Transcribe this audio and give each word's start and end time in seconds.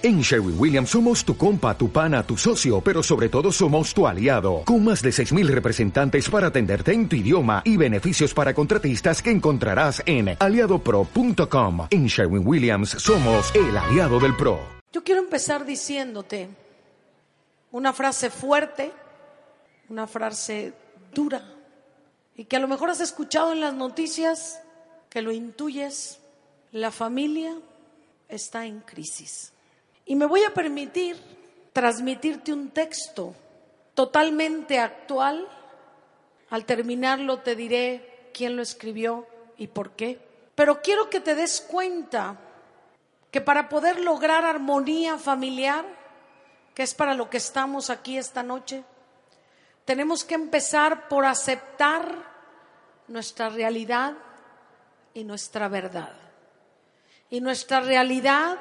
En 0.00 0.20
Sherwin 0.20 0.54
Williams 0.56 0.90
somos 0.90 1.24
tu 1.24 1.36
compa, 1.36 1.76
tu 1.76 1.90
pana, 1.90 2.22
tu 2.22 2.36
socio, 2.36 2.80
pero 2.80 3.02
sobre 3.02 3.28
todo 3.28 3.50
somos 3.50 3.92
tu 3.92 4.06
aliado, 4.06 4.62
con 4.64 4.84
más 4.84 5.02
de 5.02 5.10
6.000 5.10 5.48
representantes 5.48 6.30
para 6.30 6.46
atenderte 6.46 6.92
en 6.92 7.08
tu 7.08 7.16
idioma 7.16 7.62
y 7.64 7.76
beneficios 7.76 8.32
para 8.32 8.54
contratistas 8.54 9.20
que 9.20 9.32
encontrarás 9.32 10.00
en 10.06 10.36
aliadopro.com. 10.38 11.88
En 11.90 12.06
Sherwin 12.06 12.46
Williams 12.46 12.90
somos 12.90 13.52
el 13.56 13.76
aliado 13.76 14.20
del 14.20 14.36
PRO. 14.36 14.60
Yo 14.92 15.02
quiero 15.02 15.20
empezar 15.20 15.64
diciéndote 15.64 16.48
una 17.72 17.92
frase 17.92 18.30
fuerte, 18.30 18.92
una 19.88 20.06
frase 20.06 20.74
dura, 21.12 21.42
y 22.36 22.44
que 22.44 22.54
a 22.54 22.60
lo 22.60 22.68
mejor 22.68 22.90
has 22.90 23.00
escuchado 23.00 23.50
en 23.50 23.58
las 23.58 23.74
noticias, 23.74 24.62
que 25.10 25.22
lo 25.22 25.32
intuyes, 25.32 26.20
la 26.70 26.92
familia 26.92 27.58
está 28.28 28.64
en 28.64 28.78
crisis. 28.78 29.54
Y 30.08 30.16
me 30.16 30.24
voy 30.24 30.42
a 30.42 30.54
permitir 30.54 31.16
transmitirte 31.74 32.50
un 32.50 32.70
texto 32.70 33.34
totalmente 33.92 34.80
actual. 34.80 35.46
Al 36.48 36.64
terminarlo 36.64 37.40
te 37.40 37.54
diré 37.54 38.30
quién 38.32 38.56
lo 38.56 38.62
escribió 38.62 39.26
y 39.58 39.66
por 39.66 39.90
qué. 39.90 40.18
Pero 40.54 40.80
quiero 40.80 41.10
que 41.10 41.20
te 41.20 41.34
des 41.34 41.60
cuenta 41.60 42.38
que 43.30 43.42
para 43.42 43.68
poder 43.68 44.00
lograr 44.00 44.46
armonía 44.46 45.18
familiar, 45.18 45.84
que 46.74 46.84
es 46.84 46.94
para 46.94 47.12
lo 47.12 47.28
que 47.28 47.36
estamos 47.36 47.90
aquí 47.90 48.16
esta 48.16 48.42
noche, 48.42 48.84
tenemos 49.84 50.24
que 50.24 50.36
empezar 50.36 51.06
por 51.08 51.26
aceptar 51.26 52.14
nuestra 53.08 53.50
realidad 53.50 54.14
y 55.12 55.24
nuestra 55.24 55.68
verdad. 55.68 56.14
Y 57.28 57.42
nuestra 57.42 57.80
realidad 57.80 58.56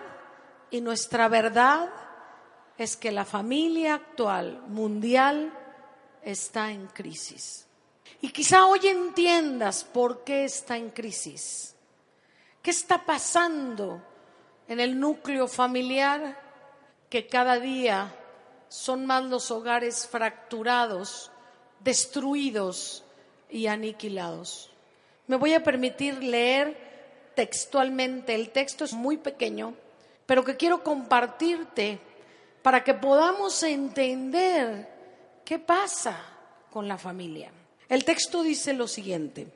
y 0.69 0.81
nuestra 0.81 1.27
verdad 1.27 1.89
es 2.77 2.95
que 2.95 3.11
la 3.11 3.25
familia 3.25 3.95
actual 3.95 4.61
mundial 4.67 5.51
está 6.21 6.71
en 6.71 6.87
crisis. 6.87 7.65
Y 8.21 8.29
quizá 8.29 8.65
hoy 8.65 8.79
entiendas 8.83 9.83
por 9.83 10.23
qué 10.23 10.43
está 10.43 10.77
en 10.77 10.89
crisis. 10.89 11.75
¿Qué 12.61 12.71
está 12.71 13.05
pasando 13.05 14.01
en 14.67 14.79
el 14.79 14.99
núcleo 14.99 15.47
familiar 15.47 16.39
que 17.09 17.27
cada 17.27 17.59
día 17.59 18.13
son 18.67 19.05
más 19.05 19.23
los 19.23 19.49
hogares 19.51 20.07
fracturados, 20.07 21.31
destruidos 21.79 23.03
y 23.49 23.67
aniquilados? 23.67 24.71
Me 25.27 25.35
voy 25.35 25.53
a 25.53 25.63
permitir 25.63 26.21
leer 26.23 27.31
textualmente. 27.35 28.35
El 28.35 28.49
texto 28.49 28.83
es 28.83 28.93
muy 28.93 29.17
pequeño 29.17 29.75
pero 30.27 30.43
que 30.43 30.57
quiero 30.57 30.83
compartirte 30.83 31.99
para 32.61 32.83
que 32.83 32.93
podamos 32.93 33.63
entender 33.63 34.87
qué 35.43 35.57
pasa 35.57 36.21
con 36.69 36.87
la 36.87 36.97
familia. 36.97 37.49
El 37.89 38.03
texto 38.03 38.43
dice 38.43 38.73
lo 38.73 38.87
siguiente, 38.87 39.47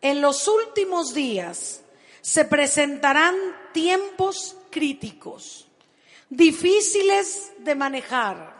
en 0.00 0.20
los 0.22 0.48
últimos 0.48 1.12
días 1.12 1.82
se 2.22 2.46
presentarán 2.46 3.34
tiempos 3.72 4.56
críticos, 4.70 5.68
difíciles 6.30 7.52
de 7.58 7.74
manejar, 7.74 8.54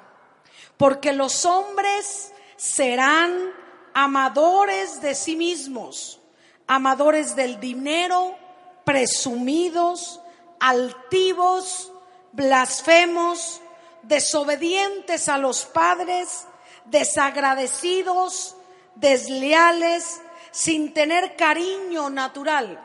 porque 0.77 1.15
los 1.15 1.47
hombres 1.47 2.33
serán 2.57 3.51
amadores 3.95 5.01
de 5.01 5.15
sí 5.15 5.37
mismos, 5.37 6.21
amadores 6.67 7.35
del 7.35 7.59
dinero, 7.61 8.37
presumidos, 8.85 10.21
altivos, 10.65 11.93
blasfemos, 12.33 13.61
desobedientes 14.03 15.29
a 15.29 15.37
los 15.37 15.67
padres, 15.67 16.47
desagradecidos, 16.87 18.57
desleales, 18.95 20.23
sin 20.53 20.95
tener 20.95 21.37
cariño 21.37 22.09
natural, 22.09 22.81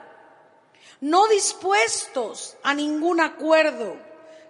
no 1.00 1.28
dispuestos 1.30 2.58
a 2.64 2.74
ningún 2.74 3.22
acuerdo, 3.22 3.96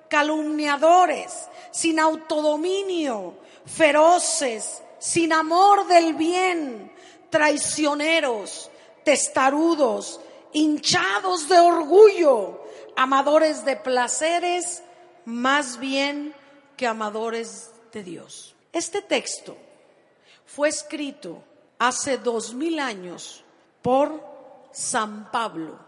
calumniadores, 0.07 1.49
sin 1.69 1.99
autodominio, 1.99 3.35
feroces, 3.63 4.81
sin 4.97 5.33
amor 5.33 5.85
del 5.85 6.15
bien, 6.15 6.91
traicioneros, 7.29 8.71
testarudos, 9.03 10.19
hinchados 10.51 11.47
de 11.47 11.59
orgullo, 11.59 12.58
amadores 12.99 13.63
de 13.63 13.77
placeres 13.77 14.83
más 15.23 15.79
bien 15.79 16.35
que 16.75 16.85
amadores 16.85 17.71
de 17.93 18.03
Dios. 18.03 18.53
Este 18.73 19.01
texto 19.01 19.55
fue 20.45 20.67
escrito 20.67 21.41
hace 21.77 22.17
dos 22.17 22.53
mil 22.53 22.77
años 22.77 23.45
por 23.81 24.21
San 24.73 25.31
Pablo, 25.31 25.79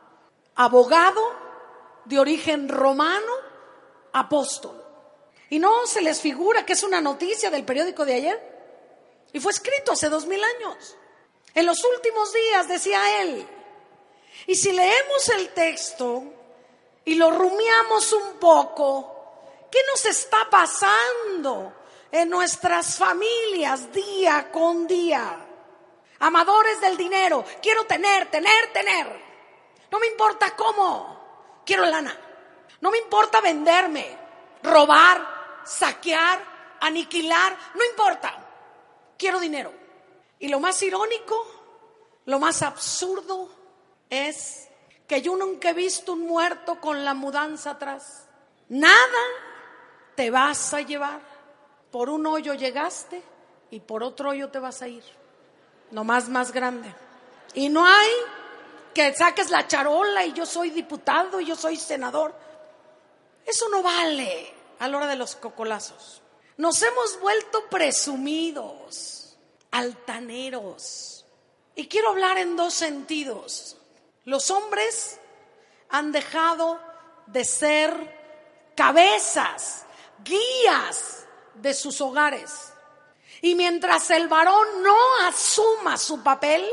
abogado 0.55 1.21
de 2.05 2.17
origen 2.17 2.69
romano, 2.69 3.33
apóstol. 4.13 4.81
Y 5.49 5.59
no 5.59 5.85
se 5.87 6.01
les 6.01 6.21
figura 6.21 6.65
que 6.65 6.73
es 6.73 6.83
una 6.83 7.01
noticia 7.01 7.51
del 7.51 7.65
periódico 7.65 8.05
de 8.05 8.13
ayer. 8.13 8.51
Y 9.33 9.41
fue 9.41 9.51
escrito 9.51 9.91
hace 9.91 10.07
dos 10.07 10.25
mil 10.27 10.41
años. 10.41 10.95
En 11.55 11.65
los 11.65 11.83
últimos 11.83 12.31
días, 12.31 12.69
decía 12.69 13.21
él. 13.21 13.45
Y 14.47 14.55
si 14.55 14.71
leemos 14.71 15.27
el 15.35 15.49
texto, 15.49 16.23
y 17.05 17.15
lo 17.15 17.31
rumiamos 17.31 18.13
un 18.13 18.39
poco, 18.39 19.67
¿qué 19.71 19.79
nos 19.89 20.05
está 20.05 20.49
pasando 20.49 21.73
en 22.11 22.29
nuestras 22.29 22.97
familias 22.97 23.91
día 23.91 24.51
con 24.51 24.85
día? 24.87 25.47
Amadores 26.19 26.79
del 26.81 26.97
dinero, 26.97 27.43
quiero 27.61 27.85
tener, 27.85 28.29
tener, 28.29 28.71
tener. 28.71 29.21
No 29.91 29.99
me 29.99 30.07
importa 30.07 30.55
cómo, 30.55 31.61
quiero 31.65 31.85
lana. 31.85 32.15
No 32.79 32.91
me 32.91 32.97
importa 32.97 33.41
venderme, 33.41 34.17
robar, 34.63 35.61
saquear, 35.65 36.77
aniquilar, 36.79 37.57
no 37.75 37.83
importa. 37.83 38.37
Quiero 39.17 39.39
dinero. 39.39 39.73
Y 40.39 40.47
lo 40.47 40.59
más 40.59 40.81
irónico, 40.81 41.45
lo 42.25 42.39
más 42.39 42.61
absurdo 42.61 43.49
es 44.09 44.67
que 45.11 45.21
yo 45.21 45.35
nunca 45.35 45.71
he 45.71 45.73
visto 45.73 46.13
un 46.13 46.21
muerto 46.21 46.79
con 46.79 47.03
la 47.03 47.13
mudanza 47.13 47.71
atrás. 47.71 48.29
Nada 48.69 49.23
te 50.15 50.31
vas 50.31 50.73
a 50.73 50.79
llevar. 50.79 51.19
Por 51.91 52.09
un 52.09 52.25
hoyo 52.25 52.53
llegaste 52.53 53.21
y 53.71 53.81
por 53.81 54.03
otro 54.03 54.29
hoyo 54.29 54.47
te 54.47 54.59
vas 54.59 54.81
a 54.81 54.87
ir. 54.87 55.03
Nomás 55.91 56.29
más 56.29 56.53
grande. 56.53 56.95
Y 57.55 57.67
no 57.67 57.85
hay 57.85 58.09
que 58.93 59.13
saques 59.13 59.49
la 59.49 59.67
charola 59.67 60.25
y 60.25 60.31
yo 60.31 60.45
soy 60.45 60.69
diputado 60.69 61.41
y 61.41 61.45
yo 61.47 61.57
soy 61.57 61.75
senador. 61.75 62.33
Eso 63.45 63.67
no 63.67 63.83
vale 63.83 64.53
a 64.79 64.87
la 64.87 64.95
hora 64.95 65.07
de 65.07 65.17
los 65.17 65.35
cocolazos. 65.35 66.21
Nos 66.55 66.81
hemos 66.83 67.19
vuelto 67.19 67.67
presumidos, 67.69 69.37
altaneros. 69.71 71.25
Y 71.75 71.89
quiero 71.89 72.11
hablar 72.11 72.37
en 72.37 72.55
dos 72.55 72.73
sentidos. 72.73 73.75
Los 74.25 74.51
hombres 74.51 75.19
han 75.89 76.11
dejado 76.11 76.79
de 77.27 77.43
ser 77.43 78.73
cabezas, 78.75 79.85
guías 80.23 81.25
de 81.55 81.73
sus 81.73 81.99
hogares. 82.01 82.71
Y 83.41 83.55
mientras 83.55 84.09
el 84.11 84.27
varón 84.27 84.83
no 84.83 84.95
asuma 85.27 85.97
su 85.97 86.21
papel, 86.21 86.63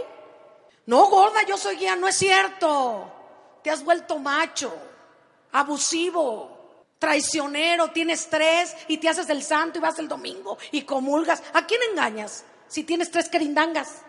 no, 0.86 1.06
gorda, 1.06 1.42
yo 1.46 1.56
soy 1.56 1.76
guía, 1.76 1.96
no 1.96 2.08
es 2.08 2.16
cierto. 2.16 3.12
Te 3.62 3.70
has 3.70 3.82
vuelto 3.84 4.18
macho, 4.18 4.72
abusivo, 5.52 6.58
traicionero, 6.98 7.90
tienes 7.90 8.28
tres 8.28 8.74
y 8.88 8.98
te 8.98 9.08
haces 9.08 9.28
el 9.30 9.42
santo 9.42 9.78
y 9.78 9.82
vas 9.82 9.98
el 9.98 10.08
domingo 10.08 10.58
y 10.70 10.82
comulgas. 10.82 11.42
¿A 11.52 11.66
quién 11.66 11.80
engañas 11.90 12.44
si 12.66 12.84
tienes 12.84 13.10
tres 13.10 13.28
querindangas? 13.28 14.02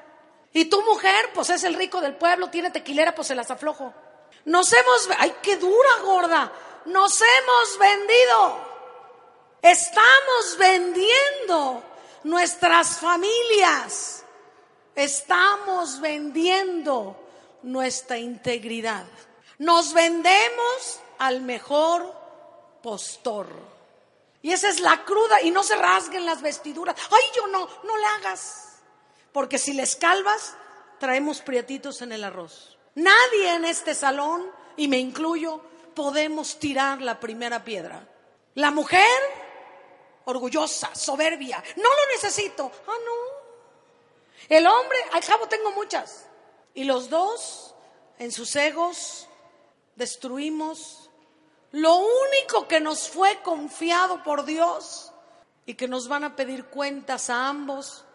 Y 0.53 0.65
tu 0.65 0.81
mujer, 0.81 1.31
pues 1.33 1.49
es 1.49 1.63
el 1.63 1.75
rico 1.75 2.01
del 2.01 2.15
pueblo, 2.15 2.49
tiene 2.49 2.71
tequilera, 2.71 3.13
pues 3.13 3.27
se 3.27 3.35
las 3.35 3.51
aflojo. 3.51 3.93
Nos 4.45 4.71
hemos, 4.73 5.09
ay, 5.17 5.35
qué 5.41 5.57
dura, 5.57 5.89
gorda. 6.03 6.51
Nos 6.85 7.21
hemos 7.21 7.77
vendido. 7.77 8.69
Estamos 9.61 10.57
vendiendo 10.57 11.83
nuestras 12.23 12.97
familias. 12.97 14.23
Estamos 14.95 16.01
vendiendo 16.01 17.15
nuestra 17.63 18.17
integridad. 18.17 19.05
Nos 19.59 19.93
vendemos 19.93 20.99
al 21.19 21.41
mejor 21.41 22.15
postor. 22.81 23.47
Y 24.41 24.53
esa 24.53 24.69
es 24.69 24.79
la 24.79 25.03
cruda. 25.03 25.41
Y 25.41 25.51
no 25.51 25.63
se 25.63 25.75
rasguen 25.75 26.25
las 26.25 26.41
vestiduras. 26.41 26.95
Ay, 27.11 27.23
yo 27.35 27.47
no, 27.47 27.67
no 27.83 27.97
le 27.97 28.05
hagas. 28.05 28.68
Porque 29.31 29.57
si 29.57 29.73
les 29.73 29.95
calvas, 29.95 30.55
traemos 30.99 31.41
prietitos 31.41 32.01
en 32.01 32.11
el 32.11 32.23
arroz. 32.23 32.77
Nadie 32.95 33.55
en 33.55 33.65
este 33.65 33.93
salón, 33.93 34.49
y 34.77 34.87
me 34.87 34.97
incluyo, 34.97 35.61
podemos 35.95 36.59
tirar 36.59 37.01
la 37.01 37.19
primera 37.19 37.63
piedra. 37.63 38.07
La 38.55 38.71
mujer, 38.71 39.05
orgullosa, 40.25 40.93
soberbia. 40.95 41.63
No 41.75 41.89
lo 41.89 42.13
necesito. 42.13 42.71
Ah, 42.87 42.97
no. 43.05 43.39
El 44.49 44.65
hombre, 44.65 44.97
al 45.13 45.23
cabo 45.23 45.47
tengo 45.47 45.71
muchas. 45.71 46.25
Y 46.73 46.83
los 46.83 47.09
dos, 47.09 47.75
en 48.17 48.31
sus 48.31 48.55
egos, 48.55 49.27
destruimos 49.95 51.09
lo 51.71 51.97
único 51.97 52.67
que 52.67 52.79
nos 52.79 53.09
fue 53.09 53.41
confiado 53.43 54.23
por 54.23 54.45
Dios 54.45 55.11
y 55.65 55.75
que 55.75 55.87
nos 55.87 56.07
van 56.07 56.23
a 56.23 56.35
pedir 56.35 56.65
cuentas 56.65 57.29
a 57.29 57.47
ambos, 57.47 58.05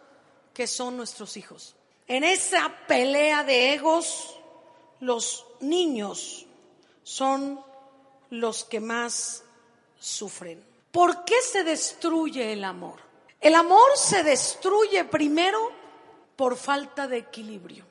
que 0.55 0.65
son 0.65 0.97
nuestros 0.97 1.37
hijos. 1.37 1.75
En 2.07 2.23
esa 2.23 2.73
pelea 2.87 3.43
de 3.43 3.73
egos, 3.73 4.39
los 5.01 5.45
niños 5.59 6.47
son 7.03 7.63
los 8.29 8.63
que 8.63 8.79
más 8.79 9.43
sufren. 9.99 10.65
¿Por 10.91 11.25
qué 11.25 11.35
se 11.41 11.63
destruye 11.63 12.53
el 12.53 12.63
amor? 12.63 13.01
El 13.41 13.53
amor 13.53 13.85
se 13.95 14.23
destruye 14.23 15.03
primero 15.03 15.71
por 16.35 16.55
falta 16.55 17.07
de 17.07 17.17
equilibrio. 17.17 17.85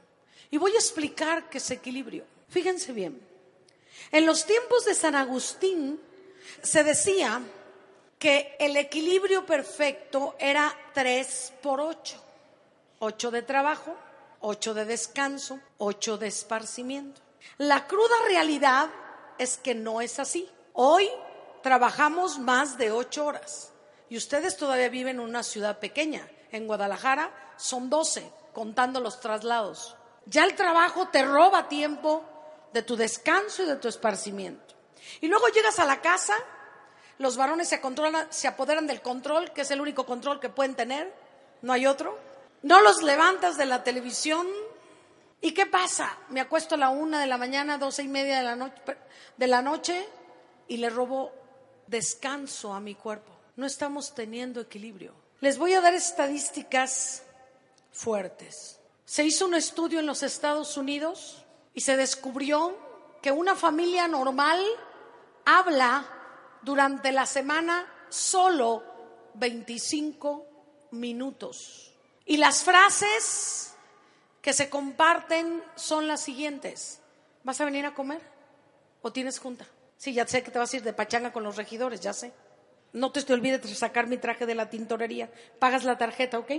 Y 0.51 0.57
voy 0.57 0.73
a 0.73 0.79
explicar 0.79 1.51
qué 1.51 1.59
es 1.59 1.71
equilibrio. 1.71 2.25
Fíjense 2.49 2.93
bien. 2.93 3.21
En 4.11 4.25
los 4.25 4.47
tiempos 4.47 4.87
de 4.87 4.95
San 4.95 5.15
Agustín 5.15 6.01
se 6.63 6.83
decía 6.83 7.43
que 8.19 8.57
el 8.59 8.77
equilibrio 8.77 9.45
perfecto 9.45 10.35
era 10.39 10.75
3 10.95 11.53
por 11.63 11.81
8. 11.81 12.24
8 13.05 13.31
de 13.31 13.43
trabajo, 13.43 13.95
8 14.41 14.73
de 14.73 14.87
descanso, 14.87 15.61
8 15.77 16.17
de 16.17 16.27
esparcimiento. 16.27 17.21
La 17.59 17.87
cruda 17.87 18.15
realidad 18.27 18.89
es 19.37 19.59
que 19.59 19.75
no 19.75 20.01
es 20.01 20.19
así. 20.19 20.51
Hoy 20.73 21.11
trabajamos 21.63 22.39
más 22.39 22.79
de 22.79 22.93
8 22.93 23.27
horas 23.27 23.73
y 24.09 24.17
ustedes 24.17 24.57
todavía 24.57 24.89
viven 24.89 25.17
en 25.17 25.21
una 25.21 25.43
ciudad 25.43 25.81
pequeña. 25.81 26.27
En 26.51 26.67
Guadalajara 26.67 27.31
son 27.59 27.91
12, 27.91 28.27
contando 28.55 29.01
los 29.01 29.21
traslados. 29.21 29.97
Ya 30.25 30.45
el 30.45 30.55
trabajo 30.55 31.09
te 31.09 31.27
roba 31.27 31.69
tiempo 31.69 32.25
de 32.73 32.83
tu 32.83 32.97
descanso 32.97 33.65
y 33.65 33.67
de 33.67 33.77
tu 33.77 33.89
esparcimiento. 33.89 34.75
Y 35.21 35.27
luego 35.27 35.49
llegas 35.49 35.79
a 35.79 35.85
la 35.85 36.01
casa, 36.01 36.35
los 37.19 37.37
varones 37.37 37.69
se 37.69 38.49
apoderan 38.49 38.87
del 38.87 39.03
control, 39.03 39.53
que 39.53 39.61
es 39.61 39.71
el 39.71 39.83
único 39.83 40.07
control 40.07 40.41
que 40.41 40.49
pueden 40.49 40.75
tener, 40.75 41.15
no 41.61 41.75
hay 41.75 41.87
otro. 41.87 42.34
No 42.65 42.81
los 42.81 43.03
levantas 43.03 43.59
de 43.59 43.67
la 43.67 43.85
televisión. 43.85 44.47
¿Y 45.43 45.53
qué 45.53 45.67
pasa? 45.67 46.17
Me 46.31 46.41
acuesto 46.41 46.77
a 46.77 46.79
la 46.79 46.89
una 46.89 47.21
de 47.21 47.27
la 47.27 47.37
mañana, 47.37 47.77
doce 47.77 48.03
y 48.03 48.09
media 48.09 48.39
de 48.39 48.43
la, 48.43 48.57
noche, 48.57 48.83
de 49.37 49.47
la 49.47 49.61
noche 49.61 50.09
y 50.67 50.79
le 50.79 50.89
robo 50.89 51.31
descanso 51.87 52.73
a 52.73 52.81
mi 52.81 52.95
cuerpo. 52.95 53.33
No 53.57 53.67
estamos 53.67 54.15
teniendo 54.15 54.63
equilibrio. 54.63 55.13
Les 55.41 55.59
voy 55.59 55.75
a 55.75 55.83
dar 55.83 55.93
estadísticas 55.93 57.23
fuertes. 57.93 58.81
Se 59.05 59.25
hizo 59.25 59.45
un 59.45 59.57
estudio 59.57 60.01
en 60.01 60.07
los 60.07 60.23
Estados 60.23 60.79
Unidos 60.79 61.45
y 61.75 61.83
se 61.83 61.99
descubrió 61.99 62.79
que 63.21 63.31
una 63.31 63.55
familia 63.55 64.09
normal 64.09 64.65
habla 65.45 66.09
durante 66.63 67.13
la 67.13 67.27
semana 67.27 67.87
solo 68.09 68.83
25 69.35 70.47
minutos. 70.93 71.94
Y 72.27 72.37
las 72.39 72.63
frases 72.63 73.75
que 74.41 74.53
se 74.53 74.69
comparten 74.71 75.63
son 75.75 76.07
las 76.07 76.21
siguientes. 76.21 77.01
¿Vas 77.43 77.61
a 77.61 77.65
venir 77.65 77.87
a 77.87 77.95
comer? 77.95 78.21
¿O 79.03 79.13
tienes 79.13 79.39
junta? 79.39 79.67
Sí, 79.97 80.13
ya 80.13 80.27
sé 80.27 80.43
que 80.43 80.51
te 80.51 80.59
vas 80.59 80.73
a 80.73 80.77
ir 80.77 80.83
de 80.83 80.93
pachanga 80.93 81.33
con 81.33 81.43
los 81.43 81.57
regidores, 81.57 82.01
ya 82.01 82.13
sé. 82.13 82.33
No 82.93 83.11
te, 83.11 83.33
olvides 83.33 83.63
de 83.63 83.75
sacar 83.75 84.07
mi 84.07 84.19
traje 84.19 84.47
de 84.47 84.55
la 84.55 84.71
tintorería. 84.71 85.31
Pagas 85.59 85.85
la 85.85 85.99
tarjeta, 85.99 86.39
¿ok? 86.39 86.53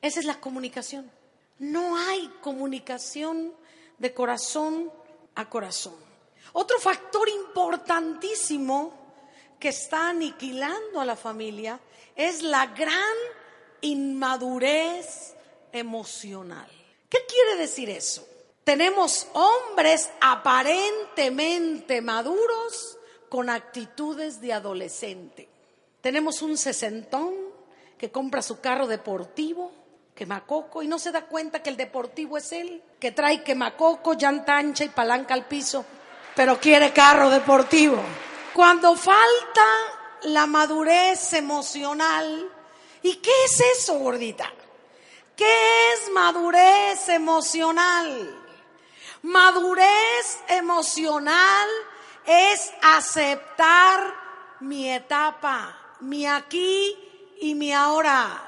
Esa 0.00 0.20
es 0.20 0.26
la 0.26 0.40
comunicación. 0.40 1.10
No 1.58 1.96
hay 1.96 2.28
comunicación 2.40 3.52
de 3.98 4.14
corazón 4.14 4.92
a 5.34 5.48
corazón. 5.48 5.96
Otro 6.52 6.78
factor 6.78 7.28
importantísimo 7.28 8.92
que 9.58 9.68
está 9.68 10.10
aniquilando 10.10 11.00
a 11.00 11.04
la 11.04 11.16
familia 11.16 11.80
es 12.16 12.42
la 12.42 12.66
gran 12.66 13.16
inmadurez 13.80 15.34
emocional. 15.72 16.68
¿Qué 17.08 17.18
quiere 17.28 17.56
decir 17.60 17.90
eso? 17.90 18.26
Tenemos 18.64 19.26
hombres 19.32 20.10
aparentemente 20.20 22.02
maduros 22.02 22.98
con 23.28 23.48
actitudes 23.48 24.40
de 24.40 24.52
adolescente. 24.52 25.48
Tenemos 26.00 26.42
un 26.42 26.58
sesentón 26.58 27.34
que 27.96 28.10
compra 28.10 28.42
su 28.42 28.60
carro 28.60 28.86
deportivo, 28.86 29.72
quemacoco, 30.14 30.82
y 30.82 30.88
no 30.88 30.98
se 30.98 31.12
da 31.12 31.26
cuenta 31.26 31.62
que 31.62 31.70
el 31.70 31.76
deportivo 31.76 32.36
es 32.36 32.52
él, 32.52 32.82
que 33.00 33.12
trae 33.12 33.42
quemacoco, 33.42 34.14
llanta 34.14 34.56
ancha 34.56 34.84
y 34.84 34.88
palanca 34.90 35.34
al 35.34 35.46
piso, 35.46 35.84
pero 36.36 36.60
quiere 36.60 36.92
carro 36.92 37.30
deportivo. 37.30 38.00
Cuando 38.52 38.94
falta 38.96 39.64
la 40.22 40.46
madurez 40.46 41.32
emocional, 41.32 42.50
¿y 43.02 43.16
qué 43.16 43.30
es 43.44 43.60
eso, 43.60 43.98
gordita? 43.98 44.52
¿Qué 45.36 45.92
es 45.92 46.10
madurez 46.12 47.08
emocional? 47.08 48.36
Madurez 49.22 50.38
emocional 50.48 51.68
es 52.26 52.72
aceptar 52.82 54.14
mi 54.60 54.90
etapa, 54.90 55.96
mi 56.00 56.26
aquí 56.26 56.96
y 57.40 57.54
mi 57.54 57.72
ahora. 57.72 58.47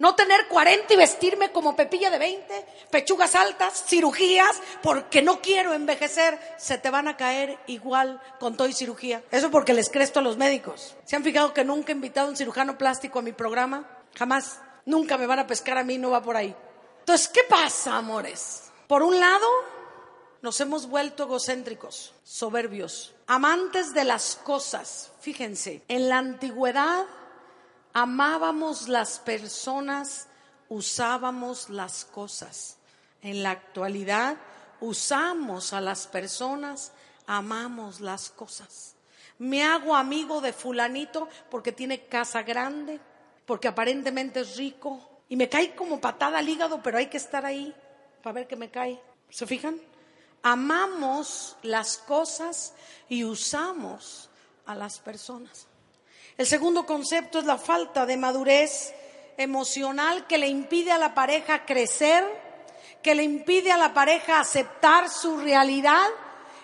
No 0.00 0.14
tener 0.14 0.48
40 0.48 0.94
y 0.94 0.96
vestirme 0.96 1.52
como 1.52 1.76
pepilla 1.76 2.08
de 2.08 2.18
20, 2.18 2.66
pechugas 2.90 3.34
altas, 3.34 3.84
cirugías, 3.86 4.58
porque 4.82 5.20
no 5.20 5.42
quiero 5.42 5.74
envejecer. 5.74 6.40
Se 6.56 6.78
te 6.78 6.88
van 6.88 7.06
a 7.06 7.18
caer 7.18 7.58
igual 7.66 8.18
con 8.40 8.56
todo 8.56 8.66
y 8.66 8.72
cirugía. 8.72 9.22
Eso 9.30 9.50
porque 9.50 9.74
les 9.74 9.90
cresto 9.90 10.20
a 10.20 10.22
los 10.22 10.38
médicos. 10.38 10.96
¿Se 11.04 11.16
han 11.16 11.22
fijado 11.22 11.52
que 11.52 11.66
nunca 11.66 11.92
he 11.92 11.94
invitado 11.94 12.28
a 12.28 12.30
un 12.30 12.36
cirujano 12.38 12.78
plástico 12.78 13.18
a 13.18 13.22
mi 13.22 13.32
programa? 13.32 13.86
Jamás. 14.16 14.60
Nunca 14.86 15.18
me 15.18 15.26
van 15.26 15.40
a 15.40 15.46
pescar 15.46 15.76
a 15.76 15.84
mí, 15.84 15.98
no 15.98 16.10
va 16.10 16.22
por 16.22 16.34
ahí. 16.34 16.56
Entonces, 17.00 17.28
¿qué 17.28 17.42
pasa, 17.46 17.98
amores? 17.98 18.70
Por 18.88 19.02
un 19.02 19.20
lado, 19.20 19.46
nos 20.40 20.58
hemos 20.62 20.88
vuelto 20.88 21.24
egocéntricos, 21.24 22.14
soberbios, 22.24 23.14
amantes 23.26 23.92
de 23.92 24.04
las 24.04 24.36
cosas. 24.36 25.12
Fíjense, 25.20 25.82
en 25.88 26.08
la 26.08 26.16
antigüedad 26.16 27.04
amábamos 27.92 28.88
las 28.88 29.18
personas, 29.18 30.28
usábamos 30.68 31.68
las 31.70 32.04
cosas. 32.04 32.76
En 33.22 33.42
la 33.42 33.50
actualidad 33.50 34.36
usamos 34.80 35.72
a 35.72 35.80
las 35.80 36.06
personas, 36.06 36.92
amamos 37.26 38.00
las 38.00 38.30
cosas. 38.30 38.94
Me 39.38 39.62
hago 39.64 39.96
amigo 39.96 40.40
de 40.40 40.52
fulanito 40.52 41.28
porque 41.50 41.72
tiene 41.72 42.06
casa 42.06 42.42
grande, 42.42 43.00
porque 43.46 43.68
aparentemente 43.68 44.40
es 44.40 44.56
rico 44.56 45.00
y 45.28 45.36
me 45.36 45.48
cae 45.48 45.74
como 45.74 46.00
patada 46.00 46.38
al 46.38 46.48
hígado, 46.48 46.82
pero 46.82 46.98
hay 46.98 47.06
que 47.06 47.16
estar 47.16 47.46
ahí 47.46 47.74
para 48.22 48.34
ver 48.34 48.46
que 48.46 48.56
me 48.56 48.70
cae. 48.70 49.00
¿Se 49.30 49.46
fijan? 49.46 49.80
Amamos 50.42 51.56
las 51.62 51.98
cosas 51.98 52.74
y 53.08 53.24
usamos 53.24 54.28
a 54.66 54.74
las 54.74 54.98
personas. 54.98 55.69
El 56.40 56.46
segundo 56.46 56.86
concepto 56.86 57.38
es 57.38 57.44
la 57.44 57.58
falta 57.58 58.06
de 58.06 58.16
madurez 58.16 58.94
emocional 59.36 60.26
que 60.26 60.38
le 60.38 60.48
impide 60.48 60.90
a 60.90 60.96
la 60.96 61.12
pareja 61.12 61.66
crecer, 61.66 62.24
que 63.02 63.14
le 63.14 63.24
impide 63.24 63.70
a 63.70 63.76
la 63.76 63.92
pareja 63.92 64.40
aceptar 64.40 65.10
su 65.10 65.36
realidad 65.36 66.06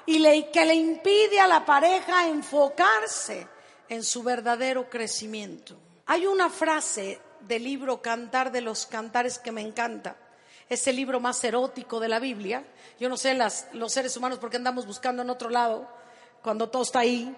y 0.07 0.45
que 0.45 0.65
le 0.65 0.75
impide 0.75 1.41
a 1.41 1.47
la 1.47 1.67
pareja 1.67 2.27
enfocarse 2.27 3.47
en 3.91 4.03
su 4.03 4.23
verdadero 4.23 4.89
crecimiento. 4.89 5.77
Hay 6.07 6.27
una 6.27 6.49
frase 6.49 7.21
del 7.41 7.65
libro 7.65 8.01
Cantar 8.01 8.51
de 8.51 8.63
los 8.63 8.87
Cantares 8.87 9.39
que 9.39 9.53
me 9.53 9.61
encanta. 9.61 10.17
Es 10.71 10.87
el 10.87 10.97
libro 10.97 11.21
más 11.21 11.45
erótico 11.45 12.01
de 12.01 12.09
la 12.09 12.19
Biblia. 12.19 12.65
Yo 12.99 13.11
no 13.11 13.19
sé 13.19 13.39
los 13.75 13.93
seres 13.93 14.17
humanos 14.17 14.39
por 14.39 14.49
qué 14.49 14.57
andamos 14.57 14.87
buscando 14.87 15.21
en 15.21 15.29
otro 15.29 15.51
lado 15.51 15.87
cuando 16.41 16.71
todo 16.71 16.83
está 16.83 17.01
ahí. 17.01 17.37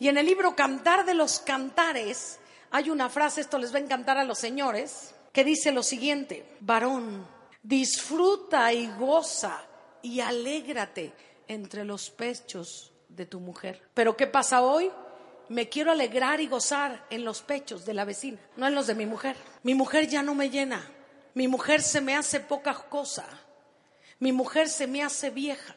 Y 0.00 0.08
en 0.08 0.16
el 0.16 0.24
libro 0.24 0.56
Cantar 0.56 1.04
de 1.04 1.12
los 1.12 1.40
Cantares 1.40 2.40
hay 2.70 2.88
una 2.88 3.10
frase, 3.10 3.42
esto 3.42 3.58
les 3.58 3.72
va 3.72 3.76
a 3.76 3.82
encantar 3.82 4.16
a 4.16 4.24
los 4.24 4.38
señores, 4.38 5.14
que 5.30 5.44
dice 5.44 5.72
lo 5.72 5.82
siguiente, 5.82 6.56
varón, 6.60 7.28
disfruta 7.62 8.72
y 8.72 8.90
goza 8.98 9.62
y 10.00 10.20
alégrate 10.20 11.12
entre 11.46 11.84
los 11.84 12.08
pechos 12.08 12.94
de 13.10 13.26
tu 13.26 13.40
mujer. 13.40 13.90
Pero 13.92 14.16
¿qué 14.16 14.26
pasa 14.26 14.62
hoy? 14.62 14.90
Me 15.50 15.68
quiero 15.68 15.92
alegrar 15.92 16.40
y 16.40 16.46
gozar 16.46 17.06
en 17.10 17.22
los 17.22 17.42
pechos 17.42 17.84
de 17.84 17.92
la 17.92 18.06
vecina, 18.06 18.38
no 18.56 18.66
en 18.66 18.74
los 18.74 18.86
de 18.86 18.94
mi 18.94 19.04
mujer. 19.04 19.36
Mi 19.64 19.74
mujer 19.74 20.08
ya 20.08 20.22
no 20.22 20.34
me 20.34 20.48
llena, 20.48 20.82
mi 21.34 21.46
mujer 21.46 21.82
se 21.82 22.00
me 22.00 22.16
hace 22.16 22.40
poca 22.40 22.72
cosa, 22.72 23.26
mi 24.18 24.32
mujer 24.32 24.70
se 24.70 24.86
me 24.86 25.02
hace 25.02 25.28
vieja. 25.28 25.74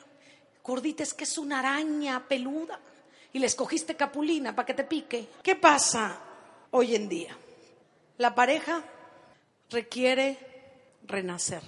Gordita 0.64 1.04
es 1.04 1.14
que 1.14 1.26
es 1.26 1.38
una 1.38 1.60
araña 1.60 2.26
peluda 2.26 2.80
y 3.34 3.40
le 3.40 3.48
escogiste 3.48 3.96
capulina 3.96 4.56
para 4.56 4.66
que 4.66 4.76
te 4.76 4.84
pique. 4.84 5.28
¿Qué 5.42 5.56
pasa 5.56 6.18
hoy 6.72 6.96
en 6.96 7.10
día? 7.10 7.36
La 8.20 8.34
pareja 8.34 8.84
requiere 9.72 10.38
renacer. 11.08 11.64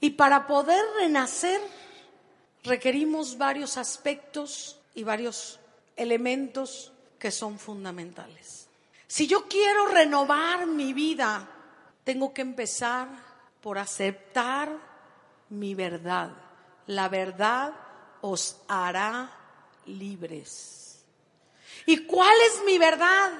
Y 0.00 0.10
para 0.10 0.46
poder 0.46 0.82
renacer 0.98 1.60
requerimos 2.64 3.38
varios 3.38 3.76
aspectos 3.76 4.80
y 4.94 5.04
varios 5.04 5.60
elementos 5.96 6.92
que 7.18 7.30
son 7.30 7.58
fundamentales. 7.58 8.66
Si 9.06 9.26
yo 9.26 9.46
quiero 9.46 9.86
renovar 9.86 10.66
mi 10.66 10.92
vida, 10.92 11.48
tengo 12.04 12.32
que 12.32 12.42
empezar 12.42 13.08
por 13.60 13.78
aceptar 13.78 14.70
mi 15.50 15.74
verdad. 15.74 16.30
La 16.86 17.08
verdad 17.08 17.72
os 18.20 18.60
hará 18.68 19.30
libres. 19.86 20.85
¿Y 21.86 21.98
cuál 22.04 22.36
es 22.48 22.64
mi 22.64 22.78
verdad? 22.78 23.32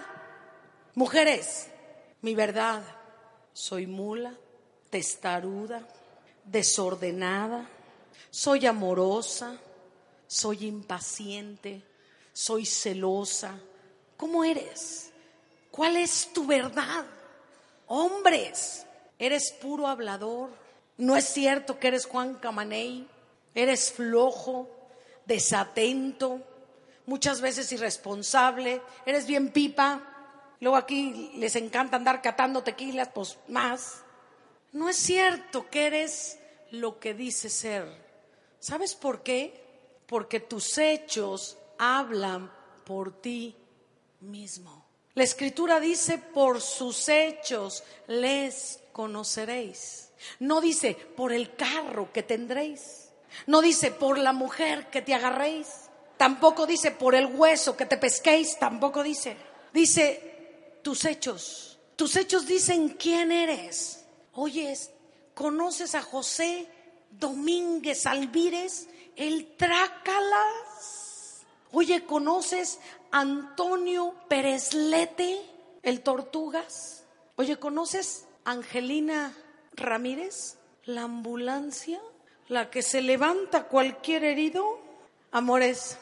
Mujeres, 0.95 1.67
mi 2.23 2.35
verdad. 2.35 2.83
Soy 3.53 3.87
mula, 3.87 4.35
testaruda, 4.89 5.87
desordenada, 6.45 7.69
soy 8.31 8.67
amorosa, 8.67 9.59
soy 10.27 10.67
impaciente, 10.67 11.83
soy 12.33 12.65
celosa. 12.65 13.59
¿Cómo 14.17 14.45
eres? 14.45 15.11
¿Cuál 15.71 15.97
es 15.97 16.33
tu 16.33 16.47
verdad? 16.47 17.05
Hombres, 17.89 18.87
eres 19.19 19.53
puro 19.53 19.89
hablador. 19.89 20.51
No 20.99 21.17
es 21.17 21.25
cierto 21.25 21.79
que 21.79 21.89
eres 21.89 22.07
Juan 22.07 22.35
Camaney. 22.35 23.09
Eres 23.55 23.91
flojo, 23.91 24.69
desatento, 25.25 26.43
muchas 27.07 27.41
veces 27.41 27.71
irresponsable. 27.73 28.83
Eres 29.05 29.27
bien 29.27 29.51
pipa. 29.51 30.03
Luego 30.61 30.77
aquí 30.77 31.33
les 31.37 31.57
encanta 31.57 31.97
andar 31.97 32.23
catando 32.23 32.63
tequilas, 32.63 33.09
pues 33.15 33.39
más. 33.49 34.03
No 34.73 34.89
es 34.89 34.97
cierto 34.97 35.71
que 35.71 35.87
eres 35.87 36.39
lo 36.71 36.99
que 36.99 37.15
dices 37.15 37.53
ser. 37.53 37.87
¿Sabes 38.59 38.95
por 38.95 39.23
qué? 39.23 39.65
Porque 40.07 40.41
tus 40.41 40.79
hechos 40.79 41.57
hablan 41.79 42.51
por 42.85 43.21
ti 43.21 43.57
mismo. 44.21 44.85
La 45.15 45.25
escritura 45.25 45.81
dice, 45.81 46.19
por 46.19 46.61
sus 46.61 47.09
hechos 47.09 47.83
les 48.07 48.81
conoceréis. 48.93 50.11
No 50.41 50.61
dice, 50.61 50.95
por 50.95 51.33
el 51.33 51.57
carro 51.57 52.13
que 52.13 52.23
tendréis. 52.23 53.11
No 53.47 53.63
dice, 53.63 53.91
por 53.91 54.19
la 54.19 54.33
mujer 54.33 54.91
que 54.91 55.03
te 55.03 55.15
agarréis. 55.15 55.86
Tampoco 56.17 56.67
dice, 56.67 56.91
por 56.91 57.15
el 57.15 57.27
hueso 57.27 57.77
que 57.77 57.87
te 57.87 57.97
pesquéis. 57.97 58.59
Tampoco 58.59 59.03
dice. 59.03 59.37
Dice, 59.73 60.79
tus 60.83 61.05
hechos. 61.05 61.79
Tus 61.97 62.17
hechos 62.17 62.47
dicen 62.47 62.91
quién 62.91 63.33
eres. 63.33 64.05
Oyes, 64.33 64.91
¿conoces 65.35 65.95
a 65.95 66.03
José 66.03 66.69
Domínguez 67.11 68.07
Alvírez? 68.07 68.89
El 69.17 69.57
Trácalas. 69.57 71.45
Oye, 71.73 72.05
¿conoces 72.05 72.79
a 73.11 73.21
Antonio 73.21 74.15
Pérez 74.29 74.75
Lete? 74.75 75.41
El 75.83 76.03
Tortugas. 76.03 77.05
Oye, 77.37 77.59
¿conoces 77.59 78.27
a 78.45 78.53
Angelina 78.53 79.35
Ramírez? 79.75 80.57
La 80.85 81.03
ambulancia, 81.03 82.01
la 82.49 82.71
que 82.71 82.83
se 82.83 83.03
levanta 83.03 83.65
cualquier 83.65 84.25
herido. 84.25 84.79
Amores, 85.33 85.99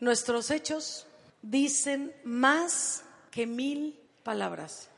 nuestros 0.00 0.50
hechos 0.50 1.06
dicen 1.42 2.14
más 2.24 3.04
que 3.30 3.46
mil 3.46 3.98
palabras. 4.22 4.88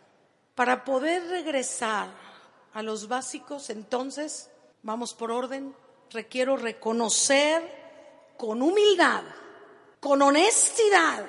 Para 0.55 0.85
poder 0.85 1.27
regresar 1.29 2.09
a 2.75 2.83
los 2.83 3.09
básicos, 3.09 3.71
entonces, 3.71 4.51
vamos 4.83 5.15
por 5.15 5.31
orden, 5.31 5.75
requiero 6.11 6.57
reconocer 6.57 7.63
con 8.37 8.63
humildad, 8.63 9.23
con 10.01 10.23
honestidad, 10.23 11.27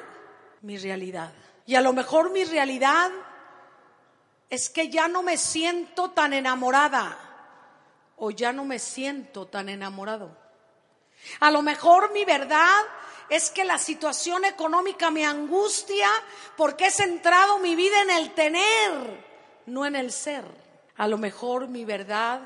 mi 0.61 0.77
realidad. 0.77 1.33
Y 1.65 1.75
a 1.75 1.81
lo 1.81 1.93
mejor 1.93 2.31
mi 2.31 2.43
realidad 2.43 3.11
es 4.49 4.69
que 4.69 4.89
ya 4.89 5.07
no 5.07 5.21
me 5.21 5.37
siento 5.37 6.11
tan 6.11 6.33
enamorada 6.33 7.17
o 8.17 8.31
ya 8.31 8.51
no 8.51 8.65
me 8.65 8.79
siento 8.79 9.47
tan 9.47 9.69
enamorado. 9.69 10.35
A 11.39 11.51
lo 11.51 11.61
mejor 11.61 12.11
mi 12.11 12.25
verdad 12.25 12.81
es 13.29 13.49
que 13.51 13.63
la 13.63 13.77
situación 13.77 14.45
económica 14.45 15.11
me 15.11 15.25
angustia 15.25 16.07
porque 16.57 16.87
he 16.87 16.91
centrado 16.91 17.59
mi 17.59 17.75
vida 17.75 18.01
en 18.01 18.09
el 18.09 18.33
tener, 18.33 19.25
no 19.67 19.85
en 19.85 19.95
el 19.95 20.11
ser. 20.11 20.45
A 20.97 21.07
lo 21.07 21.17
mejor 21.17 21.67
mi 21.67 21.85
verdad 21.85 22.41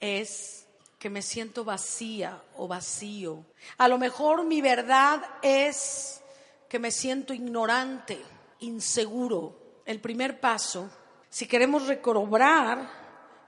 es 0.00 0.66
que 0.98 1.10
me 1.10 1.20
siento 1.20 1.64
vacía 1.64 2.42
o 2.56 2.68
vacío. 2.68 3.44
A 3.76 3.88
lo 3.88 3.98
mejor 3.98 4.44
mi 4.44 4.60
verdad 4.60 5.22
es 5.42 6.22
que 6.68 6.78
me 6.78 6.90
siento 6.90 7.34
ignorante, 7.34 8.22
inseguro. 8.60 9.82
El 9.84 10.00
primer 10.00 10.40
paso, 10.40 10.88
si 11.28 11.46
queremos 11.46 11.86
recobrar 11.86 12.88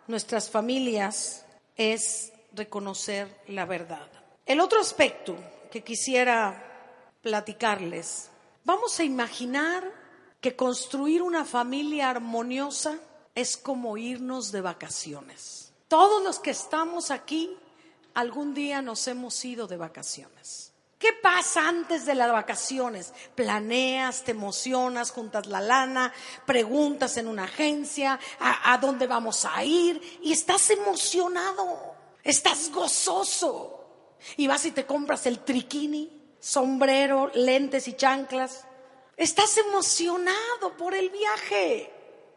nuestras 0.07 0.51
familias, 0.51 1.47
es 1.77 2.33
reconocer 2.53 3.43
la 3.49 3.65
verdad. 3.65 4.09
El 4.45 4.61
otro 4.61 4.81
aspecto 4.81 5.37
que 5.71 5.83
quisiera 5.83 6.63
platicarles, 7.23 8.31
vamos 8.65 8.99
a 9.01 9.05
imaginar 9.05 9.85
que 10.41 10.55
construir 10.55 11.23
una 11.23 11.45
familia 11.45 12.11
armoniosa 12.11 12.99
es 13.35 13.57
como 13.57 13.97
irnos 13.97 14.53
de 14.53 14.61
vacaciones. 14.61 15.73
Todos 15.89 16.23
los 16.23 16.39
que 16.39 16.51
estamos 16.51 17.11
aquí, 17.11 17.57
algún 18.15 18.55
día 18.55 18.83
nos 18.83 19.07
hemos 19.09 19.45
ido 19.45 19.67
de 19.67 19.77
vacaciones. 19.77 20.73
¿Qué 20.99 21.13
pasa 21.13 21.69
antes 21.69 22.07
de 22.07 22.15
las 22.15 22.33
vacaciones? 22.33 23.13
Planeas, 23.35 24.25
te 24.25 24.31
emocionas, 24.31 25.11
juntas 25.11 25.47
la 25.47 25.61
lana, 25.61 26.13
preguntas 26.47 27.19
en 27.19 27.29
una 27.29 27.45
agencia 27.45 28.19
a, 28.41 28.79
dónde 28.79 29.07
vamos 29.07 29.45
a 29.45 29.63
ir 29.63 30.21
y 30.23 30.33
estás 30.33 30.71
emocionado, 30.71 31.95
estás 32.25 32.73
gozoso. 32.73 33.76
Y 34.37 34.47
vas 34.47 34.65
y 34.65 34.73
te 34.73 34.87
compras 34.87 35.27
el 35.27 35.41
triquini, 35.41 36.11
sombrero, 36.41 37.31
lentes 37.35 37.89
y 37.89 37.95
chanclas. 37.95 38.67
Estás 39.17 39.57
emocionado 39.59 40.77
por 40.77 40.95
el 40.95 41.11
viaje. 41.11 41.93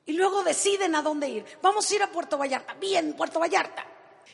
Y 0.06 0.14
luego 0.14 0.44
deciden 0.44 0.96
a 0.96 1.02
dónde 1.02 1.30
ir. 1.30 1.46
Vamos 1.62 1.90
a 1.90 1.96
ir 1.96 2.04
a 2.04 2.12
Puerto 2.12 2.38
Vallarta. 2.38 2.74
Bien, 2.76 3.14
Puerto 3.14 3.40
Vallarta. 3.40 3.86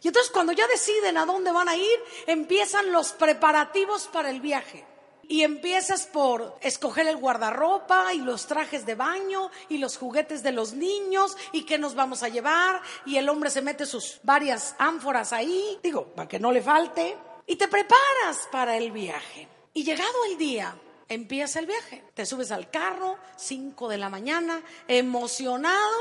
Y 0.02 0.08
entonces 0.08 0.32
cuando 0.32 0.54
ya 0.54 0.68
deciden 0.68 1.18
a 1.18 1.26
dónde 1.26 1.52
van 1.52 1.68
a 1.68 1.76
ir, 1.76 2.00
empiezan 2.28 2.92
los 2.92 3.12
preparativos 3.14 4.08
para 4.08 4.30
el 4.30 4.40
viaje. 4.40 4.86
Y 5.28 5.42
empiezas 5.42 6.06
por 6.06 6.56
escoger 6.62 7.08
el 7.08 7.18
guardarropa 7.18 8.14
y 8.14 8.20
los 8.20 8.46
trajes 8.46 8.86
de 8.86 8.94
baño 8.94 9.50
y 9.68 9.80
los 9.80 9.98
juguetes 9.98 10.44
de 10.44 10.52
los 10.52 10.74
niños 10.74 11.36
y 11.52 11.64
qué 11.64 11.80
nos 11.80 11.96
vamos 11.96 12.22
a 12.22 12.30
llevar. 12.30 12.82
Y 13.08 13.18
el 13.18 13.28
hombre 13.28 13.50
se 13.50 13.64
mete 13.64 13.88
sus 13.88 14.20
varias 14.22 14.76
ánforas 14.78 15.34
ahí, 15.34 15.80
digo, 15.82 16.06
para 16.14 16.28
que 16.28 16.40
no 16.40 16.52
le 16.52 16.62
falte. 16.62 17.18
Y 17.48 17.56
te 17.56 17.68
preparas 17.68 18.48
para 18.52 18.78
el 18.78 18.92
viaje. 18.92 19.48
Y 19.74 19.84
llegado 19.84 20.25
el 20.30 20.38
día, 20.38 20.75
empieza 21.08 21.60
el 21.60 21.68
viaje. 21.68 22.04
Te 22.14 22.25
subes 22.25 22.52
al 22.52 22.70
carro, 22.70 23.18
5 23.36 23.88
de 23.90 23.98
la 23.98 24.10
mañana, 24.10 24.62
emocionado 24.88 25.98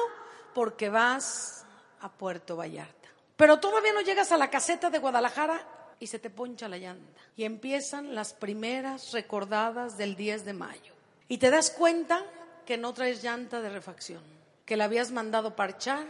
porque 0.54 0.88
vas 0.88 1.64
a 2.00 2.10
Puerto 2.10 2.56
Vallarta. 2.56 3.08
Pero 3.36 3.58
todavía 3.58 3.92
no 3.92 4.00
llegas 4.00 4.32
a 4.32 4.36
la 4.36 4.50
caseta 4.50 4.90
de 4.90 4.98
Guadalajara 4.98 5.66
y 5.98 6.06
se 6.06 6.18
te 6.18 6.30
poncha 6.30 6.68
la 6.68 6.78
llanta. 6.78 7.20
Y 7.36 7.44
empiezan 7.44 8.14
las 8.14 8.32
primeras 8.32 9.12
recordadas 9.12 9.96
del 9.96 10.16
10 10.16 10.44
de 10.44 10.52
mayo. 10.52 10.94
Y 11.28 11.38
te 11.38 11.50
das 11.50 11.70
cuenta 11.70 12.24
que 12.64 12.78
no 12.78 12.94
traes 12.94 13.22
llanta 13.22 13.60
de 13.60 13.70
refacción, 13.70 14.22
que 14.64 14.76
la 14.76 14.84
habías 14.84 15.10
mandado 15.10 15.56
parchar, 15.56 16.06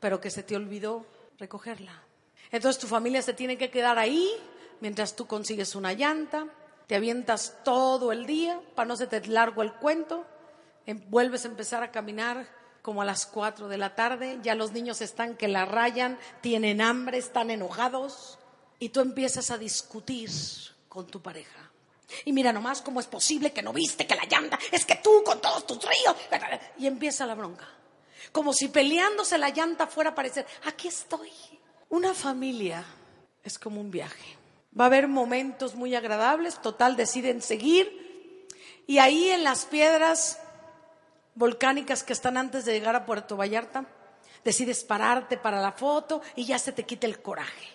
pero 0.00 0.20
que 0.20 0.30
se 0.30 0.42
te 0.42 0.56
olvidó 0.56 1.04
recogerla. 1.38 2.07
Entonces 2.50 2.80
tu 2.80 2.86
familia 2.86 3.22
se 3.22 3.34
tiene 3.34 3.58
que 3.58 3.70
quedar 3.70 3.98
ahí 3.98 4.30
mientras 4.80 5.16
tú 5.16 5.26
consigues 5.26 5.74
una 5.74 5.92
llanta, 5.92 6.46
te 6.86 6.94
avientas 6.94 7.56
todo 7.64 8.12
el 8.12 8.26
día 8.26 8.60
para 8.74 8.86
no 8.88 8.96
se 8.96 9.06
te 9.06 9.26
largo 9.26 9.62
el 9.62 9.72
cuento, 9.74 10.24
em, 10.86 11.02
vuelves 11.10 11.44
a 11.44 11.48
empezar 11.48 11.82
a 11.82 11.90
caminar 11.90 12.48
como 12.82 13.02
a 13.02 13.04
las 13.04 13.26
4 13.26 13.68
de 13.68 13.76
la 13.76 13.94
tarde, 13.94 14.38
ya 14.42 14.54
los 14.54 14.72
niños 14.72 15.00
están 15.00 15.36
que 15.36 15.48
la 15.48 15.66
rayan, 15.66 16.18
tienen 16.40 16.80
hambre, 16.80 17.18
están 17.18 17.50
enojados 17.50 18.38
y 18.78 18.90
tú 18.90 19.00
empiezas 19.00 19.50
a 19.50 19.58
discutir 19.58 20.30
con 20.88 21.06
tu 21.06 21.20
pareja. 21.20 21.70
Y 22.24 22.32
mira 22.32 22.52
nomás 22.52 22.80
cómo 22.80 23.00
es 23.00 23.06
posible 23.06 23.52
que 23.52 23.62
no 23.62 23.72
viste 23.72 24.06
que 24.06 24.14
la 24.14 24.24
llanta, 24.24 24.58
es 24.72 24.86
que 24.86 24.96
tú 24.96 25.22
con 25.24 25.40
todos 25.40 25.66
tus 25.66 25.78
ríos. 25.82 26.16
Y 26.78 26.86
empieza 26.86 27.26
la 27.26 27.34
bronca. 27.34 27.68
Como 28.32 28.54
si 28.54 28.68
peleándose 28.68 29.36
la 29.36 29.50
llanta 29.50 29.86
fuera 29.86 30.10
a 30.10 30.14
parecer, 30.14 30.46
aquí 30.64 30.88
estoy. 30.88 31.30
Una 31.90 32.12
familia 32.12 32.84
es 33.42 33.58
como 33.58 33.80
un 33.80 33.90
viaje. 33.90 34.36
Va 34.78 34.84
a 34.84 34.86
haber 34.88 35.08
momentos 35.08 35.74
muy 35.74 35.94
agradables, 35.94 36.60
total, 36.60 36.96
deciden 36.96 37.40
seguir 37.42 38.46
Y 38.86 38.98
ahí 38.98 39.28
en 39.30 39.44
las 39.44 39.64
piedras 39.64 40.38
volcánicas 41.34 42.02
que 42.02 42.12
están 42.12 42.36
antes 42.36 42.64
de 42.64 42.72
llegar 42.72 42.96
a 42.96 43.06
Puerto 43.06 43.36
Vallarta, 43.36 43.86
decides 44.44 44.82
pararte 44.82 45.36
para 45.36 45.60
la 45.60 45.72
foto 45.72 46.20
y 46.34 46.44
ya 46.44 46.58
se 46.58 46.72
te 46.72 46.84
quita 46.84 47.06
el 47.06 47.22
coraje. 47.22 47.68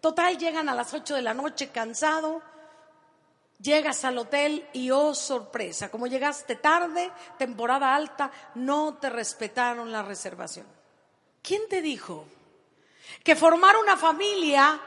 Total, 0.00 0.36
llegan 0.36 0.68
a 0.68 0.74
las 0.74 0.92
8 0.92 1.14
de 1.14 1.22
la 1.22 1.32
noche 1.32 1.70
cansado, 1.70 2.42
llegas 3.60 4.04
al 4.04 4.18
hotel 4.18 4.68
y 4.72 4.90
oh 4.90 5.14
sorpresa, 5.14 5.90
como 5.90 6.06
llegaste 6.06 6.56
tarde, 6.56 7.10
temporada 7.38 7.94
alta, 7.94 8.30
no 8.54 8.94
te 8.94 9.10
respetaron 9.10 9.90
la 9.90 10.02
reservación. 10.02 10.66
¿Quién 11.42 11.62
te 11.68 11.80
dijo 11.80 12.26
que 13.22 13.36
formar 13.36 13.76
una 13.76 13.96
familia 13.96 14.80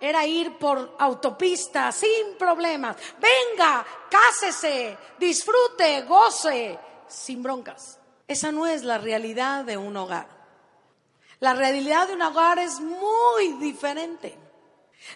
era 0.00 0.26
ir 0.26 0.58
por 0.58 0.96
autopista 0.98 1.92
sin 1.92 2.36
problemas? 2.38 2.96
Venga, 3.18 3.84
cásese, 4.10 4.96
disfrute, 5.18 6.02
goce, 6.02 6.78
sin 7.08 7.42
broncas. 7.42 7.98
Esa 8.26 8.52
no 8.52 8.66
es 8.66 8.84
la 8.84 8.98
realidad 8.98 9.64
de 9.64 9.76
un 9.76 9.96
hogar. 9.96 10.28
La 11.40 11.54
realidad 11.54 12.06
de 12.06 12.14
un 12.14 12.22
hogar 12.22 12.58
es 12.58 12.80
muy 12.80 13.54
diferente. 13.58 14.38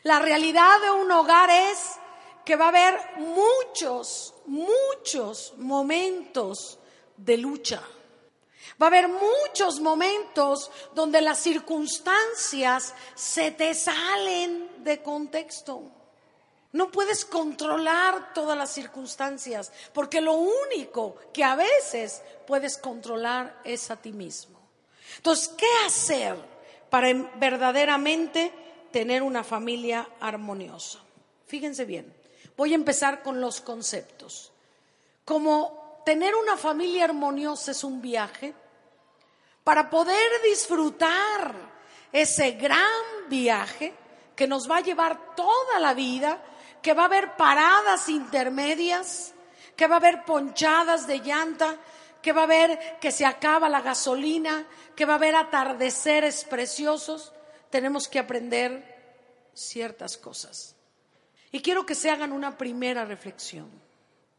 La 0.02 0.18
realidad 0.18 0.80
de 0.80 0.90
un 0.90 1.10
hogar 1.12 1.50
es 1.50 1.98
que 2.44 2.56
va 2.56 2.66
a 2.66 2.68
haber 2.68 2.98
muchos, 3.18 4.34
muchos 4.46 5.54
momentos 5.58 6.78
de 7.16 7.36
lucha. 7.36 7.82
Va 8.80 8.86
a 8.86 8.88
haber 8.88 9.08
muchos 9.08 9.80
momentos 9.80 10.70
donde 10.94 11.20
las 11.20 11.38
circunstancias 11.38 12.94
se 13.14 13.50
te 13.50 13.74
salen 13.74 14.84
de 14.84 15.02
contexto. 15.02 15.82
No 16.72 16.90
puedes 16.90 17.24
controlar 17.24 18.34
todas 18.34 18.58
las 18.58 18.72
circunstancias, 18.72 19.70
porque 19.92 20.20
lo 20.20 20.34
único 20.34 21.14
que 21.32 21.44
a 21.44 21.54
veces 21.54 22.20
puedes 22.46 22.78
controlar 22.78 23.60
es 23.62 23.90
a 23.92 23.96
ti 23.96 24.12
mismo. 24.12 24.58
Entonces, 25.16 25.48
¿qué 25.56 25.68
hacer 25.86 26.36
para 26.90 27.12
verdaderamente 27.36 28.52
tener 28.90 29.22
una 29.22 29.44
familia 29.44 30.08
armoniosa? 30.18 30.98
Fíjense 31.46 31.84
bien, 31.84 32.12
voy 32.56 32.72
a 32.72 32.76
empezar 32.76 33.22
con 33.22 33.40
los 33.40 33.60
conceptos. 33.60 34.50
Como 35.24 35.83
tener 36.04 36.34
una 36.34 36.56
familia 36.56 37.04
armoniosa 37.04 37.70
es 37.70 37.84
un 37.84 38.00
viaje, 38.00 38.54
para 39.64 39.88
poder 39.88 40.42
disfrutar 40.42 41.54
ese 42.12 42.52
gran 42.52 42.84
viaje 43.28 43.94
que 44.36 44.46
nos 44.46 44.70
va 44.70 44.78
a 44.78 44.82
llevar 44.82 45.34
toda 45.34 45.80
la 45.80 45.94
vida, 45.94 46.42
que 46.82 46.92
va 46.92 47.02
a 47.02 47.06
haber 47.06 47.34
paradas 47.36 48.08
intermedias, 48.08 49.32
que 49.74 49.86
va 49.86 49.96
a 49.96 49.98
haber 49.98 50.24
ponchadas 50.24 51.06
de 51.06 51.20
llanta, 51.20 51.76
que 52.20 52.32
va 52.32 52.42
a 52.42 52.44
haber 52.44 52.98
que 53.00 53.10
se 53.10 53.24
acaba 53.24 53.68
la 53.68 53.80
gasolina, 53.80 54.66
que 54.94 55.06
va 55.06 55.14
a 55.14 55.16
haber 55.16 55.34
atardeceres 55.34 56.44
preciosos, 56.44 57.32
tenemos 57.70 58.06
que 58.06 58.18
aprender 58.18 59.50
ciertas 59.54 60.16
cosas. 60.16 60.76
Y 61.52 61.60
quiero 61.60 61.86
que 61.86 61.94
se 61.94 62.10
hagan 62.10 62.32
una 62.32 62.58
primera 62.58 63.04
reflexión. 63.04 63.70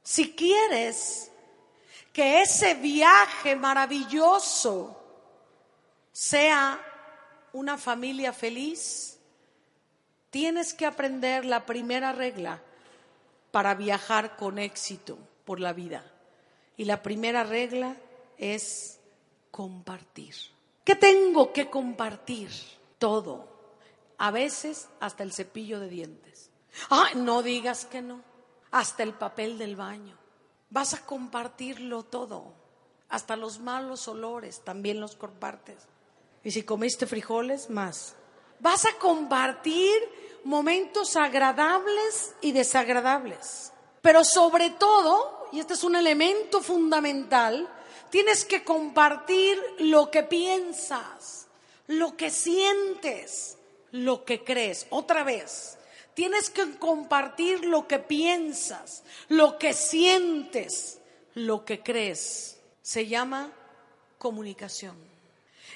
Si 0.04 0.36
quieres 0.36 1.32
que 2.16 2.42
ese 2.42 2.76
viaje 2.76 3.56
maravilloso 3.56 4.98
sea 6.12 6.80
una 7.52 7.78
familia 7.78 8.32
feliz, 8.32 9.16
Tienes 10.36 10.74
que 10.74 10.86
aprender 10.86 11.46
la 11.46 11.66
primera 11.66 12.12
regla 12.12 12.62
para 13.52 13.74
viajar 13.74 14.36
con 14.36 14.60
éxito 14.60 15.18
por 15.46 15.62
la 15.62 15.72
vida. 15.72 16.04
Y 16.76 16.84
la 16.84 17.02
primera 17.02 17.46
regla 17.46 17.96
es 18.38 19.00
compartir. 19.50 20.36
¿Qué 20.84 20.98
tengo 20.98 21.54
que 21.54 21.70
compartir? 21.70 22.50
Todo. 23.00 23.48
A 24.18 24.30
veces 24.30 24.90
hasta 25.00 25.24
el 25.24 25.32
cepillo 25.32 25.80
de 25.80 25.88
dientes. 25.88 26.50
Ah, 26.90 27.12
no 27.16 27.42
digas 27.42 27.86
que 27.86 28.02
no. 28.02 28.22
Hasta 28.72 29.04
el 29.04 29.14
papel 29.14 29.58
del 29.58 29.78
baño. 29.78 30.18
Vas 30.70 30.94
a 30.94 31.06
compartirlo 31.06 32.04
todo. 32.04 32.54
Hasta 33.10 33.36
los 33.36 33.60
malos 33.60 34.08
olores 34.08 34.62
también 34.64 35.00
los 35.00 35.16
compartes. 35.16 35.78
Y 36.44 36.52
si 36.52 36.64
comiste 36.64 37.08
frijoles, 37.08 37.70
más. 37.70 38.16
Vas 38.60 38.86
a 38.86 38.98
compartir 39.00 39.96
momentos 40.44 41.16
agradables 41.16 42.36
y 42.42 42.52
desagradables. 42.52 43.72
Pero 44.02 44.24
sobre 44.24 44.70
todo, 44.70 45.48
y 45.52 45.60
este 45.60 45.74
es 45.74 45.84
un 45.84 45.96
elemento 45.96 46.62
fundamental, 46.62 47.68
tienes 48.10 48.46
que 48.46 48.64
compartir 48.64 49.60
lo 49.80 50.12
que 50.12 50.24
piensas, 50.24 51.48
lo 51.88 52.16
que 52.16 52.30
sientes, 52.30 53.58
lo 53.92 54.24
que 54.24 54.44
crees. 54.44 54.88
Otra 54.90 55.24
vez, 55.24 55.78
tienes 56.16 56.50
que 56.50 56.78
compartir 56.78 57.66
lo 57.66 57.88
que 57.88 58.00
piensas, 58.00 59.04
lo 59.28 59.60
que 59.60 59.74
sientes, 59.74 61.00
lo 61.36 61.64
que 61.64 61.84
crees. 61.84 62.60
Se 62.82 63.06
llama 63.06 63.52
comunicación. 64.18 64.96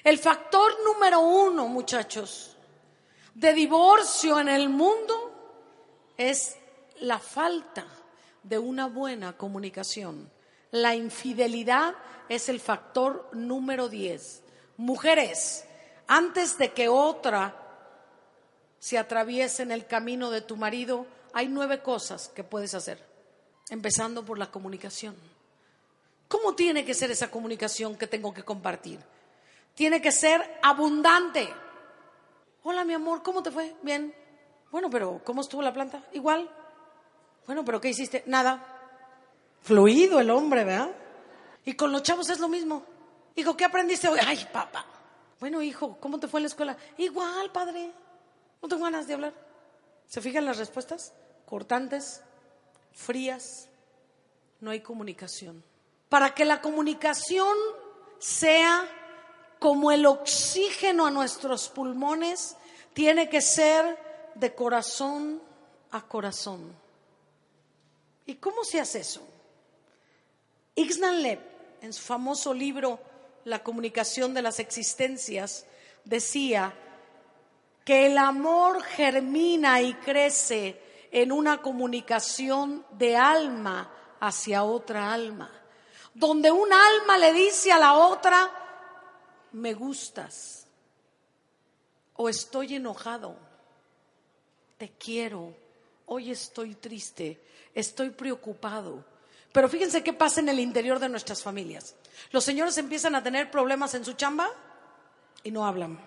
El 0.03 0.17
factor 0.17 0.71
número 0.83 1.19
uno, 1.19 1.67
muchachos, 1.67 2.55
de 3.35 3.53
divorcio 3.53 4.39
en 4.39 4.49
el 4.49 4.69
mundo 4.69 6.13
es 6.17 6.55
la 7.01 7.19
falta 7.19 7.85
de 8.41 8.57
una 8.57 8.87
buena 8.87 9.37
comunicación. 9.37 10.31
La 10.71 10.95
infidelidad 10.95 11.95
es 12.29 12.47
el 12.47 12.59
factor 12.59 13.29
número 13.33 13.89
10. 13.89 14.43
Mujeres, 14.77 15.65
antes 16.07 16.57
de 16.57 16.71
que 16.71 16.87
otra 16.87 17.68
se 18.79 18.97
atraviese 18.97 19.63
en 19.63 19.71
el 19.71 19.85
camino 19.85 20.31
de 20.31 20.41
tu 20.41 20.55
marido, 20.57 21.05
hay 21.33 21.47
nueve 21.47 21.81
cosas 21.81 22.29
que 22.29 22.43
puedes 22.43 22.73
hacer, 22.73 23.05
empezando 23.69 24.25
por 24.25 24.37
la 24.37 24.49
comunicación. 24.49 25.15
¿Cómo 26.27 26.55
tiene 26.55 26.85
que 26.85 26.93
ser 26.93 27.11
esa 27.11 27.29
comunicación 27.29 27.95
que 27.95 28.07
tengo 28.07 28.33
que 28.33 28.43
compartir? 28.43 28.99
Tiene 29.75 30.01
que 30.01 30.11
ser 30.11 30.59
abundante. 30.61 31.49
Hola, 32.63 32.83
mi 32.83 32.93
amor, 32.93 33.23
¿cómo 33.23 33.41
te 33.41 33.51
fue? 33.51 33.75
Bien. 33.81 34.13
Bueno, 34.71 34.89
pero 34.89 35.21
¿cómo 35.23 35.41
estuvo 35.41 35.61
la 35.61 35.73
planta? 35.73 36.03
Igual. 36.13 36.49
Bueno, 37.45 37.65
pero 37.65 37.81
¿qué 37.81 37.89
hiciste? 37.89 38.23
Nada. 38.27 38.63
Fluido 39.61 40.19
el 40.19 40.29
hombre, 40.29 40.63
¿verdad? 40.63 40.91
Y 41.65 41.73
con 41.73 41.91
los 41.91 42.03
chavos 42.03 42.29
es 42.29 42.39
lo 42.39 42.47
mismo. 42.47 42.85
Hijo, 43.35 43.57
¿qué 43.57 43.65
aprendiste 43.65 44.07
hoy? 44.07 44.19
Ay, 44.25 44.47
papá. 44.51 44.85
Bueno, 45.39 45.61
hijo, 45.61 45.97
¿cómo 45.99 46.19
te 46.19 46.27
fue 46.27 46.39
en 46.39 46.43
la 46.43 46.47
escuela? 46.47 46.77
Igual, 46.97 47.51
padre. 47.51 47.91
No 48.61 48.67
tengo 48.67 48.83
ganas 48.83 49.07
de 49.07 49.13
hablar. 49.13 49.33
¿Se 50.07 50.21
fijan 50.21 50.45
las 50.45 50.57
respuestas? 50.57 51.13
Cortantes, 51.45 52.21
frías. 52.93 53.69
No 54.59 54.71
hay 54.71 54.81
comunicación. 54.81 55.63
Para 56.09 56.33
que 56.33 56.45
la 56.45 56.61
comunicación 56.61 57.55
sea 58.17 58.87
como 59.59 59.91
el 59.91 60.05
oxígeno 60.05 61.05
a 61.05 61.11
nuestros 61.11 61.69
pulmones, 61.69 62.55
tiene 62.93 63.29
que 63.29 63.41
ser 63.41 63.97
de 64.35 64.55
corazón 64.55 65.41
a 65.91 66.01
corazón. 66.01 66.75
¿Y 68.25 68.35
cómo 68.35 68.63
se 68.63 68.79
hace 68.79 68.99
eso? 68.99 69.21
Ixnan 70.75 71.21
Leb, 71.21 71.39
en 71.81 71.93
su 71.93 72.01
famoso 72.01 72.53
libro 72.53 72.99
La 73.43 73.63
comunicación 73.63 74.33
de 74.33 74.41
las 74.41 74.59
existencias, 74.59 75.65
decía 76.05 76.73
que 77.89 78.05
el 78.05 78.19
amor 78.19 78.83
germina 78.83 79.81
y 79.81 79.95
crece 79.95 81.07
en 81.11 81.31
una 81.31 81.59
comunicación 81.59 82.85
de 82.91 83.17
alma 83.17 83.91
hacia 84.19 84.61
otra 84.61 85.11
alma, 85.11 85.49
donde 86.13 86.51
un 86.51 86.71
alma 86.71 87.17
le 87.17 87.33
dice 87.33 87.71
a 87.71 87.79
la 87.79 87.95
otra, 87.95 88.51
me 89.53 89.73
gustas 89.73 90.67
o 92.13 92.29
estoy 92.29 92.75
enojado, 92.75 93.35
te 94.77 94.89
quiero, 94.89 95.55
hoy 96.05 96.29
estoy 96.29 96.75
triste, 96.75 97.43
estoy 97.73 98.11
preocupado. 98.11 99.03
Pero 99.51 99.67
fíjense 99.67 100.03
qué 100.03 100.13
pasa 100.13 100.41
en 100.41 100.49
el 100.49 100.59
interior 100.59 100.99
de 100.99 101.09
nuestras 101.09 101.41
familias. 101.41 101.95
Los 102.29 102.43
señores 102.43 102.77
empiezan 102.77 103.15
a 103.15 103.23
tener 103.23 103.49
problemas 103.49 103.95
en 103.95 104.05
su 104.05 104.13
chamba 104.13 104.47
y 105.43 105.49
no 105.49 105.65
hablan, 105.65 105.99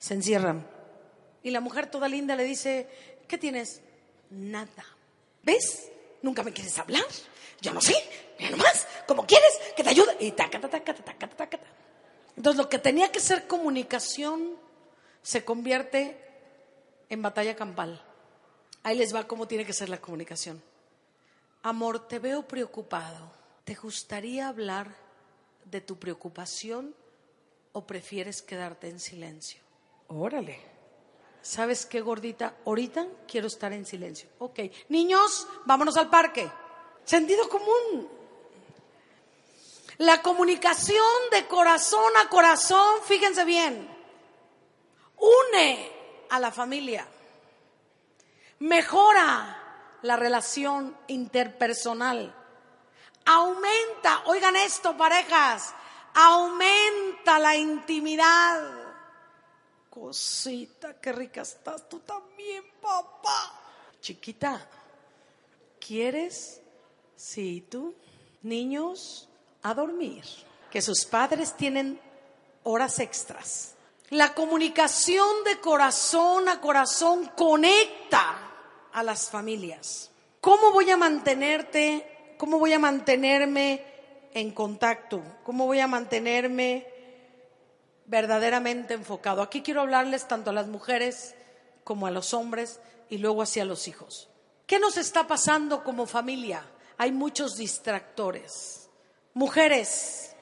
se 0.00 0.14
encierran. 0.14 0.66
Y 1.44 1.50
la 1.50 1.60
mujer 1.60 1.88
toda 1.88 2.08
linda 2.08 2.34
le 2.34 2.42
dice, 2.42 2.88
¿qué 3.28 3.38
tienes? 3.38 3.82
Nada. 4.30 4.84
¿Ves? 5.44 5.90
Nunca 6.22 6.42
me 6.42 6.52
quieres 6.52 6.76
hablar. 6.78 7.04
Yo 7.60 7.72
no 7.72 7.80
sé, 7.80 7.94
ya 8.38 8.50
nomás, 8.50 8.88
como 9.06 9.26
quieres, 9.26 9.52
que 9.76 9.84
te 9.84 9.90
ayude. 9.90 10.16
Y 10.18 10.32
taca, 10.32 10.58
taca, 10.58 10.82
taca, 10.82 10.94
taca, 10.94 11.28
taca, 11.28 11.36
taca. 11.36 11.58
Entonces 12.36 12.58
lo 12.58 12.68
que 12.68 12.78
tenía 12.78 13.12
que 13.12 13.20
ser 13.20 13.46
comunicación 13.46 14.56
se 15.22 15.44
convierte 15.44 16.16
en 17.10 17.20
batalla 17.20 17.54
campal. 17.54 18.02
Ahí 18.82 18.96
les 18.96 19.14
va 19.14 19.28
cómo 19.28 19.46
tiene 19.46 19.66
que 19.66 19.74
ser 19.74 19.90
la 19.90 20.00
comunicación. 20.00 20.62
Amor, 21.62 22.08
te 22.08 22.18
veo 22.18 22.48
preocupado. 22.48 23.30
¿Te 23.64 23.74
gustaría 23.74 24.48
hablar 24.48 24.94
de 25.66 25.82
tu 25.82 25.98
preocupación 25.98 26.94
o 27.72 27.86
prefieres 27.86 28.40
quedarte 28.40 28.88
en 28.88 28.98
silencio? 28.98 29.69
Órale. 30.10 30.60
¿Sabes 31.42 31.86
qué, 31.86 32.00
gordita? 32.00 32.54
Ahorita 32.66 33.06
quiero 33.26 33.46
estar 33.46 33.72
en 33.72 33.86
silencio. 33.86 34.28
Ok. 34.38 34.60
Niños, 34.88 35.46
vámonos 35.64 35.96
al 35.96 36.10
parque. 36.10 36.50
Sentido 37.04 37.48
común. 37.48 38.08
La 39.98 40.22
comunicación 40.22 41.04
de 41.30 41.46
corazón 41.46 42.12
a 42.16 42.28
corazón, 42.28 43.02
fíjense 43.04 43.44
bien, 43.44 43.86
une 45.18 45.92
a 46.30 46.40
la 46.40 46.50
familia, 46.50 47.06
mejora 48.60 49.98
la 50.00 50.16
relación 50.16 50.96
interpersonal, 51.08 52.34
aumenta, 53.26 54.22
oigan 54.24 54.56
esto 54.56 54.96
parejas, 54.96 55.74
aumenta 56.14 57.38
la 57.38 57.56
intimidad. 57.56 58.79
Cosita, 59.90 61.00
qué 61.00 61.10
rica 61.10 61.42
estás 61.42 61.88
tú 61.88 61.98
también, 61.98 62.62
papá. 62.80 63.60
Chiquita, 64.00 64.64
¿quieres? 65.80 66.60
Sí, 67.16 67.66
tú, 67.68 67.94
niños, 68.42 69.28
a 69.62 69.74
dormir. 69.74 70.24
Que 70.70 70.80
sus 70.80 71.04
padres 71.04 71.56
tienen 71.56 72.00
horas 72.62 73.00
extras. 73.00 73.74
La 74.10 74.32
comunicación 74.32 75.44
de 75.44 75.58
corazón 75.58 76.48
a 76.48 76.60
corazón 76.60 77.30
conecta 77.36 78.52
a 78.92 79.02
las 79.02 79.28
familias. 79.28 80.10
¿Cómo 80.40 80.70
voy 80.72 80.90
a 80.90 80.96
mantenerte? 80.96 82.34
¿Cómo 82.38 82.58
voy 82.58 82.72
a 82.72 82.78
mantenerme 82.78 83.84
en 84.32 84.52
contacto? 84.52 85.22
¿Cómo 85.42 85.66
voy 85.66 85.80
a 85.80 85.86
mantenerme 85.86 86.89
verdaderamente 88.10 88.94
enfocado? 88.94 89.40
Aquí 89.40 89.62
quiero 89.62 89.80
hablarles 89.80 90.26
tanto 90.26 90.50
a 90.50 90.52
las 90.52 90.66
mujeres 90.66 91.34
como 91.84 92.06
a 92.06 92.10
los 92.10 92.34
hombres 92.34 92.80
y 93.08 93.18
luego 93.18 93.42
hacia 93.42 93.64
los 93.64 93.88
hijos. 93.88 94.28
¿Qué 94.66 94.78
nos 94.78 94.96
está 94.96 95.26
pasando 95.26 95.82
como 95.84 96.06
familia? 96.06 96.64
Hay 96.98 97.12
muchos 97.12 97.56
distractores. 97.56 98.88
Mujeres, 99.32 100.34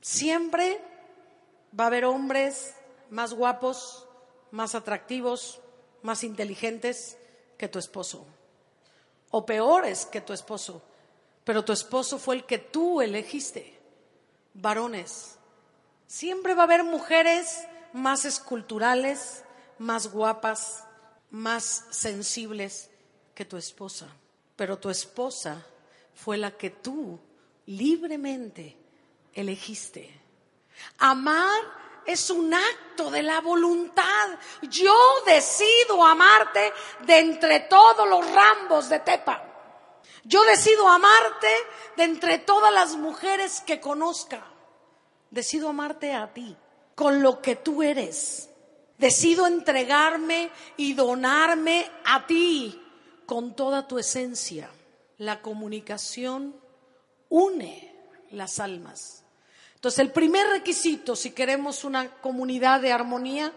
siempre 0.00 0.80
va 1.78 1.84
a 1.84 1.86
haber 1.88 2.04
hombres 2.04 2.74
más 3.10 3.32
guapos, 3.32 4.06
más 4.50 4.74
atractivos, 4.74 5.60
más 6.02 6.22
inteligentes 6.22 7.16
que 7.56 7.68
tu 7.68 7.78
esposo. 7.78 8.26
O 9.30 9.44
peores 9.44 10.06
que 10.06 10.20
tu 10.20 10.32
esposo. 10.32 10.82
Pero 11.44 11.64
tu 11.64 11.72
esposo 11.72 12.18
fue 12.18 12.36
el 12.36 12.44
que 12.44 12.58
tú 12.58 13.00
elegiste. 13.00 13.78
Varones. 14.52 15.37
Siempre 16.08 16.54
va 16.54 16.62
a 16.62 16.64
haber 16.64 16.84
mujeres 16.84 17.66
más 17.92 18.24
esculturales, 18.24 19.44
más 19.76 20.10
guapas, 20.10 20.84
más 21.30 21.84
sensibles 21.90 22.90
que 23.34 23.44
tu 23.44 23.58
esposa. 23.58 24.08
Pero 24.56 24.78
tu 24.78 24.88
esposa 24.88 25.66
fue 26.14 26.38
la 26.38 26.50
que 26.52 26.70
tú 26.70 27.20
libremente 27.66 28.74
elegiste. 29.34 30.18
Amar 30.96 31.60
es 32.06 32.30
un 32.30 32.54
acto 32.54 33.10
de 33.10 33.22
la 33.22 33.42
voluntad. 33.42 34.28
Yo 34.62 34.96
decido 35.26 36.02
amarte 36.02 36.72
de 37.04 37.18
entre 37.18 37.60
todos 37.60 38.08
los 38.08 38.24
rambos 38.32 38.88
de 38.88 39.00
Tepa. 39.00 39.44
Yo 40.24 40.42
decido 40.44 40.88
amarte 40.88 41.48
de 41.98 42.04
entre 42.04 42.38
todas 42.38 42.72
las 42.72 42.96
mujeres 42.96 43.60
que 43.60 43.78
conozca. 43.78 44.42
Decido 45.30 45.68
amarte 45.68 46.12
a 46.12 46.32
ti, 46.32 46.56
con 46.94 47.22
lo 47.22 47.40
que 47.40 47.56
tú 47.56 47.82
eres. 47.82 48.50
Decido 48.98 49.46
entregarme 49.46 50.50
y 50.76 50.94
donarme 50.94 51.90
a 52.04 52.26
ti 52.26 52.80
con 53.26 53.54
toda 53.54 53.86
tu 53.86 53.98
esencia. 53.98 54.70
La 55.18 55.42
comunicación 55.42 56.54
une 57.28 57.94
las 58.30 58.58
almas. 58.58 59.24
Entonces, 59.74 60.00
el 60.00 60.12
primer 60.12 60.46
requisito, 60.48 61.14
si 61.14 61.30
queremos 61.30 61.84
una 61.84 62.20
comunidad 62.20 62.80
de 62.80 62.92
armonía, 62.92 63.52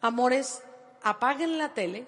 amores, 0.00 0.62
apaguen 1.02 1.58
la 1.58 1.72
tele, 1.72 2.06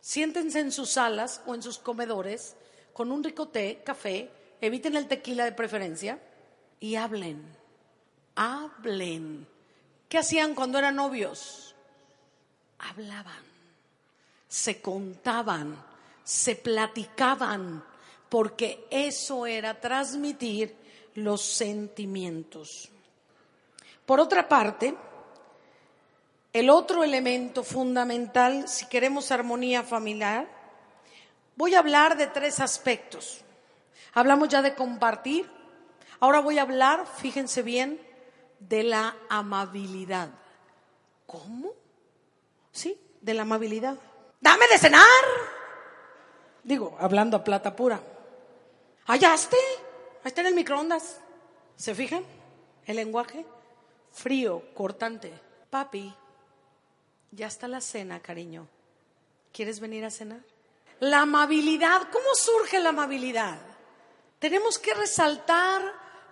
siéntense 0.00 0.60
en 0.60 0.72
sus 0.72 0.90
salas 0.90 1.40
o 1.46 1.54
en 1.54 1.62
sus 1.62 1.78
comedores 1.78 2.56
con 2.92 3.12
un 3.12 3.22
rico 3.22 3.48
té, 3.48 3.82
café, 3.84 4.30
eviten 4.60 4.96
el 4.96 5.08
tequila 5.08 5.44
de 5.44 5.52
preferencia 5.52 6.18
y 6.80 6.96
hablen, 6.96 7.44
hablen. 8.34 9.46
¿Qué 10.08 10.18
hacían 10.18 10.54
cuando 10.54 10.78
eran 10.78 10.96
novios? 10.96 11.74
Hablaban, 12.78 13.42
se 14.48 14.80
contaban, 14.80 15.76
se 16.22 16.56
platicaban 16.56 17.84
porque 18.28 18.86
eso 18.90 19.46
era 19.46 19.80
transmitir 19.80 20.76
los 21.14 21.42
sentimientos. 21.42 22.88
Por 24.04 24.20
otra 24.20 24.48
parte, 24.48 24.94
el 26.52 26.70
otro 26.70 27.02
elemento 27.02 27.64
fundamental, 27.64 28.68
si 28.68 28.86
queremos 28.86 29.30
armonía 29.30 29.82
familiar, 29.82 30.48
voy 31.56 31.74
a 31.74 31.78
hablar 31.78 32.16
de 32.16 32.26
tres 32.26 32.60
aspectos. 32.60 33.40
Hablamos 34.12 34.48
ya 34.48 34.62
de 34.62 34.74
compartir, 34.74 35.50
ahora 36.20 36.40
voy 36.40 36.58
a 36.58 36.62
hablar, 36.62 37.06
fíjense 37.06 37.62
bien, 37.62 38.00
de 38.58 38.82
la 38.82 39.16
amabilidad. 39.28 40.30
¿Cómo? 41.26 41.72
Sí, 42.72 42.98
de 43.20 43.34
la 43.34 43.42
amabilidad. 43.42 43.96
Dame 44.40 44.66
de 44.68 44.78
cenar. 44.78 45.04
Digo, 46.62 46.96
hablando 46.98 47.36
a 47.36 47.44
plata 47.44 47.74
pura. 47.74 48.00
¿Hallaste? 49.06 49.56
Ahí 50.22 50.28
está 50.28 50.40
en 50.40 50.48
el 50.48 50.54
microondas. 50.54 51.20
¿Se 51.76 51.94
fijan? 51.94 52.24
El 52.86 52.96
lenguaje 52.96 53.44
frío, 54.14 54.62
cortante. 54.74 55.32
Papi, 55.68 56.14
ya 57.32 57.48
está 57.48 57.68
la 57.68 57.80
cena, 57.80 58.20
cariño. 58.20 58.68
¿Quieres 59.52 59.80
venir 59.80 60.04
a 60.04 60.10
cenar? 60.10 60.40
La 61.00 61.22
amabilidad, 61.22 62.08
¿cómo 62.12 62.34
surge 62.34 62.80
la 62.80 62.90
amabilidad? 62.90 63.58
Tenemos 64.38 64.78
que 64.78 64.94
resaltar 64.94 65.82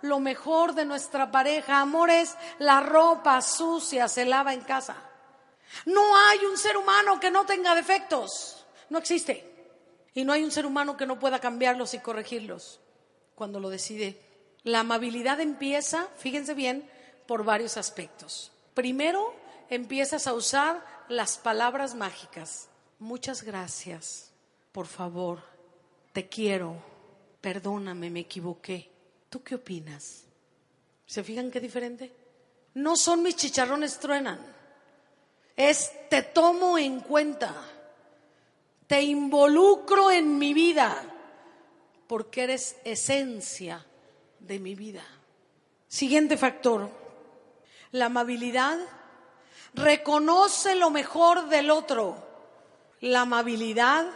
lo 0.02 0.20
mejor 0.20 0.74
de 0.74 0.84
nuestra 0.84 1.30
pareja. 1.30 1.80
Amores, 1.80 2.36
la 2.58 2.80
ropa 2.80 3.40
sucia 3.40 4.08
se 4.08 4.24
lava 4.24 4.52
en 4.52 4.60
casa. 4.60 4.96
No 5.86 6.16
hay 6.16 6.44
un 6.44 6.58
ser 6.58 6.76
humano 6.76 7.18
que 7.18 7.30
no 7.30 7.46
tenga 7.46 7.74
defectos. 7.74 8.66
No 8.90 8.98
existe. 8.98 9.48
Y 10.14 10.24
no 10.24 10.32
hay 10.32 10.44
un 10.44 10.50
ser 10.50 10.66
humano 10.66 10.96
que 10.96 11.06
no 11.06 11.18
pueda 11.18 11.38
cambiarlos 11.38 11.94
y 11.94 12.00
corregirlos 12.00 12.80
cuando 13.34 13.60
lo 13.60 13.70
decide. 13.70 14.20
La 14.62 14.80
amabilidad 14.80 15.40
empieza, 15.40 16.08
fíjense 16.16 16.54
bien, 16.54 16.88
por 17.26 17.44
varios 17.44 17.76
aspectos. 17.76 18.52
Primero, 18.74 19.34
empiezas 19.70 20.26
a 20.26 20.34
usar 20.34 20.84
las 21.08 21.38
palabras 21.38 21.94
mágicas. 21.94 22.68
Muchas 22.98 23.42
gracias, 23.42 24.30
por 24.70 24.86
favor, 24.86 25.40
te 26.12 26.28
quiero, 26.28 26.76
perdóname, 27.40 28.10
me 28.10 28.20
equivoqué. 28.20 28.91
¿Tú 29.32 29.42
qué 29.42 29.54
opinas? 29.54 30.24
¿Se 31.06 31.24
fijan 31.24 31.50
qué 31.50 31.60
diferente? 31.60 32.14
No 32.74 32.96
son 32.96 33.22
mis 33.22 33.36
chicharrones 33.36 33.98
truenan, 33.98 34.38
es 35.56 35.90
te 36.10 36.22
tomo 36.22 36.76
en 36.76 37.00
cuenta 37.00 37.54
te 38.92 39.00
involucro 39.00 40.10
en 40.10 40.36
mi 40.36 40.52
vida 40.52 41.02
porque 42.06 42.42
eres 42.42 42.76
esencia 42.84 43.82
de 44.38 44.58
mi 44.58 44.74
vida. 44.74 45.02
Siguiente 45.88 46.36
factor, 46.36 46.90
la 47.92 48.04
amabilidad 48.04 48.78
reconoce 49.72 50.74
lo 50.74 50.90
mejor 50.90 51.48
del 51.48 51.70
otro. 51.70 52.22
La 53.00 53.22
amabilidad 53.22 54.10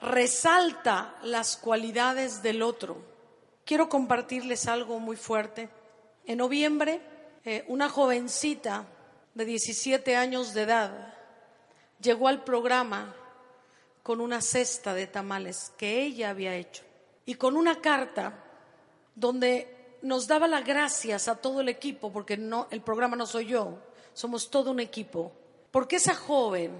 resalta 0.00 1.16
las 1.22 1.58
cualidades 1.58 2.42
del 2.42 2.62
otro. 2.62 3.13
Quiero 3.64 3.88
compartirles 3.88 4.66
algo 4.68 5.00
muy 5.00 5.16
fuerte. 5.16 5.68
En 6.26 6.38
noviembre, 6.38 7.00
eh, 7.44 7.64
una 7.68 7.88
jovencita 7.88 8.86
de 9.34 9.44
17 9.44 10.16
años 10.16 10.54
de 10.54 10.62
edad 10.62 11.14
llegó 12.00 12.28
al 12.28 12.44
programa 12.44 13.14
con 14.02 14.20
una 14.20 14.40
cesta 14.40 14.94
de 14.94 15.06
tamales 15.06 15.72
que 15.76 16.02
ella 16.02 16.30
había 16.30 16.54
hecho 16.54 16.84
y 17.26 17.34
con 17.34 17.56
una 17.56 17.80
carta 17.80 18.44
donde 19.14 19.98
nos 20.02 20.26
daba 20.26 20.46
las 20.46 20.64
gracias 20.64 21.28
a 21.28 21.36
todo 21.36 21.60
el 21.60 21.68
equipo, 21.68 22.12
porque 22.12 22.36
no, 22.36 22.68
el 22.70 22.82
programa 22.82 23.16
no 23.16 23.26
soy 23.26 23.46
yo, 23.46 23.78
somos 24.12 24.50
todo 24.50 24.70
un 24.70 24.80
equipo, 24.80 25.32
porque 25.70 25.96
esa 25.96 26.14
joven 26.14 26.72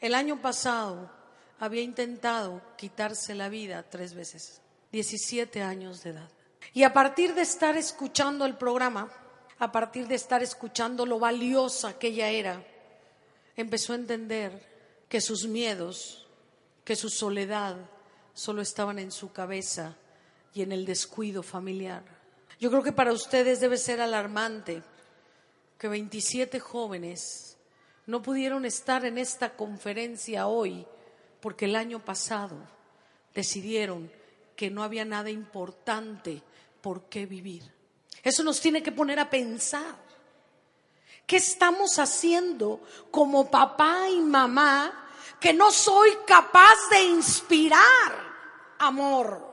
el 0.00 0.14
año 0.14 0.40
pasado 0.42 1.10
había 1.58 1.82
intentado 1.82 2.60
quitarse 2.76 3.34
la 3.34 3.48
vida 3.48 3.84
tres 3.88 4.14
veces, 4.14 4.61
17 4.92 5.62
años 5.62 6.02
de 6.02 6.10
edad. 6.10 6.30
Y 6.74 6.84
a 6.84 6.92
partir 6.92 7.34
de 7.34 7.42
estar 7.42 7.76
escuchando 7.76 8.44
el 8.44 8.56
programa, 8.56 9.10
a 9.58 9.72
partir 9.72 10.06
de 10.06 10.14
estar 10.14 10.42
escuchando 10.42 11.06
lo 11.06 11.18
valiosa 11.18 11.98
que 11.98 12.08
ella 12.08 12.28
era, 12.28 12.64
empezó 13.56 13.92
a 13.92 13.96
entender 13.96 14.70
que 15.08 15.20
sus 15.20 15.46
miedos, 15.46 16.26
que 16.84 16.94
su 16.94 17.08
soledad 17.08 17.76
solo 18.34 18.62
estaban 18.62 18.98
en 18.98 19.10
su 19.12 19.32
cabeza 19.32 19.96
y 20.54 20.62
en 20.62 20.72
el 20.72 20.84
descuido 20.84 21.42
familiar. 21.42 22.02
Yo 22.60 22.70
creo 22.70 22.82
que 22.82 22.92
para 22.92 23.12
ustedes 23.12 23.60
debe 23.60 23.78
ser 23.78 24.00
alarmante 24.00 24.82
que 25.78 25.88
27 25.88 26.60
jóvenes 26.60 27.56
no 28.06 28.22
pudieron 28.22 28.64
estar 28.64 29.04
en 29.04 29.18
esta 29.18 29.56
conferencia 29.56 30.46
hoy 30.46 30.86
porque 31.40 31.64
el 31.64 31.76
año 31.76 32.04
pasado 32.04 32.56
decidieron 33.34 34.10
que 34.62 34.70
no 34.70 34.84
había 34.84 35.04
nada 35.04 35.28
importante 35.28 36.40
por 36.80 37.08
qué 37.08 37.26
vivir. 37.26 37.64
Eso 38.22 38.44
nos 38.44 38.60
tiene 38.60 38.80
que 38.80 38.92
poner 38.92 39.18
a 39.18 39.28
pensar. 39.28 39.96
¿Qué 41.26 41.38
estamos 41.38 41.98
haciendo 41.98 42.80
como 43.10 43.50
papá 43.50 44.08
y 44.08 44.20
mamá 44.20 45.08
que 45.40 45.52
no 45.52 45.72
soy 45.72 46.16
capaz 46.24 46.76
de 46.92 47.02
inspirar 47.02 48.12
amor? 48.78 49.52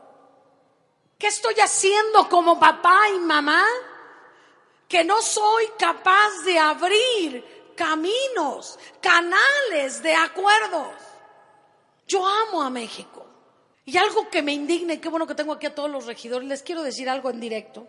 ¿Qué 1.18 1.26
estoy 1.26 1.56
haciendo 1.56 2.30
como 2.30 2.60
papá 2.60 3.10
y 3.10 3.18
mamá 3.18 3.66
que 4.88 5.04
no 5.04 5.24
soy 5.24 5.70
capaz 5.80 6.44
de 6.46 6.60
abrir 6.60 7.74
caminos, 7.76 8.78
canales 9.02 10.04
de 10.04 10.14
acuerdos? 10.14 10.94
Yo 12.06 12.24
amo 12.28 12.62
a 12.62 12.70
México. 12.70 13.29
Y 13.90 13.98
algo 13.98 14.30
que 14.30 14.44
me 14.44 14.54
indigna, 14.54 14.94
y 14.94 14.98
qué 15.00 15.10
bueno 15.10 15.26
que 15.26 15.34
tengo 15.34 15.52
aquí 15.52 15.66
a 15.66 15.74
todos 15.74 15.90
los 15.90 16.06
regidores, 16.06 16.48
les 16.48 16.62
quiero 16.62 16.84
decir 16.84 17.10
algo 17.10 17.32
en 17.32 17.40
directo. 17.40 17.88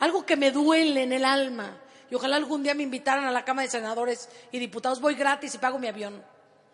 Algo 0.00 0.26
que 0.26 0.34
me 0.36 0.50
duele 0.50 1.04
en 1.04 1.12
el 1.12 1.24
alma. 1.24 1.80
Y 2.10 2.16
ojalá 2.16 2.34
algún 2.34 2.64
día 2.64 2.74
me 2.74 2.82
invitaran 2.82 3.24
a 3.24 3.30
la 3.30 3.44
Cámara 3.44 3.66
de 3.66 3.70
Senadores 3.70 4.28
y 4.50 4.58
Diputados. 4.58 5.00
Voy 5.00 5.14
gratis 5.14 5.54
y 5.54 5.58
pago 5.58 5.78
mi 5.78 5.86
avión. 5.86 6.20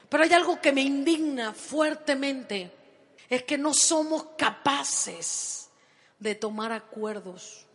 Pero 0.08 0.22
hay 0.22 0.32
algo 0.32 0.58
que 0.58 0.72
me 0.72 0.80
indigna 0.80 1.52
fuertemente. 1.52 2.72
Es 3.28 3.42
que 3.42 3.58
no 3.58 3.74
somos 3.74 4.28
capaces 4.38 5.68
de 6.18 6.34
tomar 6.34 6.72
acuerdos. 6.72 7.66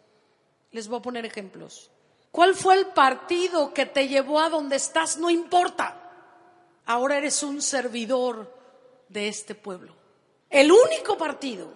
Les 0.71 0.87
voy 0.87 0.97
a 0.97 1.03
poner 1.03 1.27
ejemplos. 1.27 1.91
¿Cuál 2.31 2.55
fue 2.55 2.73
el 2.73 2.87
partido 2.87 3.71
que 3.71 3.85
te 3.85 4.07
llevó 4.07 4.39
a 4.39 4.49
donde 4.49 4.77
estás? 4.77 5.19
No 5.19 5.29
importa. 5.29 6.11
Ahora 6.87 7.19
eres 7.19 7.43
un 7.43 7.61
servidor 7.61 8.51
de 9.09 9.27
este 9.27 9.53
pueblo. 9.53 10.00
El 10.51 10.71
único 10.71 11.17
partido 11.17 11.71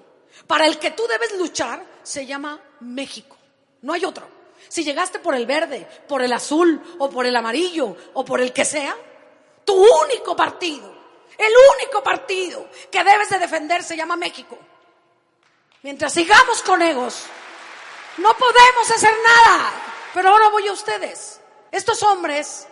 para 0.45 0.67
el 0.67 0.77
que 0.77 0.91
tú 0.91 1.07
debes 1.07 1.37
luchar 1.37 1.83
se 2.03 2.25
llama 2.25 2.59
México. 2.81 3.37
No 3.81 3.93
hay 3.93 4.05
otro. 4.05 4.27
Si 4.67 4.83
llegaste 4.83 5.19
por 5.19 5.33
el 5.35 5.45
verde, 5.45 5.87
por 6.07 6.21
el 6.21 6.33
azul 6.33 6.81
o 6.99 7.09
por 7.09 7.25
el 7.25 7.35
amarillo 7.35 7.95
o 8.13 8.25
por 8.25 8.41
el 8.41 8.51
que 8.51 8.65
sea, 8.65 8.95
tu 9.63 9.73
único 9.73 10.35
partido, 10.35 10.93
el 11.37 11.53
único 11.75 12.03
partido 12.03 12.69
que 12.91 13.03
debes 13.03 13.29
de 13.29 13.39
defender 13.39 13.83
se 13.83 13.95
llama 13.95 14.15
México. 14.15 14.57
Mientras 15.81 16.13
sigamos 16.13 16.61
con 16.61 16.81
egos, 16.81 17.23
no 18.17 18.35
podemos 18.35 18.91
hacer 18.91 19.13
nada. 19.23 19.71
Pero 20.13 20.29
ahora 20.29 20.49
voy 20.49 20.67
a 20.67 20.71
ustedes. 20.71 21.41
Estos 21.71 22.01
hombres 22.03 22.67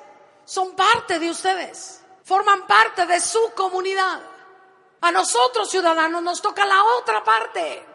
son 0.45 0.75
parte 0.75 1.19
de 1.19 1.29
ustedes, 1.29 2.01
forman 2.23 2.65
parte 2.65 3.05
de 3.05 3.19
su 3.19 3.51
comunidad. 3.53 4.21
A 5.03 5.11
nosotros 5.11 5.69
ciudadanos 5.69 6.23
nos 6.23 6.41
toca 6.41 6.63
la 6.63 6.81
otra 6.81 7.21
parte. 7.25 7.85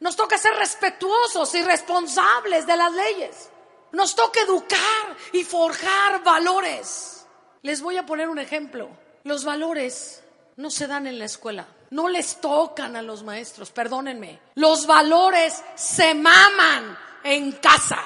Nos 0.00 0.16
toca 0.16 0.38
ser 0.38 0.54
respetuosos 0.54 1.54
y 1.54 1.62
responsables 1.62 2.66
de 2.66 2.76
las 2.78 2.92
leyes. 2.94 3.50
Nos 3.92 4.16
toca 4.16 4.40
educar 4.40 5.16
y 5.32 5.44
forjar 5.44 6.24
valores. 6.24 7.26
Les 7.60 7.82
voy 7.82 7.98
a 7.98 8.06
poner 8.06 8.30
un 8.30 8.38
ejemplo. 8.38 8.88
Los 9.24 9.44
valores 9.44 10.24
no 10.56 10.70
se 10.70 10.86
dan 10.86 11.06
en 11.06 11.18
la 11.18 11.26
escuela. 11.26 11.66
No 11.90 12.08
les 12.08 12.40
tocan 12.40 12.96
a 12.96 13.02
los 13.02 13.22
maestros, 13.22 13.70
perdónenme. 13.70 14.40
Los 14.54 14.86
valores 14.86 15.62
se 15.74 16.14
maman 16.14 16.96
en 17.22 17.52
casa. 17.52 18.02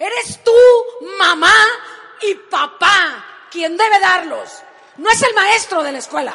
Eres 0.00 0.42
tú, 0.42 1.06
mamá 1.16 1.54
y 2.22 2.34
papá, 2.34 3.24
quien 3.52 3.76
debe 3.76 4.00
darlos. 4.00 4.50
No 4.96 5.08
es 5.10 5.22
el 5.22 5.32
maestro 5.32 5.84
de 5.84 5.92
la 5.92 5.98
escuela. 5.98 6.34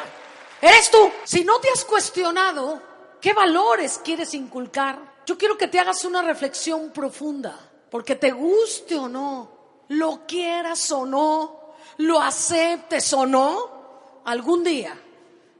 Eres 0.60 0.90
tú. 0.90 1.10
Si 1.24 1.44
no 1.44 1.58
te 1.60 1.70
has 1.70 1.84
cuestionado 1.84 2.90
¿Qué 3.20 3.34
valores 3.34 4.00
quieres 4.02 4.32
inculcar? 4.32 5.20
Yo 5.26 5.36
quiero 5.36 5.58
que 5.58 5.68
te 5.68 5.78
hagas 5.78 6.04
una 6.04 6.22
reflexión 6.22 6.90
profunda, 6.90 7.58
porque 7.90 8.16
te 8.16 8.30
guste 8.30 8.96
o 8.96 9.08
no, 9.08 9.84
lo 9.88 10.26
quieras 10.26 10.90
o 10.90 11.04
no, 11.04 11.74
lo 11.98 12.20
aceptes 12.20 13.12
o 13.12 13.26
no, 13.26 14.22
algún 14.24 14.64
día 14.64 14.98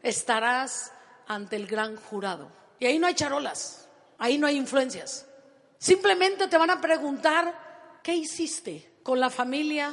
estarás 0.03 0.93
ante 1.27 1.57
el 1.57 1.67
gran 1.67 1.97
jurado. 1.97 2.51
Y 2.79 2.87
ahí 2.87 2.99
no 2.99 3.07
hay 3.07 3.15
charolas, 3.15 3.87
ahí 4.19 4.39
no 4.39 4.47
hay 4.47 4.57
influencias. 4.57 5.27
Simplemente 5.79 6.49
te 6.49 6.57
van 6.57 6.71
a 6.71 6.81
preguntar, 6.81 8.01
¿qué 8.03 8.15
hiciste 8.15 9.01
con 9.03 9.21
la 9.21 9.29
familia 9.29 9.93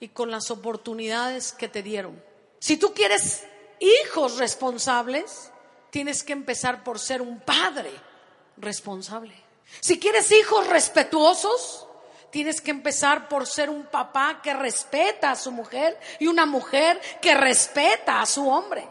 y 0.00 0.08
con 0.08 0.30
las 0.30 0.50
oportunidades 0.50 1.52
que 1.52 1.68
te 1.68 1.82
dieron? 1.82 2.22
Si 2.60 2.78
tú 2.78 2.94
quieres 2.94 3.44
hijos 3.80 4.38
responsables, 4.38 5.52
tienes 5.90 6.22
que 6.22 6.32
empezar 6.32 6.84
por 6.84 6.98
ser 6.98 7.22
un 7.22 7.40
padre 7.40 7.90
responsable. 8.56 9.34
Si 9.80 9.98
quieres 9.98 10.30
hijos 10.32 10.66
respetuosos, 10.66 11.86
tienes 12.30 12.60
que 12.60 12.70
empezar 12.70 13.28
por 13.28 13.46
ser 13.46 13.70
un 13.70 13.84
papá 13.84 14.40
que 14.42 14.54
respeta 14.54 15.30
a 15.30 15.36
su 15.36 15.52
mujer 15.52 15.98
y 16.18 16.26
una 16.26 16.46
mujer 16.46 17.00
que 17.20 17.34
respeta 17.34 18.20
a 18.20 18.26
su 18.26 18.48
hombre. 18.48 18.88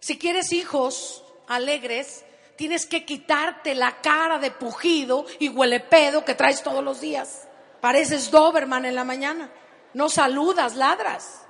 Si 0.00 0.18
quieres 0.18 0.52
hijos 0.52 1.24
alegres, 1.48 2.24
tienes 2.56 2.86
que 2.86 3.04
quitarte 3.04 3.74
la 3.74 4.00
cara 4.00 4.38
de 4.38 4.50
pujido 4.50 5.26
y 5.38 5.48
huele 5.48 5.80
pedo 5.80 6.24
que 6.24 6.34
traes 6.34 6.62
todos 6.62 6.82
los 6.82 7.00
días. 7.00 7.46
Pareces 7.80 8.30
Doberman 8.30 8.84
en 8.84 8.94
la 8.94 9.04
mañana. 9.04 9.50
No 9.94 10.08
saludas, 10.08 10.74
ladras. 10.74 11.42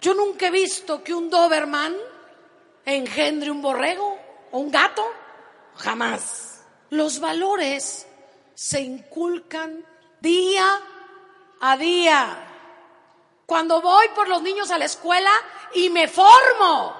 Yo 0.00 0.14
nunca 0.14 0.48
he 0.48 0.50
visto 0.50 1.02
que 1.02 1.14
un 1.14 1.30
Doberman 1.30 1.94
engendre 2.84 3.50
un 3.50 3.62
borrego 3.62 4.18
un 4.54 4.70
gato? 4.70 5.04
Jamás. 5.76 6.62
Los 6.90 7.18
valores 7.18 8.06
se 8.54 8.80
inculcan 8.80 9.84
día 10.20 10.80
a 11.60 11.76
día. 11.76 12.36
Cuando 13.46 13.82
voy 13.82 14.06
por 14.14 14.28
los 14.28 14.42
niños 14.42 14.70
a 14.70 14.78
la 14.78 14.84
escuela 14.84 15.30
y 15.74 15.90
me 15.90 16.06
formo, 16.06 16.94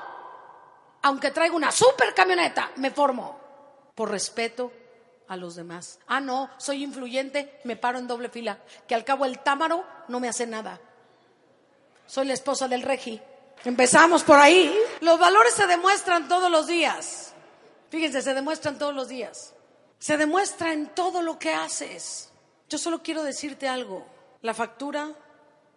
aunque 1.03 1.31
traigo 1.31 1.57
una 1.57 1.71
super 1.71 2.13
camioneta, 2.13 2.73
me 2.77 2.91
formo 2.91 3.39
por 3.95 4.11
respeto 4.11 4.73
a 5.29 5.37
los 5.37 5.55
demás. 5.55 6.01
Ah, 6.09 6.21
no, 6.21 6.51
soy 6.59 6.83
influyente, 6.83 7.61
me 7.65 7.77
paro 7.77 7.99
en 7.99 8.09
doble 8.09 8.29
fila, 8.29 8.59
que 8.89 8.95
al 8.97 9.05
cabo 9.05 9.25
el 9.25 9.39
támaro 9.39 9.85
no 10.09 10.19
me 10.19 10.29
hace 10.29 10.47
nada. 10.47 10.81
Soy 12.07 12.27
la 12.27 12.35
esposa 12.35 12.67
del 12.67 12.83
regi. 12.83 13.23
Empezamos 13.65 14.23
por 14.23 14.39
ahí. 14.39 14.77
Los 15.01 15.19
valores 15.19 15.55
se 15.55 15.67
demuestran 15.67 16.29
todos 16.29 16.51
los 16.51 16.67
días. 16.67 17.33
Fíjense, 17.89 18.21
se 18.23 18.35
demuestran 18.35 18.79
todos 18.79 18.95
los 18.95 19.09
días. 19.09 19.55
Se 19.99 20.17
demuestra 20.17 20.73
en 20.73 20.95
todo 20.95 21.23
lo 21.23 21.39
que 21.39 21.53
haces. 21.53 22.31
Yo 22.69 22.77
solo 22.77 23.03
quiero 23.03 23.23
decirte 23.23 23.69
algo. 23.69 24.07
La 24.43 24.53
factura 24.53 25.15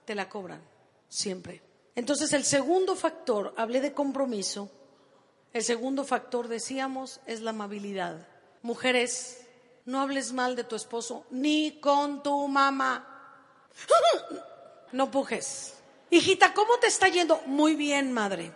te 0.04 0.16
la 0.16 0.28
cobran, 0.28 0.62
siempre. 1.08 1.62
Entonces 1.96 2.34
el 2.34 2.44
segundo 2.44 2.96
factor, 2.96 3.54
hablé 3.56 3.80
de 3.80 3.94
compromiso. 3.94 4.70
El 5.54 5.64
segundo 5.64 6.04
factor, 6.04 6.48
decíamos, 6.48 7.22
es 7.26 7.42
la 7.42 7.52
amabilidad. 7.52 8.28
Mujeres, 8.62 9.46
no 9.86 10.02
hables 10.02 10.34
mal 10.34 10.56
de 10.56 10.66
tu 10.66 10.76
esposo 10.76 11.26
ni 11.32 11.80
con 11.80 12.22
tu 12.22 12.48
mamá. 12.48 13.14
No 14.94 15.12
pujes. 15.12 15.77
Hijita, 16.10 16.54
¿cómo 16.54 16.78
te 16.78 16.88
está 16.88 17.08
yendo? 17.10 17.42
Muy 17.46 17.76
bien, 17.76 18.14
madre. 18.14 18.52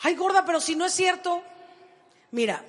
Ay, 0.00 0.14
gorda, 0.14 0.44
pero 0.44 0.60
si 0.60 0.74
no 0.74 0.86
es 0.86 0.92
cierto. 0.92 1.42
Mira, 2.32 2.64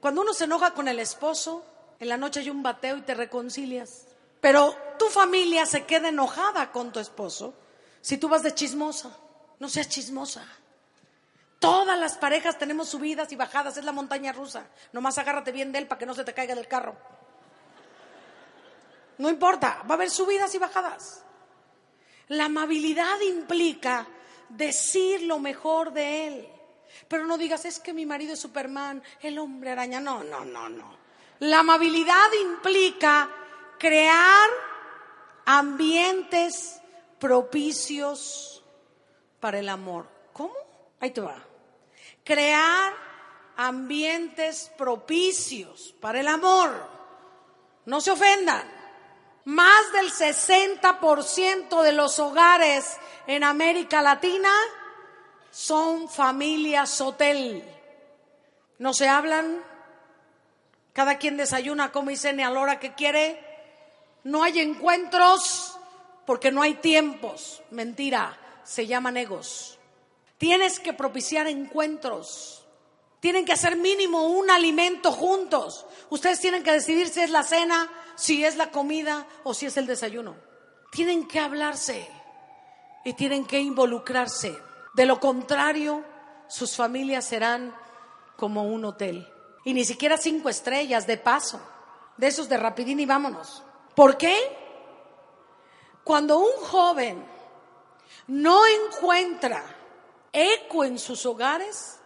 cuando 0.00 0.22
uno 0.22 0.32
se 0.32 0.44
enoja 0.44 0.74
con 0.74 0.88
el 0.88 0.98
esposo, 0.98 1.64
en 2.00 2.08
la 2.08 2.16
noche 2.16 2.40
hay 2.40 2.50
un 2.50 2.62
bateo 2.62 2.96
y 2.96 3.02
te 3.02 3.14
reconcilias. 3.14 4.06
Pero 4.40 4.76
tu 4.98 5.06
familia 5.06 5.66
se 5.66 5.84
queda 5.84 6.08
enojada 6.08 6.70
con 6.70 6.92
tu 6.92 7.00
esposo 7.00 7.54
si 8.00 8.18
tú 8.18 8.28
vas 8.28 8.42
de 8.42 8.54
chismosa. 8.54 9.16
No 9.58 9.68
seas 9.68 9.88
chismosa. 9.88 10.44
Todas 11.58 11.98
las 11.98 12.16
parejas 12.16 12.58
tenemos 12.58 12.88
subidas 12.88 13.32
y 13.32 13.36
bajadas, 13.36 13.76
es 13.76 13.84
la 13.84 13.90
montaña 13.90 14.32
rusa. 14.32 14.66
Nomás 14.92 15.18
agárrate 15.18 15.50
bien 15.50 15.72
de 15.72 15.80
él 15.80 15.88
para 15.88 15.98
que 15.98 16.06
no 16.06 16.14
se 16.14 16.24
te 16.24 16.34
caiga 16.34 16.54
del 16.54 16.68
carro. 16.68 16.96
No 19.18 19.28
importa, 19.28 19.82
va 19.82 19.94
a 19.94 19.94
haber 19.94 20.10
subidas 20.10 20.54
y 20.54 20.58
bajadas. 20.58 21.24
La 22.28 22.46
amabilidad 22.46 23.20
implica 23.20 24.06
decir 24.48 25.22
lo 25.22 25.38
mejor 25.38 25.92
de 25.92 26.26
él 26.26 26.48
Pero 27.06 27.26
no 27.26 27.38
digas, 27.38 27.64
es 27.64 27.78
que 27.80 27.92
mi 27.92 28.06
marido 28.06 28.34
es 28.34 28.40
Superman, 28.40 29.02
el 29.20 29.38
hombre 29.38 29.70
araña. 29.70 30.00
No, 30.00 30.24
no, 30.24 30.44
no, 30.44 30.68
no. 30.68 30.96
La 31.40 31.60
amabilidad 31.60 32.32
implica 32.42 33.30
crear 33.78 34.48
ambientes 35.44 36.80
propicios 37.18 38.64
para 39.40 39.58
el 39.58 39.68
amor. 39.68 40.08
¿Cómo? 40.32 40.54
Ahí 41.00 41.10
te 41.10 41.20
va. 41.20 41.42
Crear 42.24 42.92
ambientes 43.56 44.70
propicios 44.76 45.94
para 46.00 46.20
el 46.20 46.28
amor. 46.28 46.70
No 47.86 48.00
se 48.00 48.10
ofendan. 48.10 48.77
Más 49.48 49.92
del 49.94 50.12
60% 50.12 51.80
de 51.82 51.92
los 51.92 52.18
hogares 52.18 52.98
en 53.26 53.42
América 53.42 54.02
Latina 54.02 54.52
son 55.50 56.10
familias 56.10 57.00
hotel. 57.00 57.64
No 58.78 58.92
se 58.92 59.08
hablan, 59.08 59.64
cada 60.92 61.16
quien 61.16 61.38
desayuna, 61.38 61.92
come 61.92 62.12
y 62.12 62.16
cena 62.18 62.46
a 62.46 62.50
la 62.50 62.60
hora 62.60 62.78
que 62.78 62.92
quiere. 62.92 63.42
No 64.22 64.42
hay 64.42 64.60
encuentros 64.60 65.78
porque 66.26 66.52
no 66.52 66.60
hay 66.60 66.74
tiempos. 66.74 67.62
Mentira, 67.70 68.38
se 68.64 68.86
llaman 68.86 69.16
egos. 69.16 69.78
Tienes 70.36 70.78
que 70.78 70.92
propiciar 70.92 71.46
encuentros. 71.46 72.66
Tienen 73.20 73.46
que 73.46 73.54
hacer 73.54 73.76
mínimo 73.76 74.26
un 74.26 74.50
alimento 74.50 75.10
juntos. 75.10 75.86
Ustedes 76.10 76.38
tienen 76.38 76.62
que 76.62 76.72
decidir 76.72 77.08
si 77.08 77.20
es 77.20 77.30
la 77.30 77.42
cena, 77.42 77.90
si 78.18 78.44
es 78.44 78.56
la 78.56 78.72
comida 78.72 79.26
o 79.44 79.54
si 79.54 79.66
es 79.66 79.76
el 79.76 79.86
desayuno. 79.86 80.34
Tienen 80.90 81.28
que 81.28 81.38
hablarse 81.38 82.10
y 83.04 83.12
tienen 83.12 83.46
que 83.46 83.60
involucrarse. 83.60 84.58
De 84.94 85.06
lo 85.06 85.20
contrario, 85.20 86.02
sus 86.48 86.74
familias 86.74 87.24
serán 87.24 87.72
como 88.36 88.64
un 88.64 88.84
hotel. 88.84 89.26
Y 89.64 89.72
ni 89.72 89.84
siquiera 89.84 90.18
cinco 90.18 90.48
estrellas 90.48 91.06
de 91.06 91.16
paso. 91.16 91.60
De 92.16 92.26
esos 92.26 92.48
de 92.48 92.56
rapidín 92.56 92.98
y 92.98 93.06
vámonos. 93.06 93.62
¿Por 93.94 94.18
qué? 94.18 94.34
Cuando 96.02 96.40
un 96.40 96.56
joven 96.64 97.24
no 98.26 98.66
encuentra 98.66 99.62
eco 100.32 100.84
en 100.84 100.98
sus 100.98 101.24
hogares, 101.24 102.00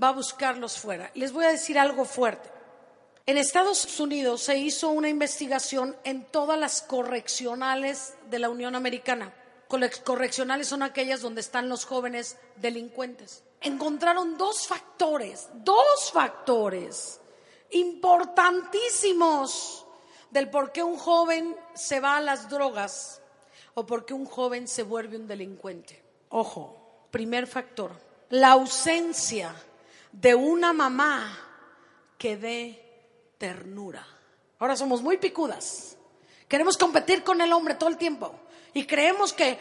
va 0.00 0.08
a 0.08 0.12
buscarlos 0.12 0.78
fuera. 0.78 1.10
Les 1.14 1.32
voy 1.32 1.46
a 1.46 1.50
decir 1.50 1.80
algo 1.80 2.04
fuerte. 2.04 2.57
En 3.28 3.36
Estados 3.36 4.00
Unidos 4.00 4.40
se 4.40 4.56
hizo 4.56 4.88
una 4.88 5.10
investigación 5.10 5.94
en 6.04 6.24
todas 6.24 6.58
las 6.58 6.80
correccionales 6.80 8.14
de 8.30 8.38
la 8.38 8.48
Unión 8.48 8.74
Americana. 8.74 9.34
Correccionales 9.68 10.66
son 10.66 10.82
aquellas 10.82 11.20
donde 11.20 11.42
están 11.42 11.68
los 11.68 11.84
jóvenes 11.84 12.38
delincuentes. 12.56 13.44
Encontraron 13.60 14.38
dos 14.38 14.66
factores, 14.66 15.50
dos 15.56 16.10
factores 16.10 17.20
importantísimos 17.72 19.84
del 20.30 20.48
por 20.48 20.72
qué 20.72 20.82
un 20.82 20.96
joven 20.96 21.54
se 21.74 22.00
va 22.00 22.16
a 22.16 22.22
las 22.22 22.48
drogas 22.48 23.20
o 23.74 23.84
por 23.84 24.06
qué 24.06 24.14
un 24.14 24.24
joven 24.24 24.66
se 24.66 24.84
vuelve 24.84 25.18
un 25.18 25.26
delincuente. 25.26 26.02
Ojo, 26.30 27.04
primer 27.10 27.46
factor, 27.46 27.90
la 28.30 28.52
ausencia 28.52 29.54
de 30.12 30.34
una 30.34 30.72
mamá 30.72 31.38
que 32.16 32.38
dé 32.38 32.87
ternura. 33.38 34.06
Ahora 34.58 34.76
somos 34.76 35.02
muy 35.02 35.16
picudas. 35.16 35.96
Queremos 36.48 36.76
competir 36.76 37.22
con 37.22 37.40
el 37.40 37.52
hombre 37.52 37.74
todo 37.74 37.88
el 37.88 37.96
tiempo 37.96 38.34
y 38.74 38.86
creemos 38.86 39.32
que, 39.32 39.58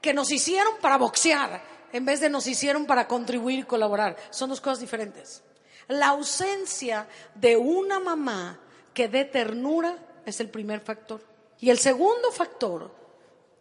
que 0.00 0.12
nos 0.12 0.30
hicieron 0.30 0.74
para 0.80 0.98
boxear 0.98 1.62
en 1.92 2.04
vez 2.04 2.20
de 2.20 2.30
nos 2.30 2.46
hicieron 2.46 2.86
para 2.86 3.06
contribuir 3.06 3.60
y 3.60 3.64
colaborar. 3.64 4.16
Son 4.30 4.48
dos 4.48 4.60
cosas 4.60 4.80
diferentes. 4.80 5.42
La 5.88 6.08
ausencia 6.08 7.06
de 7.34 7.56
una 7.56 8.00
mamá 8.00 8.58
que 8.94 9.08
dé 9.08 9.24
ternura 9.24 9.96
es 10.24 10.40
el 10.40 10.48
primer 10.48 10.80
factor. 10.80 11.22
Y 11.60 11.70
el 11.70 11.78
segundo 11.78 12.32
factor 12.32 12.90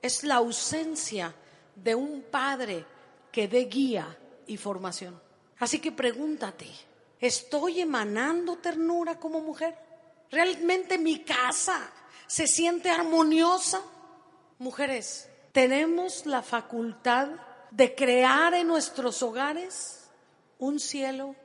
es 0.02 0.24
la 0.24 0.36
ausencia 0.36 1.36
de 1.76 1.94
un 1.94 2.24
padre 2.24 2.86
que 3.32 3.48
dé 3.48 3.66
guía 3.66 4.18
y 4.48 4.58
formación. 4.58 5.20
Así 5.60 5.80
que 5.80 5.92
pregúntate, 5.92 6.68
¿estoy 7.22 7.82
emanando 7.82 8.58
ternura 8.58 9.18
como 9.20 9.40
mujer? 9.40 9.78
¿Realmente 10.30 10.98
mi 10.98 11.24
casa 11.24 11.92
se 12.28 12.48
siente 12.48 12.90
armoniosa? 12.90 13.82
Mujeres, 14.60 15.30
tenemos 15.52 16.26
la 16.26 16.42
facultad 16.42 17.30
de 17.70 17.96
crear 17.96 18.54
en 18.54 18.68
nuestros 18.68 19.24
hogares 19.24 20.10
un 20.60 20.80
cielo 20.80 21.36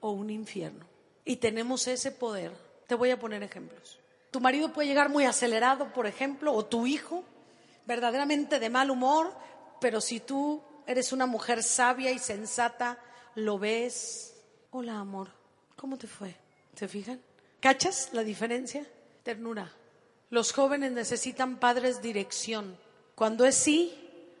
o 0.00 0.10
un 0.10 0.30
infierno. 0.30 0.86
Y 1.24 1.36
tenemos 1.36 1.86
ese 1.86 2.10
poder. 2.10 2.52
Te 2.86 2.94
voy 2.94 3.10
a 3.10 3.18
poner 3.18 3.42
ejemplos. 3.42 4.00
Tu 4.30 4.40
marido 4.40 4.72
puede 4.72 4.88
llegar 4.88 5.08
muy 5.08 5.24
acelerado, 5.24 5.92
por 5.92 6.06
ejemplo, 6.06 6.52
o 6.52 6.64
tu 6.64 6.86
hijo, 6.86 7.22
verdaderamente 7.86 8.58
de 8.58 8.70
mal 8.70 8.90
humor, 8.90 9.32
pero 9.80 10.00
si 10.00 10.20
tú 10.20 10.62
eres 10.86 11.12
una 11.12 11.26
mujer 11.26 11.62
sabia 11.62 12.10
y 12.10 12.18
sensata, 12.18 12.98
lo 13.34 13.58
ves. 13.58 14.31
Hola, 14.74 15.00
amor, 15.00 15.28
¿cómo 15.76 15.98
te 15.98 16.06
fue? 16.06 16.34
¿Se 16.74 16.88
fijan? 16.88 17.20
¿Cachas 17.60 18.08
la 18.12 18.24
diferencia? 18.24 18.86
Ternura. 19.22 19.70
Los 20.30 20.54
jóvenes 20.54 20.92
necesitan 20.92 21.58
padres 21.58 22.00
dirección. 22.00 22.78
Cuando 23.14 23.44
es 23.44 23.54
sí, 23.54 23.92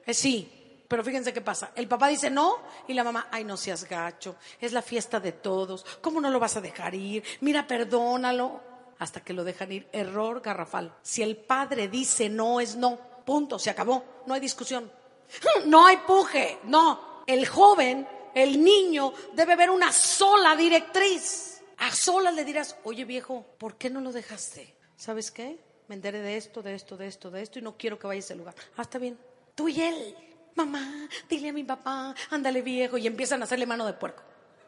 es 0.06 0.16
sí. 0.16 0.50
Pero 0.88 1.04
fíjense 1.04 1.34
qué 1.34 1.42
pasa. 1.42 1.72
El 1.76 1.86
papá 1.86 2.08
dice 2.08 2.30
no 2.30 2.60
y 2.88 2.94
la 2.94 3.04
mamá, 3.04 3.28
ay, 3.30 3.44
no 3.44 3.58
seas 3.58 3.86
gacho. 3.86 4.36
Es 4.58 4.72
la 4.72 4.80
fiesta 4.80 5.20
de 5.20 5.32
todos. 5.32 5.84
¿Cómo 6.00 6.18
no 6.18 6.30
lo 6.30 6.40
vas 6.40 6.56
a 6.56 6.62
dejar 6.62 6.94
ir? 6.94 7.22
Mira, 7.42 7.66
perdónalo. 7.66 8.58
Hasta 9.00 9.20
que 9.20 9.34
lo 9.34 9.44
dejan 9.44 9.70
ir. 9.70 9.86
Error 9.92 10.40
garrafal. 10.40 10.94
Si 11.02 11.22
el 11.22 11.36
padre 11.36 11.88
dice 11.88 12.30
no, 12.30 12.58
es 12.58 12.74
no. 12.74 12.96
Punto. 13.26 13.58
Se 13.58 13.68
acabó. 13.68 14.02
No 14.26 14.32
hay 14.32 14.40
discusión. 14.40 14.90
No 15.66 15.86
hay 15.86 15.98
puje. 15.98 16.58
No. 16.64 17.22
El 17.26 17.46
joven 17.46 18.08
el 18.34 18.62
niño 18.62 19.12
debe 19.34 19.56
ver 19.56 19.70
una 19.70 19.92
sola 19.92 20.56
directriz. 20.56 21.62
A 21.78 21.90
solas 21.90 22.34
le 22.34 22.44
dirás, 22.44 22.76
oye 22.84 23.04
viejo, 23.04 23.44
¿por 23.58 23.76
qué 23.76 23.90
no 23.90 24.00
lo 24.00 24.12
dejaste? 24.12 24.74
¿Sabes 24.96 25.30
qué? 25.30 25.58
Me 25.88 25.96
enteré 25.96 26.20
de 26.20 26.36
esto, 26.36 26.62
de 26.62 26.74
esto, 26.74 26.96
de 26.96 27.06
esto, 27.08 27.30
de 27.30 27.42
esto 27.42 27.58
y 27.58 27.62
no 27.62 27.76
quiero 27.76 27.98
que 27.98 28.06
vaya 28.06 28.18
a 28.18 28.24
ese 28.24 28.34
lugar. 28.34 28.54
Ah, 28.76 28.82
está 28.82 28.98
bien. 28.98 29.18
Tú 29.54 29.68
y 29.68 29.80
él. 29.80 30.16
Mamá, 30.54 31.08
dile 31.28 31.48
a 31.48 31.52
mi 31.52 31.64
papá, 31.64 32.14
ándale 32.30 32.62
viejo 32.62 32.98
y 32.98 33.06
empiezan 33.06 33.40
a 33.40 33.44
hacerle 33.44 33.66
mano 33.66 33.86
de 33.86 33.94
puerco. 33.94 34.22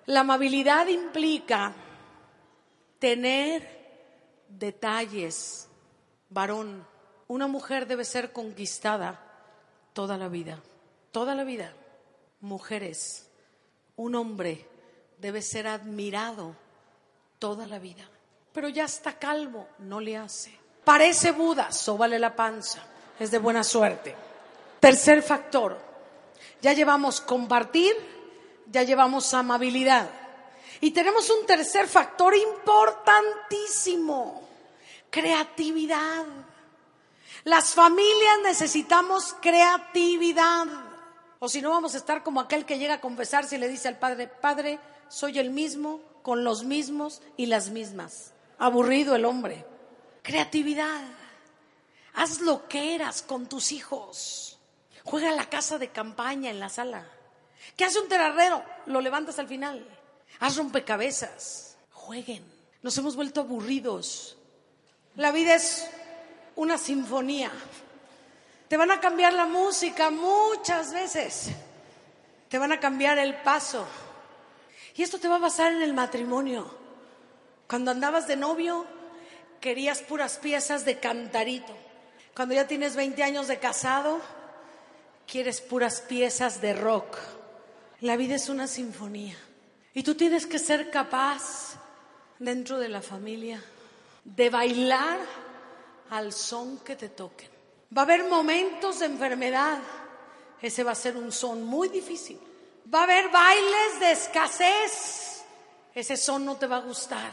La 0.07 0.21
amabilidad 0.21 0.87
implica 0.87 1.75
tener 2.99 4.47
detalles. 4.49 5.69
Varón, 6.31 6.87
una 7.29 7.47
mujer 7.47 7.87
debe 7.87 8.05
ser 8.05 8.33
conquistada 8.33 9.21
toda 9.93 10.17
la 10.17 10.29
vida, 10.29 10.63
toda 11.11 11.35
la 11.35 11.45
vida. 11.45 11.75
Mujeres, 12.41 13.24
un 13.97 14.15
hombre 14.15 14.67
debe 15.19 15.43
ser 15.43 15.67
admirado 15.67 16.55
toda 17.39 17.67
la 17.67 17.79
vida. 17.79 18.09
Pero 18.53 18.69
ya 18.69 18.85
está 18.85 19.19
calvo, 19.19 19.69
no 19.79 20.01
le 20.01 20.17
hace. 20.17 20.57
Parece 20.85 21.33
Buda, 21.33 21.73
sóbale 21.73 22.19
la 22.19 22.37
panza. 22.37 22.83
Es 23.19 23.31
de 23.31 23.39
buena 23.39 23.65
suerte. 23.65 24.15
Tercer 24.81 25.23
factor. 25.23 25.79
Ya 26.61 26.73
llevamos 26.73 27.21
compartir, 27.21 27.95
ya 28.71 28.83
llevamos 28.83 29.33
amabilidad. 29.35 30.09
Y 30.81 30.91
tenemos 30.91 31.31
un 31.31 31.47
tercer 31.47 31.89
factor 31.89 32.35
importantísimo, 32.37 34.43
creatividad. 35.11 36.25
Las 37.45 37.75
familias 37.75 38.39
necesitamos 38.43 39.35
creatividad. 39.41 40.67
O 41.39 41.49
si 41.49 41.61
no, 41.61 41.71
vamos 41.71 41.95
a 41.95 41.99
estar 41.99 42.23
como 42.23 42.41
aquel 42.41 42.65
que 42.65 42.79
llega 42.79 42.95
a 42.95 43.01
confesarse 43.01 43.57
y 43.57 43.59
le 43.59 43.69
dice 43.69 43.89
al 43.89 43.99
padre, 43.99 44.29
Padre, 44.29 44.79
soy 45.09 45.39
el 45.39 45.51
mismo, 45.51 46.01
con 46.23 46.43
los 46.43 46.65
mismos 46.65 47.21
y 47.37 47.47
las 47.47 47.71
mismas. 47.71 48.33
Aburrido 48.59 49.15
el 49.15 49.25
hombre. 49.25 49.67
Creatividad. 50.23 51.03
Haz 52.15 52.41
lo 52.41 52.67
que 52.69 52.95
eras 52.95 53.23
con 53.23 53.47
tus 53.47 53.73
hijos. 53.73 54.59
Juega 55.05 55.31
a 55.31 55.37
la 55.37 55.51
casa 55.51 55.79
de 55.79 55.91
campaña 55.91 56.51
en 56.51 56.61
la 56.61 56.69
sala. 56.71 57.07
¿Qué 57.77 57.85
hace 57.85 58.01
un 58.01 58.09
terrarero? 58.09 58.65
Lo 58.87 59.01
levantas 59.01 59.39
al 59.39 59.49
final. 59.49 59.87
Haz 60.41 60.57
rompecabezas. 60.57 61.77
Jueguen. 61.93 62.45
Nos 62.83 62.97
hemos 62.99 63.17
vuelto 63.17 63.41
aburridos. 63.41 64.39
La 65.17 65.31
vida 65.31 65.55
es 65.55 65.89
una 66.57 66.79
sinfonía. 66.79 67.51
Te 68.69 68.77
van 68.77 68.91
a 68.91 69.01
cambiar 69.01 69.33
la 69.33 69.47
música 69.47 70.11
muchas 70.11 70.93
veces. 70.93 71.51
Te 72.49 72.59
van 72.59 72.73
a 72.73 72.81
cambiar 72.81 73.19
el 73.19 73.35
paso. 73.37 73.87
Y 74.97 75.03
esto 75.03 75.19
te 75.19 75.29
va 75.29 75.37
a 75.37 75.41
pasar 75.41 75.73
en 75.73 75.83
el 75.83 75.93
matrimonio. 75.93 76.73
Cuando 77.69 77.91
andabas 77.91 78.27
de 78.27 78.37
novio, 78.37 78.87
querías 79.61 80.03
puras 80.03 80.39
piezas 80.39 80.85
de 80.85 80.99
cantarito. 80.99 81.75
Cuando 82.35 82.55
ya 82.55 82.67
tienes 82.67 82.97
20 82.97 83.23
años 83.23 83.49
de 83.49 83.59
casado, 83.59 84.21
quieres 85.27 85.61
puras 85.61 86.01
piezas 86.01 86.61
de 86.61 86.75
rock. 86.75 87.19
La 88.01 88.17
vida 88.17 88.35
es 88.35 88.49
una 88.49 88.67
sinfonía 88.67 89.37
y 89.95 90.03
tú 90.03 90.15
tienes 90.15 90.47
que 90.47 90.59
ser 90.59 90.91
capaz 90.91 91.77
dentro 92.39 92.79
de 92.79 92.89
la 92.89 93.01
familia 93.01 93.63
de 94.25 94.51
bailar 94.51 95.19
al 96.11 96.33
son 96.33 96.79
que 96.79 96.97
te 96.97 97.09
toquen. 97.09 97.54
Va 97.97 98.03
a 98.03 98.05
haber 98.05 98.25
momentos 98.25 98.99
de 98.99 99.07
enfermedad, 99.07 99.79
ese 100.61 100.83
va 100.83 100.93
a 100.93 100.97
ser 100.97 101.17
un 101.17 101.31
son 101.31 101.63
muy 101.63 101.89
difícil. 101.89 102.41
Va 102.93 103.01
a 103.01 103.05
haber 103.05 103.31
bailes 103.31 104.01
de 104.01 104.13
escasez, 104.13 105.45
ese 105.95 106.17
son 106.17 106.45
no 106.45 106.57
te 106.57 106.67
va 106.67 106.77
a 106.77 106.81
gustar, 106.81 107.33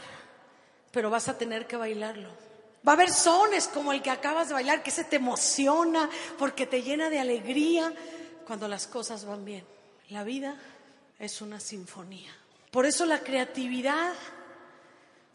pero 0.91 1.09
vas 1.09 1.27
a 1.27 1.37
tener 1.37 1.65
que 1.65 1.77
bailarlo. 1.77 2.29
Va 2.87 2.93
a 2.93 2.95
haber 2.95 3.11
sones 3.11 3.67
como 3.67 3.91
el 3.91 4.01
que 4.01 4.09
acabas 4.09 4.49
de 4.49 4.55
bailar, 4.55 4.83
que 4.83 4.91
se 4.91 5.03
te 5.03 5.17
emociona 5.17 6.09
porque 6.37 6.65
te 6.65 6.81
llena 6.81 7.09
de 7.09 7.19
alegría 7.19 7.93
cuando 8.45 8.67
las 8.67 8.87
cosas 8.87 9.25
van 9.25 9.45
bien. 9.45 9.65
La 10.09 10.23
vida 10.23 10.59
es 11.19 11.41
una 11.41 11.59
sinfonía. 11.59 12.35
Por 12.71 12.85
eso 12.85 13.05
la 13.05 13.19
creatividad 13.19 14.13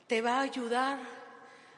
te 0.06 0.22
va 0.22 0.38
a 0.38 0.42
ayudar 0.42 0.98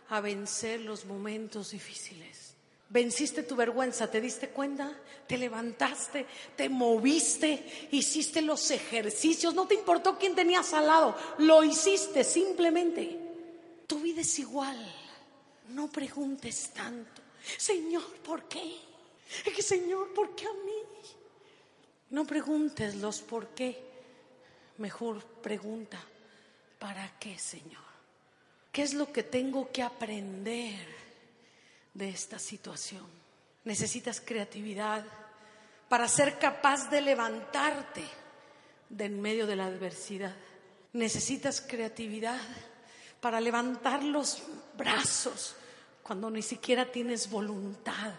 a 0.09 0.21
vencer 0.21 0.81
los 0.81 1.05
momentos 1.05 1.71
difíciles. 1.71 2.48
Venciste 2.91 3.43
tu 3.43 3.55
vergüenza, 3.55 4.11
¿te 4.11 4.21
diste 4.21 4.49
cuenta? 4.49 4.91
Te 5.27 5.37
levantaste, 5.37 6.25
te 6.57 6.71
moviste, 6.71 7.89
hiciste 7.91 8.41
los 8.41 8.71
ejercicios, 8.71 9.55
no 9.55 9.67
te 9.67 9.75
importó 9.75 10.19
quién 10.19 10.35
tenías 10.35 10.73
al 10.73 10.87
lado, 10.87 11.15
lo 11.39 11.63
hiciste 11.63 12.25
simplemente. 12.25 13.19
Tu 13.87 14.01
vida 14.01 14.23
es 14.23 14.39
igual, 14.39 14.77
no 15.69 15.89
preguntes 15.89 16.71
tanto. 16.71 17.21
Señor, 17.59 18.05
¿por 18.25 18.45
qué? 18.45 18.79
Señor, 19.61 20.15
¿por 20.15 20.35
qué 20.35 20.47
a 20.47 20.53
mí? 20.53 20.83
No 22.11 22.25
preguntes 22.27 22.95
los 22.97 23.21
por 23.21 23.49
qué, 23.49 23.79
mejor 24.79 25.23
pregunta, 25.43 26.03
¿para 26.79 27.19
qué, 27.19 27.39
Señor? 27.39 27.87
¿Qué 28.73 28.83
es 28.83 28.95
lo 28.95 29.13
que 29.13 29.25
tengo 29.25 29.71
que 29.71 29.83
aprender 29.83 31.08
de 31.99 32.09
esta 32.09 32.39
situación? 32.39 33.05
Necesitas 33.65 34.21
creatividad 34.21 35.05
para 35.89 36.07
ser 36.09 36.39
capaz 36.39 36.89
de 36.91 37.01
levantarte 37.01 38.05
de 38.89 39.05
en 39.05 39.21
medio 39.21 39.47
de 39.47 39.57
la 39.57 39.67
adversidad. 39.67 40.35
Necesitas 40.93 41.61
creatividad 41.61 42.41
para 43.21 43.41
levantar 43.41 44.03
los 44.03 44.43
brazos 44.77 45.57
cuando 46.03 46.31
ni 46.31 46.41
siquiera 46.41 46.91
tienes 46.91 47.29
voluntad 47.29 48.15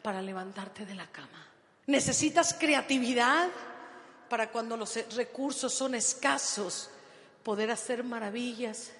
para 0.00 0.22
levantarte 0.22 0.86
de 0.86 0.94
la 0.94 1.10
cama. 1.10 1.46
Necesitas 1.86 2.54
creatividad 2.54 3.48
para 4.28 4.50
cuando 4.50 4.76
los 4.76 4.94
recursos 5.14 5.74
son 5.74 5.94
escasos, 5.94 6.88
poder 7.42 7.70
hacer 7.70 8.04
maravillas 8.04 8.92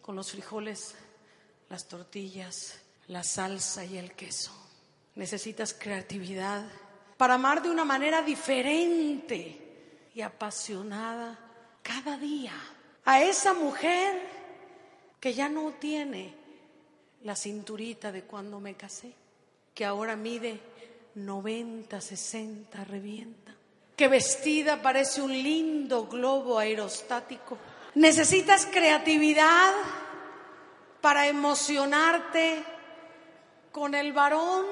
con 0.00 0.16
los 0.16 0.30
frijoles, 0.30 0.94
las 1.68 1.86
tortillas, 1.86 2.78
la 3.10 3.22
salsa 3.22 3.84
y 3.84 3.98
el 3.98 4.12
queso. 4.12 4.52
Necesitas 5.14 5.74
creatividad 5.74 6.64
para 7.16 7.34
amar 7.34 7.62
de 7.62 7.70
una 7.70 7.84
manera 7.84 8.22
diferente 8.22 10.08
y 10.14 10.20
apasionada 10.22 11.38
cada 11.82 12.16
día 12.16 12.54
a 13.04 13.22
esa 13.22 13.52
mujer 13.52 14.20
que 15.18 15.34
ya 15.34 15.48
no 15.48 15.72
tiene 15.72 16.34
la 17.22 17.36
cinturita 17.36 18.10
de 18.10 18.22
cuando 18.22 18.60
me 18.60 18.74
casé, 18.74 19.12
que 19.74 19.84
ahora 19.84 20.16
mide 20.16 20.60
90, 21.16 22.00
60, 22.00 22.84
revienta, 22.84 23.54
que 23.96 24.08
vestida 24.08 24.80
parece 24.80 25.20
un 25.20 25.32
lindo 25.32 26.06
globo 26.06 26.58
aerostático 26.58 27.58
Necesitas 27.94 28.66
creatividad 28.66 29.72
para 31.00 31.26
emocionarte 31.26 32.62
con 33.72 33.94
el 33.94 34.12
varón, 34.12 34.66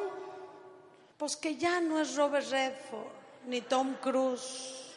pues 1.16 1.36
que 1.36 1.56
ya 1.56 1.80
no 1.80 2.00
es 2.00 2.16
Robert 2.16 2.48
Redford 2.50 3.18
ni 3.46 3.62
Tom 3.62 3.94
Cruise, 4.00 4.96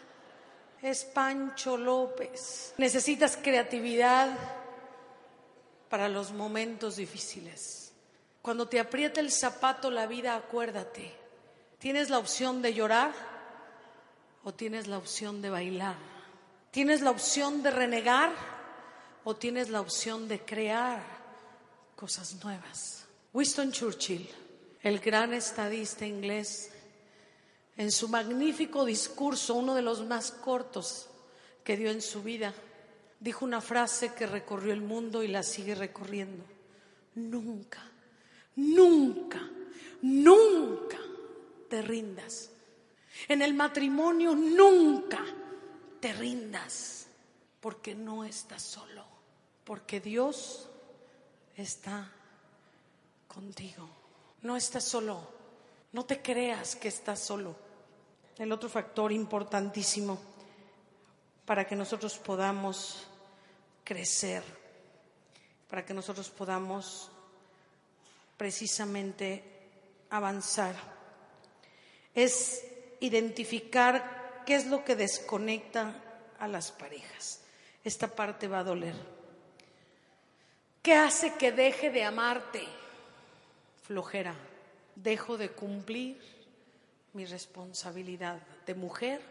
es 0.81 1.05
Pancho 1.05 1.77
López. 1.77 2.73
Necesitas 2.77 3.37
creatividad 3.37 4.29
para 5.89 6.09
los 6.09 6.31
momentos 6.31 6.95
difíciles. 6.95 7.93
Cuando 8.41 8.67
te 8.67 8.79
aprieta 8.79 9.19
el 9.19 9.31
zapato 9.31 9.91
la 9.91 10.07
vida, 10.07 10.35
acuérdate, 10.35 11.13
tienes 11.77 12.09
la 12.09 12.17
opción 12.17 12.61
de 12.61 12.73
llorar 12.73 13.11
o 14.43 14.53
tienes 14.53 14.87
la 14.87 14.97
opción 14.97 15.41
de 15.41 15.49
bailar. 15.49 15.95
Tienes 16.71 17.01
la 17.01 17.11
opción 17.11 17.61
de 17.61 17.69
renegar 17.69 18.31
o 19.23 19.35
tienes 19.35 19.69
la 19.69 19.81
opción 19.81 20.27
de 20.27 20.39
crear 20.39 21.03
cosas 21.95 22.43
nuevas. 22.43 23.00
Winston 23.33 23.71
Churchill, 23.71 24.27
el 24.83 24.99
gran 24.99 25.33
estadista 25.33 26.05
inglés, 26.05 26.69
en 27.77 27.89
su 27.89 28.09
magnífico 28.09 28.83
discurso, 28.83 29.55
uno 29.55 29.73
de 29.73 29.81
los 29.81 30.05
más 30.05 30.33
cortos 30.33 31.09
que 31.63 31.77
dio 31.77 31.91
en 31.91 32.01
su 32.01 32.23
vida, 32.23 32.53
dijo 33.21 33.45
una 33.45 33.61
frase 33.61 34.13
que 34.13 34.27
recorrió 34.27 34.73
el 34.73 34.81
mundo 34.81 35.23
y 35.23 35.29
la 35.29 35.43
sigue 35.43 35.75
recorriendo. 35.75 36.43
Nunca, 37.15 37.89
nunca, 38.57 39.49
nunca 40.01 40.99
te 41.69 41.81
rindas. 41.81 42.49
En 43.29 43.41
el 43.41 43.53
matrimonio 43.53 44.35
nunca 44.35 45.23
te 46.01 46.11
rindas, 46.11 47.07
porque 47.61 47.95
no 47.95 48.25
estás 48.25 48.61
solo, 48.61 49.05
porque 49.63 50.01
Dios 50.01 50.67
está 51.55 52.11
contigo. 53.33 53.87
No 54.41 54.57
estás 54.57 54.83
solo, 54.83 55.21
no 55.93 56.05
te 56.05 56.21
creas 56.21 56.75
que 56.75 56.87
estás 56.87 57.19
solo. 57.19 57.55
El 58.37 58.51
otro 58.51 58.69
factor 58.69 59.11
importantísimo 59.11 60.19
para 61.45 61.65
que 61.65 61.75
nosotros 61.75 62.17
podamos 62.17 63.07
crecer, 63.83 64.43
para 65.69 65.85
que 65.85 65.93
nosotros 65.93 66.29
podamos 66.29 67.09
precisamente 68.37 69.43
avanzar, 70.09 70.75
es 72.15 72.65
identificar 72.99 74.43
qué 74.45 74.55
es 74.55 74.65
lo 74.65 74.83
que 74.83 74.95
desconecta 74.95 75.95
a 76.39 76.47
las 76.47 76.71
parejas. 76.71 77.41
Esta 77.83 78.07
parte 78.07 78.47
va 78.47 78.59
a 78.59 78.63
doler. 78.63 78.95
¿Qué 80.81 80.95
hace 80.95 81.35
que 81.35 81.51
deje 81.51 81.91
de 81.91 82.03
amarte? 82.03 82.80
Flojera. 83.91 84.33
Dejo 84.95 85.37
de 85.37 85.49
cumplir 85.49 86.17
mi 87.11 87.25
responsabilidad 87.25 88.39
de 88.65 88.73
mujer 88.73 89.21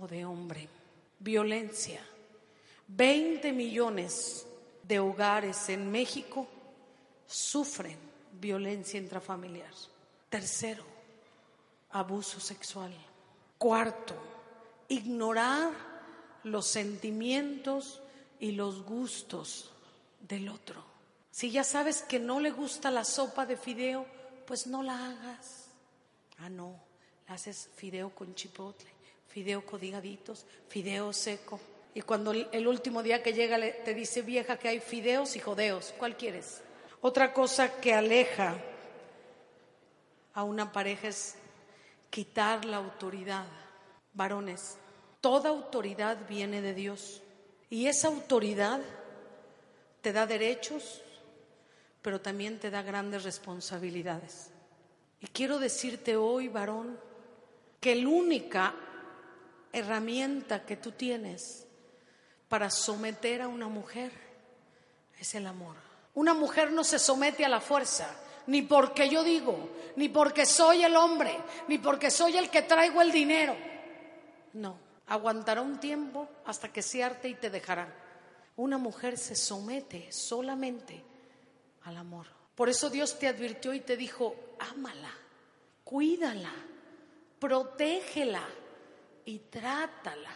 o 0.00 0.08
de 0.08 0.24
hombre. 0.24 0.66
Violencia. 1.18 2.00
20 2.86 3.52
millones 3.52 4.46
de 4.82 4.98
hogares 4.98 5.68
en 5.68 5.90
México 5.90 6.48
sufren 7.26 7.98
violencia 8.40 8.98
intrafamiliar. 8.98 9.74
Tercero, 10.30 10.84
abuso 11.90 12.40
sexual. 12.40 12.94
Cuarto, 13.58 14.14
ignorar 14.88 15.70
los 16.44 16.66
sentimientos 16.66 18.00
y 18.40 18.52
los 18.52 18.82
gustos 18.84 19.70
del 20.26 20.48
otro. 20.48 20.87
Si 21.30 21.50
ya 21.50 21.64
sabes 21.64 22.02
que 22.02 22.18
no 22.18 22.40
le 22.40 22.50
gusta 22.50 22.90
la 22.90 23.04
sopa 23.04 23.46
de 23.46 23.56
fideo, 23.56 24.06
pues 24.46 24.66
no 24.66 24.82
la 24.82 25.10
hagas. 25.10 25.66
Ah, 26.38 26.48
no, 26.48 26.74
haces 27.28 27.68
fideo 27.76 28.10
con 28.10 28.34
chipotle, 28.34 28.88
fideo 29.28 29.64
codigaditos, 29.64 30.46
fideo 30.68 31.12
seco. 31.12 31.60
Y 31.94 32.02
cuando 32.02 32.32
el 32.32 32.66
último 32.66 33.02
día 33.02 33.22
que 33.22 33.32
llega 33.32 33.58
te 33.84 33.94
dice 33.94 34.22
vieja 34.22 34.56
que 34.56 34.68
hay 34.68 34.80
fideos 34.80 35.36
y 35.36 35.40
jodeos, 35.40 35.94
¿cuál 35.98 36.16
quieres? 36.16 36.62
Otra 37.00 37.32
cosa 37.32 37.80
que 37.80 37.94
aleja 37.94 38.56
a 40.34 40.44
una 40.44 40.72
pareja 40.72 41.08
es 41.08 41.34
quitar 42.10 42.64
la 42.64 42.76
autoridad. 42.76 43.46
Varones, 44.14 44.76
toda 45.20 45.50
autoridad 45.50 46.18
viene 46.28 46.62
de 46.62 46.74
Dios 46.74 47.22
y 47.70 47.86
esa 47.86 48.08
autoridad 48.08 48.80
te 50.00 50.12
da 50.12 50.26
derechos, 50.26 51.02
pero 52.02 52.20
también 52.20 52.58
te 52.58 52.70
da 52.70 52.82
grandes 52.82 53.24
responsabilidades. 53.24 54.50
Y 55.20 55.26
quiero 55.28 55.58
decirte 55.58 56.16
hoy, 56.16 56.48
varón, 56.48 56.98
que 57.80 57.94
la 57.96 58.08
única 58.08 58.74
herramienta 59.72 60.64
que 60.64 60.76
tú 60.76 60.92
tienes 60.92 61.66
para 62.48 62.70
someter 62.70 63.42
a 63.42 63.48
una 63.48 63.68
mujer 63.68 64.12
es 65.18 65.34
el 65.34 65.46
amor. 65.46 65.76
Una 66.14 66.34
mujer 66.34 66.72
no 66.72 66.84
se 66.84 66.98
somete 66.98 67.44
a 67.44 67.48
la 67.48 67.60
fuerza, 67.60 68.08
ni 68.46 68.62
porque 68.62 69.08
yo 69.08 69.22
digo, 69.22 69.70
ni 69.96 70.08
porque 70.08 70.46
soy 70.46 70.82
el 70.82 70.96
hombre, 70.96 71.36
ni 71.68 71.78
porque 71.78 72.10
soy 72.10 72.36
el 72.36 72.50
que 72.50 72.62
traigo 72.62 73.02
el 73.02 73.12
dinero. 73.12 73.54
No, 74.54 74.78
aguantará 75.06 75.60
un 75.60 75.78
tiempo 75.78 76.28
hasta 76.46 76.72
que 76.72 76.82
se 76.82 77.06
y 77.24 77.34
te 77.34 77.50
dejará. 77.50 77.92
Una 78.56 78.78
mujer 78.78 79.18
se 79.18 79.36
somete 79.36 80.10
solamente 80.10 81.04
amor. 81.96 82.26
Por 82.54 82.68
eso 82.68 82.90
Dios 82.90 83.18
te 83.18 83.28
advirtió 83.28 83.72
y 83.72 83.80
te 83.80 83.96
dijo, 83.96 84.34
ámala, 84.58 85.12
cuídala, 85.84 86.52
protégela 87.38 88.42
y 89.24 89.38
trátala 89.38 90.34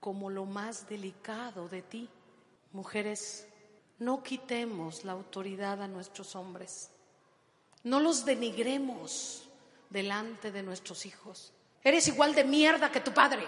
como 0.00 0.30
lo 0.30 0.46
más 0.46 0.88
delicado 0.88 1.68
de 1.68 1.82
ti. 1.82 2.08
Mujeres, 2.72 3.46
no 3.98 4.22
quitemos 4.22 5.04
la 5.04 5.12
autoridad 5.12 5.82
a 5.82 5.88
nuestros 5.88 6.34
hombres. 6.34 6.90
No 7.84 8.00
los 8.00 8.24
denigremos 8.24 9.48
delante 9.90 10.50
de 10.50 10.62
nuestros 10.62 11.04
hijos. 11.04 11.52
Eres 11.82 12.08
igual 12.08 12.34
de 12.34 12.44
mierda 12.44 12.90
que 12.90 13.00
tu 13.00 13.12
padre. 13.12 13.46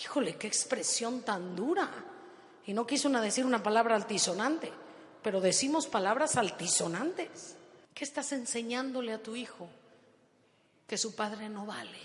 Híjole, 0.00 0.36
qué 0.36 0.46
expresión 0.46 1.22
tan 1.22 1.54
dura. 1.54 1.88
Y 2.66 2.72
no 2.72 2.86
quiso 2.86 3.08
una 3.08 3.20
decir 3.20 3.44
una 3.44 3.62
palabra 3.62 3.94
altisonante, 3.94 4.72
pero 5.24 5.40
decimos 5.40 5.86
palabras 5.86 6.36
altisonantes. 6.36 7.56
¿Qué 7.94 8.04
estás 8.04 8.32
enseñándole 8.32 9.14
a 9.14 9.22
tu 9.22 9.34
hijo? 9.34 9.70
Que 10.86 10.98
su 10.98 11.16
padre 11.16 11.48
no 11.48 11.64
vale. 11.64 11.98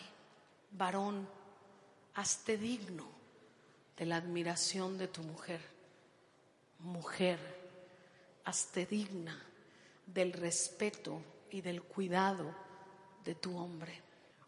Varón, 0.72 1.28
hazte 2.16 2.58
digno 2.58 3.10
de 3.98 4.06
la 4.06 4.16
admiración 4.16 4.98
de 4.98 5.10
tu 5.10 5.22
mujer. 5.22 5.60
Mujer, 6.80 7.40
hazte 8.46 8.86
digna 8.86 9.38
del 10.06 10.32
respeto 10.32 11.22
y 11.52 11.60
del 11.60 11.84
cuidado 11.84 12.56
de 13.26 13.36
tu 13.36 13.58
hombre. 13.58 14.02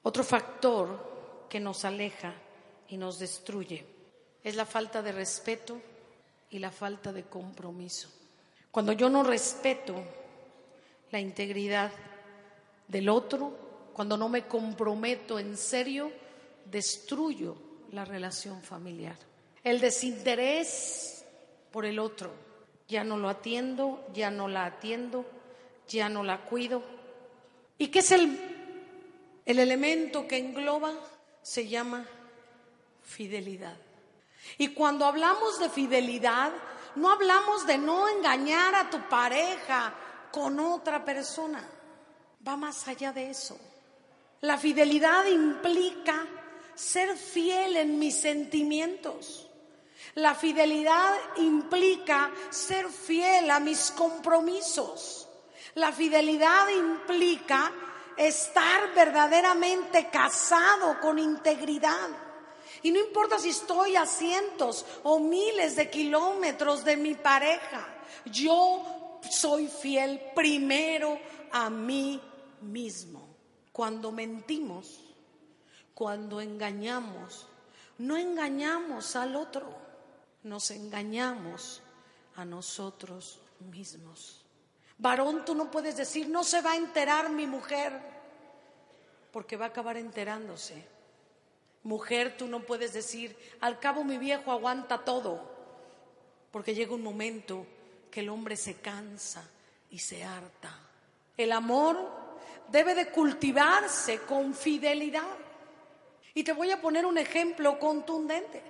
Otro 0.04 0.24
factor 0.24 1.48
que 1.50 1.60
nos 1.60 1.84
aleja 1.84 2.34
y 2.88 2.96
nos 2.96 3.20
destruye 3.20 3.86
es 4.42 4.56
la 4.56 4.66
falta 4.66 5.02
de 5.02 5.12
respeto 5.12 5.82
y 6.50 6.60
la 6.60 6.72
falta 6.72 7.12
de 7.12 7.26
compromiso. 7.26 8.21
Cuando 8.72 8.94
yo 8.94 9.10
no 9.10 9.24
respeto 9.24 9.96
la 11.12 11.20
integridad 11.20 11.92
del 12.88 13.10
otro, 13.10 13.92
cuando 13.94 14.18
no 14.18 14.30
me 14.30 14.48
comprometo 14.48 15.38
en 15.38 15.58
serio, 15.58 16.12
destruyo 16.66 17.56
la 17.92 18.06
relación 18.06 18.62
familiar. 18.62 19.18
El 19.64 19.80
desinterés 19.80 21.26
por 21.72 21.86
el 21.86 22.00
otro, 22.00 22.32
ya 22.88 23.04
no 23.04 23.18
lo 23.18 23.30
atiendo, 23.30 24.06
ya 24.14 24.32
no 24.32 24.48
la 24.48 24.66
atiendo, 24.66 25.26
ya 25.88 26.10
no 26.10 26.24
la 26.24 26.46
cuido. 26.46 26.82
¿Y 27.78 27.88
qué 27.88 28.00
es 28.00 28.12
el 28.12 28.52
el 29.46 29.60
elemento 29.60 30.28
que 30.28 30.38
engloba 30.38 30.94
se 31.42 31.68
llama 31.68 32.06
fidelidad. 33.04 33.78
Y 34.58 34.70
cuando 34.70 35.06
hablamos 35.06 35.60
de 35.60 35.70
fidelidad, 35.70 36.52
no 36.96 37.12
hablamos 37.12 37.66
de 37.66 37.78
no 37.78 38.08
engañar 38.08 38.76
a 38.76 38.90
tu 38.90 39.00
pareja 39.08 39.94
con 40.32 40.60
otra 40.60 41.04
persona. 41.04 41.64
Va 42.48 42.58
más 42.58 42.88
allá 42.88 43.12
de 43.12 43.30
eso. 43.30 43.58
La 44.42 44.58
fidelidad 44.58 45.26
implica 45.26 46.26
ser 46.74 47.16
fiel 47.16 47.78
en 47.78 48.00
mis 48.00 48.20
sentimientos. 48.20 49.48
La 50.16 50.36
fidelidad 50.36 51.16
implica 51.38 52.32
ser 52.50 52.90
fiel 52.90 53.50
a 53.52 53.60
mis 53.60 53.92
compromisos. 53.92 55.28
La 55.76 55.92
fidelidad 55.92 56.68
implica 56.70 57.72
estar 58.18 58.94
verdaderamente 58.94 60.10
casado 60.10 61.00
con 61.00 61.18
integridad. 61.20 62.10
Y 62.84 62.92
no 62.92 63.00
importa 63.00 63.38
si 63.40 63.50
estoy 63.50 63.96
a 63.96 64.06
cientos 64.06 64.86
o 65.04 65.20
miles 65.20 65.76
de 65.76 65.90
kilómetros 65.90 66.84
de 66.84 66.98
mi 66.98 67.16
pareja, 67.16 67.88
yo 68.26 69.20
soy 69.30 69.68
fiel 69.68 70.22
primero 70.36 71.20
a 71.52 71.70
mí 71.70 72.20
mismo. 72.62 73.28
Cuando 73.72 74.12
mentimos, 74.12 75.00
cuando 75.94 76.42
engañamos, 76.42 77.48
no 78.00 78.18
engañamos 78.18 79.16
al 79.16 79.36
otro, 79.36 79.74
nos 80.44 80.72
engañamos 80.72 81.82
a 82.36 82.46
nosotros 82.46 83.40
mismos. 83.60 84.44
Varón, 84.98 85.46
tú 85.46 85.56
no 85.56 85.72
puedes 85.72 85.96
decir, 85.96 86.30
no 86.30 86.44
se 86.44 86.62
va 86.62 86.74
a 86.74 86.78
enterar 86.78 87.30
mi 87.30 87.48
mujer, 87.48 88.00
porque 89.32 89.58
va 89.58 89.66
a 89.66 89.70
acabar 89.70 89.98
enterándose. 89.98 90.86
Mujer, 91.84 92.38
tú 92.38 92.48
no 92.48 92.62
puedes 92.62 92.94
decir, 92.94 93.36
al 93.60 93.80
cabo 93.80 94.04
mi 94.04 94.18
viejo 94.18 94.52
aguanta 94.52 95.00
todo, 95.00 95.42
porque 96.52 96.76
llega 96.76 96.94
un 96.94 97.02
momento 97.02 97.66
que 98.12 98.20
el 98.20 98.30
hombre 98.30 98.56
se 98.56 98.76
cansa 98.76 99.44
y 99.90 100.00
se 100.00 100.24
harta. 100.24 100.78
El 101.36 101.52
amor 101.52 101.98
debe 102.68 102.94
de 102.94 103.10
cultivarse 103.10 104.22
con 104.22 104.54
fidelidad. 104.54 105.38
Y 106.34 106.44
te 106.44 106.54
voy 106.54 106.72
a 106.72 106.80
poner 106.80 107.06
un 107.06 107.18
ejemplo 107.18 107.78
contundente. 107.80 108.64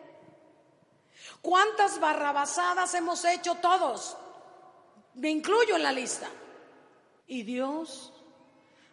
¿Cuántas 1.42 2.00
barrabasadas 2.00 2.94
hemos 2.96 3.24
hecho 3.26 3.56
todos? 3.56 4.18
Me 5.16 5.30
incluyo 5.30 5.76
en 5.76 5.84
la 5.84 5.92
lista. 5.92 6.28
Y 7.28 7.44
Dios, 7.44 8.14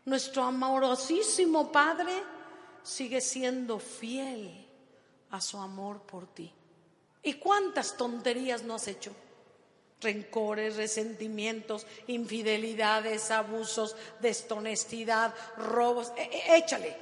nuestro 0.04 0.44
amorosísimo 0.44 1.72
Padre, 1.72 2.12
sigue 2.82 3.20
siendo 3.20 3.78
fiel 3.78 4.66
a 5.30 5.40
su 5.40 5.58
amor 5.58 6.02
por 6.02 6.26
ti. 6.26 6.52
¿Y 7.22 7.34
cuántas 7.34 7.96
tonterías 7.96 8.62
no 8.62 8.74
has 8.74 8.88
hecho? 8.88 9.12
Rencores, 10.00 10.76
resentimientos, 10.76 11.86
infidelidades, 12.06 13.30
abusos, 13.30 13.96
deshonestidad, 14.20 15.34
robos. 15.56 16.12
E, 16.16 16.22
e, 16.22 16.56
échale, 16.56 16.96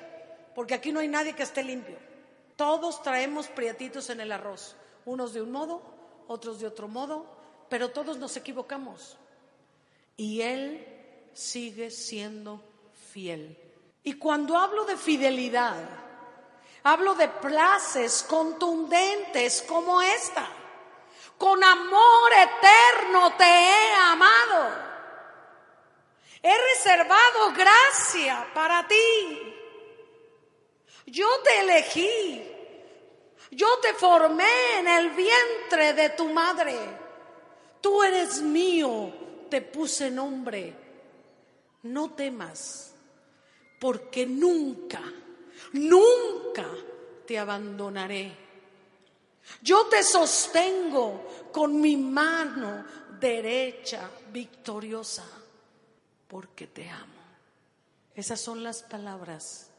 porque 0.54 0.74
aquí 0.74 0.92
no 0.92 1.00
hay 1.00 1.08
nadie 1.08 1.34
que 1.34 1.42
esté 1.42 1.62
limpio. 1.62 1.96
Todos 2.56 3.02
traemos 3.02 3.48
prietitos 3.48 4.08
en 4.08 4.20
el 4.20 4.32
arroz, 4.32 4.76
unos 5.04 5.34
de 5.34 5.42
un 5.42 5.52
modo, 5.52 5.82
otros 6.26 6.58
de 6.58 6.66
otro 6.66 6.88
modo, 6.88 7.26
pero 7.68 7.90
todos 7.90 8.16
nos 8.18 8.36
equivocamos. 8.36 9.18
Y 10.16 10.40
Él 10.40 10.86
sigue 11.34 11.90
siendo 11.90 12.62
fiel. 13.12 13.65
Y 14.06 14.14
cuando 14.14 14.56
hablo 14.56 14.86
de 14.86 14.96
fidelidad, 14.96 15.76
hablo 16.84 17.14
de 17.14 17.28
places 17.28 18.24
contundentes 18.26 19.62
como 19.68 20.00
esta. 20.00 20.48
Con 21.36 21.62
amor 21.62 22.32
eterno 22.32 23.36
te 23.36 23.44
he 23.44 23.94
amado. 23.94 24.70
He 26.42 26.54
reservado 26.74 27.52
gracia 27.54 28.46
para 28.54 28.88
ti. 28.88 29.54
Yo 31.06 31.28
te 31.42 31.60
elegí. 31.60 32.52
Yo 33.50 33.68
te 33.80 33.92
formé 33.92 34.78
en 34.78 34.88
el 34.88 35.10
vientre 35.10 35.92
de 35.92 36.08
tu 36.10 36.28
madre 36.30 37.06
tú 37.86 38.02
eres 38.02 38.42
mío, 38.42 39.12
te 39.48 39.62
puse 39.62 40.10
nombre. 40.10 40.74
No 41.84 42.10
temas, 42.10 42.85
porque 43.78 44.26
nunca, 44.26 45.02
nunca 45.72 46.66
te 47.26 47.38
abandonaré. 47.38 48.32
Yo 49.62 49.86
te 49.86 50.02
sostengo 50.02 51.48
con 51.52 51.80
mi 51.80 51.96
mano 51.96 52.84
derecha 53.20 54.10
victoriosa, 54.32 55.24
porque 56.28 56.66
te 56.66 56.88
amo. 56.88 57.12
Esas 58.14 58.40
son 58.40 58.62
las 58.62 58.82
palabras 58.82 59.70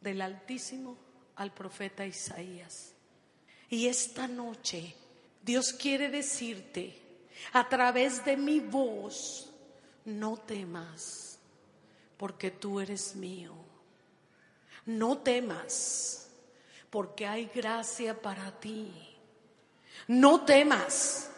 del 0.00 0.20
Altísimo 0.20 0.96
al 1.36 1.52
profeta 1.52 2.06
Isaías. 2.06 2.92
Y 3.68 3.86
esta 3.88 4.28
noche 4.28 4.94
Dios 5.42 5.72
quiere 5.72 6.08
decirte 6.08 7.00
a 7.52 7.68
través 7.68 8.24
de 8.24 8.36
mi 8.36 8.60
voz, 8.60 9.50
no 10.04 10.36
temas, 10.38 11.25
porque 12.16 12.50
tú 12.50 12.80
eres 12.80 13.16
mío. 13.16 13.52
No 14.84 15.18
temas, 15.18 16.28
porque 16.90 17.26
hay 17.26 17.50
gracia 17.54 18.20
para 18.20 18.52
ti. 18.60 18.92
No 20.08 20.44
temas, 20.44 21.30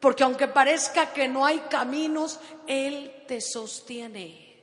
porque 0.00 0.24
aunque 0.24 0.48
parezca 0.48 1.12
que 1.12 1.28
no 1.28 1.44
hay 1.44 1.60
caminos, 1.70 2.38
Él 2.66 3.24
te 3.26 3.40
sostiene. 3.40 4.56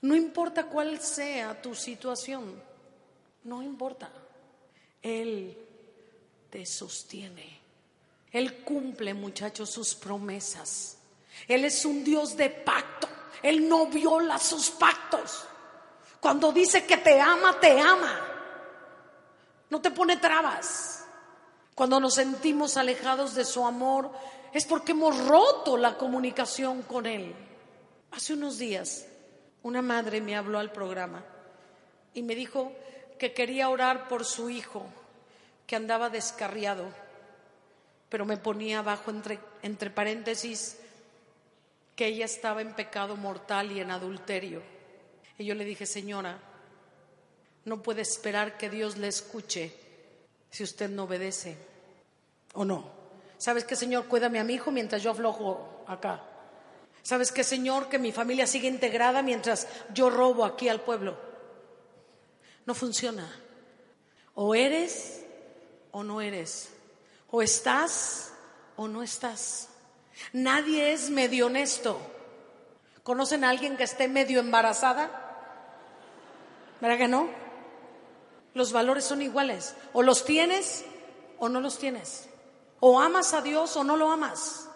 No 0.00 0.16
importa 0.16 0.66
cuál 0.66 1.00
sea 1.00 1.60
tu 1.60 1.74
situación, 1.74 2.60
no 3.44 3.62
importa. 3.62 4.10
Él 5.00 5.56
te 6.50 6.66
sostiene. 6.66 7.60
Él 8.32 8.64
cumple, 8.64 9.14
muchachos, 9.14 9.70
sus 9.70 9.94
promesas. 9.94 10.98
Él 11.46 11.64
es 11.64 11.84
un 11.84 12.02
Dios 12.02 12.36
de 12.36 12.50
pacto. 12.50 12.91
Él 13.42 13.68
no 13.68 13.86
viola 13.86 14.38
sus 14.38 14.70
pactos. 14.70 15.44
Cuando 16.20 16.52
dice 16.52 16.86
que 16.86 16.98
te 16.98 17.20
ama, 17.20 17.58
te 17.58 17.80
ama. 17.80 18.20
no 19.70 19.80
te 19.80 19.90
pone 19.90 20.18
trabas. 20.18 21.04
Cuando 21.74 21.98
nos 21.98 22.14
sentimos 22.14 22.76
alejados 22.76 23.34
de 23.34 23.44
su 23.44 23.66
amor 23.66 24.10
es 24.52 24.66
porque 24.66 24.92
hemos 24.92 25.26
roto 25.26 25.76
la 25.76 25.96
comunicación 25.96 26.82
con 26.82 27.06
Él. 27.06 27.34
Hace 28.10 28.34
unos 28.34 28.58
días 28.58 29.06
una 29.62 29.80
madre 29.80 30.20
me 30.20 30.36
habló 30.36 30.58
al 30.58 30.72
programa 30.72 31.24
y 32.14 32.22
me 32.22 32.34
dijo 32.34 32.72
que 33.18 33.32
quería 33.32 33.68
orar 33.68 34.08
por 34.08 34.24
su 34.24 34.50
hijo 34.50 34.84
que 35.66 35.76
andaba 35.76 36.10
descarriado, 36.10 36.84
pero 38.08 38.26
me 38.26 38.36
ponía 38.36 38.80
abajo 38.80 39.10
entre, 39.10 39.40
entre 39.62 39.90
paréntesis 39.90 40.78
que 41.96 42.06
ella 42.06 42.24
estaba 42.24 42.62
en 42.62 42.74
pecado 42.74 43.16
mortal 43.16 43.72
y 43.72 43.80
en 43.80 43.90
adulterio. 43.90 44.62
Y 45.38 45.44
yo 45.44 45.54
le 45.54 45.64
dije, 45.64 45.86
señora, 45.86 46.38
no 47.64 47.82
puede 47.82 48.02
esperar 48.02 48.56
que 48.56 48.70
Dios 48.70 48.96
le 48.96 49.08
escuche 49.08 49.72
si 50.50 50.62
usted 50.62 50.90
no 50.90 51.04
obedece 51.04 51.56
o 52.54 52.64
no. 52.64 52.90
¿Sabes 53.38 53.64
qué, 53.64 53.74
Señor? 53.74 54.06
Cuídame 54.06 54.38
a 54.38 54.44
mi 54.44 54.54
hijo 54.54 54.70
mientras 54.70 55.02
yo 55.02 55.10
aflojo 55.10 55.84
acá. 55.86 56.22
¿Sabes 57.02 57.32
qué, 57.32 57.42
Señor? 57.42 57.88
Que 57.88 57.98
mi 57.98 58.12
familia 58.12 58.46
sigue 58.46 58.68
integrada 58.68 59.22
mientras 59.22 59.66
yo 59.92 60.10
robo 60.10 60.44
aquí 60.44 60.68
al 60.68 60.80
pueblo. 60.80 61.18
No 62.64 62.74
funciona. 62.74 63.28
O 64.34 64.54
eres 64.54 65.24
o 65.90 66.04
no 66.04 66.20
eres. 66.20 66.70
O 67.30 67.42
estás 67.42 68.32
o 68.76 68.86
no 68.86 69.02
estás. 69.02 69.68
Nadie 70.32 70.92
es 70.92 71.10
medio 71.10 71.46
honesto. 71.46 72.00
¿Conocen 73.02 73.44
a 73.44 73.50
alguien 73.50 73.76
que 73.76 73.84
esté 73.84 74.08
medio 74.08 74.40
embarazada? 74.40 75.10
¿Verdad 76.80 76.98
que 76.98 77.08
no? 77.08 77.28
Los 78.54 78.72
valores 78.72 79.04
son 79.04 79.22
iguales. 79.22 79.74
O 79.92 80.02
los 80.02 80.24
tienes 80.24 80.84
o 81.38 81.48
no 81.48 81.60
los 81.60 81.78
tienes. 81.78 82.28
O 82.80 83.00
amas 83.00 83.34
a 83.34 83.40
Dios 83.40 83.76
o 83.76 83.84
no 83.84 83.96
lo 83.96 84.10
amas. 84.10 84.68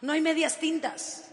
No 0.00 0.12
hay 0.12 0.20
medias 0.20 0.58
tintas. 0.58 1.28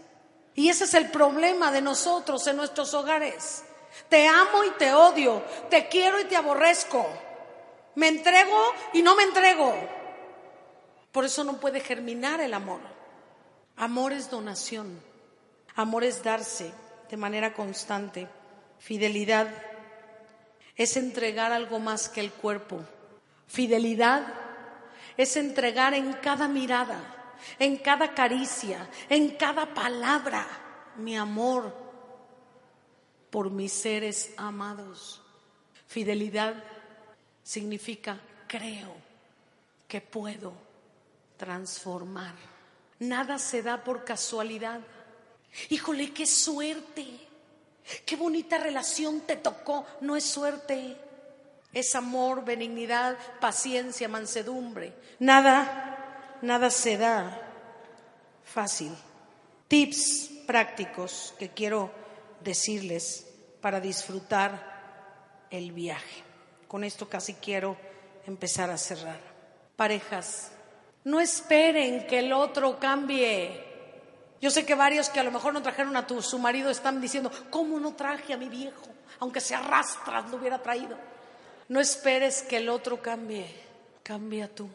Y 0.54 0.68
ese 0.68 0.84
es 0.84 0.94
el 0.94 1.10
problema 1.10 1.72
de 1.72 1.80
nosotros 1.80 2.46
en 2.46 2.56
nuestros 2.56 2.92
hogares. 2.94 3.64
Te 4.08 4.26
amo 4.26 4.64
y 4.64 4.70
te 4.70 4.92
odio. 4.92 5.42
Te 5.68 5.88
quiero 5.88 6.20
y 6.20 6.24
te 6.24 6.36
aborrezco. 6.36 7.06
Me 7.94 8.08
entrego 8.08 8.60
y 8.92 9.02
no 9.02 9.16
me 9.16 9.24
entrego. 9.24 9.74
Por 11.12 11.24
eso 11.24 11.44
no 11.44 11.58
puede 11.58 11.80
germinar 11.80 12.40
el 12.40 12.54
amor. 12.54 12.80
Amor 13.80 14.12
es 14.12 14.28
donación. 14.28 15.00
Amor 15.74 16.04
es 16.04 16.22
darse 16.22 16.70
de 17.08 17.16
manera 17.16 17.54
constante. 17.54 18.28
Fidelidad 18.78 19.48
es 20.76 20.98
entregar 20.98 21.50
algo 21.50 21.78
más 21.78 22.10
que 22.10 22.20
el 22.20 22.30
cuerpo. 22.30 22.84
Fidelidad 23.46 24.34
es 25.16 25.34
entregar 25.38 25.94
en 25.94 26.12
cada 26.12 26.46
mirada, 26.46 27.00
en 27.58 27.78
cada 27.78 28.12
caricia, 28.14 28.86
en 29.08 29.30
cada 29.36 29.72
palabra 29.72 30.46
mi 30.96 31.16
amor 31.16 31.74
por 33.30 33.48
mis 33.48 33.72
seres 33.72 34.34
amados. 34.36 35.22
Fidelidad 35.86 36.62
significa 37.42 38.20
creo 38.46 38.94
que 39.88 40.02
puedo 40.02 40.52
transformar. 41.38 42.59
Nada 43.00 43.38
se 43.38 43.62
da 43.62 43.82
por 43.82 44.04
casualidad. 44.04 44.80
Híjole, 45.68 46.12
qué 46.12 46.26
suerte. 46.26 47.30
Qué 48.06 48.16
bonita 48.16 48.58
relación 48.58 49.22
te 49.22 49.36
tocó, 49.36 49.84
no 50.00 50.14
es 50.16 50.24
suerte, 50.24 50.96
es 51.72 51.94
amor, 51.94 52.44
benignidad, 52.44 53.16
paciencia, 53.40 54.08
mansedumbre. 54.08 54.92
Nada, 55.18 56.38
nada 56.42 56.70
se 56.70 56.96
da 56.96 57.40
fácil. 58.44 58.94
Tips 59.68 60.30
prácticos 60.46 61.34
que 61.38 61.50
quiero 61.50 61.90
decirles 62.40 63.26
para 63.60 63.80
disfrutar 63.80 65.46
el 65.50 65.72
viaje. 65.72 66.24
Con 66.68 66.84
esto 66.84 67.08
casi 67.08 67.34
quiero 67.34 67.76
empezar 68.26 68.70
a 68.70 68.78
cerrar. 68.78 69.20
Parejas, 69.76 70.52
no 71.04 71.20
esperen 71.20 72.06
que 72.06 72.18
el 72.18 72.32
otro 72.32 72.78
cambie. 72.78 73.68
Yo 74.40 74.50
sé 74.50 74.64
que 74.64 74.74
varios 74.74 75.08
que 75.08 75.20
a 75.20 75.24
lo 75.24 75.30
mejor 75.30 75.52
no 75.52 75.62
trajeron 75.62 75.96
a 75.96 76.06
tu, 76.06 76.22
su 76.22 76.38
marido 76.38 76.70
están 76.70 77.00
diciendo, 77.00 77.30
¿cómo 77.50 77.78
no 77.78 77.94
traje 77.94 78.32
a 78.32 78.38
mi 78.38 78.48
viejo? 78.48 78.86
Aunque 79.18 79.40
se 79.40 79.54
arrastra, 79.54 80.22
lo 80.22 80.36
hubiera 80.36 80.62
traído. 80.62 80.96
No 81.68 81.78
esperes 81.78 82.42
que 82.42 82.56
el 82.56 82.68
otro 82.68 83.00
cambie, 83.00 83.46
cambia 84.02 84.52
tú. 84.52 84.68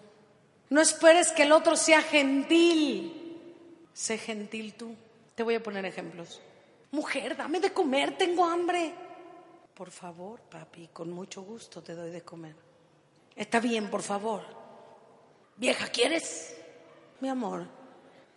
No 0.70 0.82
esperes 0.82 1.32
que 1.32 1.44
el 1.44 1.52
otro 1.52 1.76
sea 1.76 2.02
gentil, 2.02 3.40
sé 3.94 4.18
gentil 4.18 4.74
tú. 4.76 4.96
Te 5.36 5.44
voy 5.44 5.56
a 5.56 5.64
poner 5.64 5.86
ejemplos. 5.86 6.42
Mujer, 6.92 7.36
dame 7.36 7.60
de 7.60 7.74
comer, 7.74 8.18
tengo 8.18 8.46
hambre. 8.46 8.94
Por 9.74 9.92
favor, 9.92 10.40
papi, 10.42 10.90
con 10.94 11.12
mucho 11.12 11.42
gusto 11.42 11.84
te 11.84 11.94
doy 11.94 12.10
de 12.10 12.22
comer. 12.22 12.56
Está 13.36 13.60
bien, 13.60 13.90
por 13.90 14.02
favor. 14.02 14.65
Vieja, 15.58 15.88
¿quieres? 15.88 16.56
Mi 17.20 17.30
amor, 17.30 17.66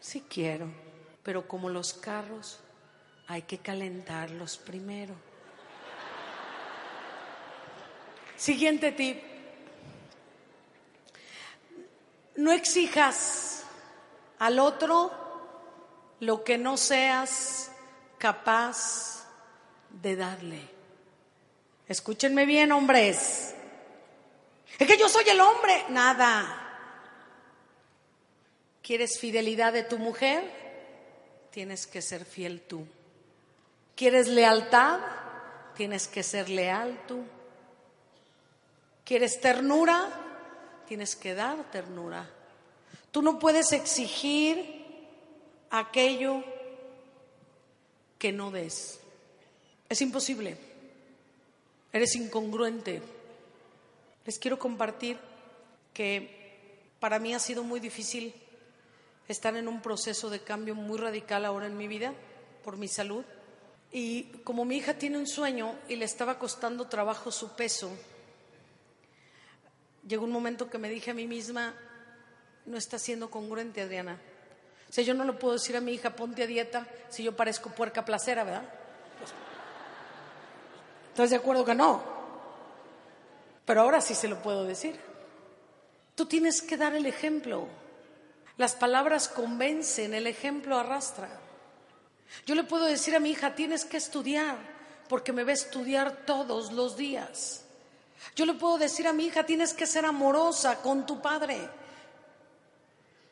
sí 0.00 0.24
quiero 0.28 0.88
pero 1.28 1.46
como 1.46 1.68
los 1.68 1.92
carros 1.92 2.58
hay 3.26 3.42
que 3.42 3.58
calentarlos 3.58 4.56
primero. 4.56 5.14
Siguiente 8.34 8.92
tip. 8.92 9.22
No 12.36 12.50
exijas 12.50 13.64
al 14.38 14.58
otro 14.58 15.12
lo 16.20 16.42
que 16.44 16.56
no 16.56 16.78
seas 16.78 17.72
capaz 18.16 19.26
de 19.90 20.16
darle. 20.16 20.62
Escúchenme 21.88 22.46
bien, 22.46 22.72
hombres. 22.72 23.54
Es 24.78 24.88
que 24.88 24.96
yo 24.96 25.10
soy 25.10 25.28
el 25.28 25.42
hombre. 25.42 25.84
Nada. 25.90 26.67
¿Quieres 28.88 29.18
fidelidad 29.18 29.74
de 29.74 29.82
tu 29.82 29.98
mujer? 29.98 30.42
tienes 31.50 31.86
que 31.86 32.00
ser 32.00 32.24
fiel 32.24 32.62
tú. 32.62 32.86
¿Quieres 33.94 34.28
lealtad? 34.28 34.98
Tienes 35.76 36.08
que 36.08 36.22
ser 36.22 36.48
leal 36.48 36.98
tú. 37.06 37.22
¿Quieres 39.04 39.42
ternura? 39.42 40.08
Tienes 40.88 41.16
que 41.16 41.34
dar 41.34 41.70
ternura. 41.70 42.30
Tú 43.10 43.20
no 43.20 43.38
puedes 43.38 43.72
exigir 43.72 44.86
aquello 45.68 46.42
que 48.18 48.32
no 48.32 48.50
des. 48.50 49.00
Es 49.90 50.00
imposible. 50.00 50.56
Eres 51.92 52.16
incongruente. 52.16 53.02
Les 54.24 54.38
quiero 54.38 54.58
compartir 54.58 55.18
que 55.92 56.86
para 57.00 57.18
mí 57.18 57.34
ha 57.34 57.38
sido 57.38 57.62
muy 57.62 57.80
difícil 57.80 58.34
están 59.28 59.56
en 59.56 59.68
un 59.68 59.80
proceso 59.80 60.30
de 60.30 60.40
cambio 60.40 60.74
muy 60.74 60.98
radical 60.98 61.44
ahora 61.44 61.66
en 61.66 61.76
mi 61.76 61.86
vida 61.86 62.14
por 62.64 62.76
mi 62.76 62.88
salud. 62.88 63.24
Y 63.92 64.24
como 64.44 64.64
mi 64.64 64.76
hija 64.76 64.94
tiene 64.94 65.18
un 65.18 65.26
sueño 65.26 65.74
y 65.88 65.96
le 65.96 66.04
estaba 66.04 66.38
costando 66.38 66.88
trabajo 66.88 67.30
su 67.30 67.54
peso, 67.54 67.90
llegó 70.06 70.24
un 70.24 70.32
momento 70.32 70.68
que 70.68 70.78
me 70.78 70.88
dije 70.88 71.10
a 71.10 71.14
mí 71.14 71.26
misma, 71.26 71.74
no 72.66 72.76
está 72.76 72.98
siendo 72.98 73.30
congruente, 73.30 73.82
Adriana. 73.82 74.18
O 74.88 74.92
sea, 74.92 75.04
yo 75.04 75.14
no 75.14 75.24
le 75.24 75.34
puedo 75.34 75.54
decir 75.54 75.76
a 75.76 75.80
mi 75.80 75.92
hija, 75.92 76.16
ponte 76.16 76.42
a 76.42 76.46
dieta, 76.46 76.86
si 77.08 77.22
yo 77.22 77.36
parezco 77.36 77.70
puerca 77.70 78.04
placera, 78.04 78.44
¿verdad? 78.44 78.62
¿Estás 81.10 81.30
de 81.30 81.36
acuerdo 81.36 81.64
que 81.64 81.74
no? 81.74 82.02
Pero 83.64 83.82
ahora 83.82 84.00
sí 84.00 84.14
se 84.14 84.28
lo 84.28 84.40
puedo 84.40 84.64
decir. 84.64 84.98
Tú 86.14 86.26
tienes 86.26 86.62
que 86.62 86.76
dar 86.76 86.94
el 86.94 87.06
ejemplo. 87.06 87.68
Las 88.58 88.74
palabras 88.74 89.28
convencen, 89.28 90.14
el 90.14 90.26
ejemplo 90.26 90.76
arrastra. 90.76 91.28
Yo 92.44 92.56
le 92.56 92.64
puedo 92.64 92.84
decir 92.84 93.14
a 93.14 93.20
mi 93.20 93.30
hija, 93.30 93.54
tienes 93.54 93.84
que 93.84 93.96
estudiar, 93.96 94.56
porque 95.08 95.32
me 95.32 95.44
ve 95.44 95.52
estudiar 95.52 96.24
todos 96.26 96.72
los 96.72 96.96
días. 96.96 97.64
Yo 98.34 98.44
le 98.44 98.54
puedo 98.54 98.76
decir 98.76 99.06
a 99.06 99.12
mi 99.12 99.26
hija, 99.26 99.46
tienes 99.46 99.72
que 99.72 99.86
ser 99.86 100.04
amorosa 100.04 100.82
con 100.82 101.06
tu 101.06 101.22
padre. 101.22 101.68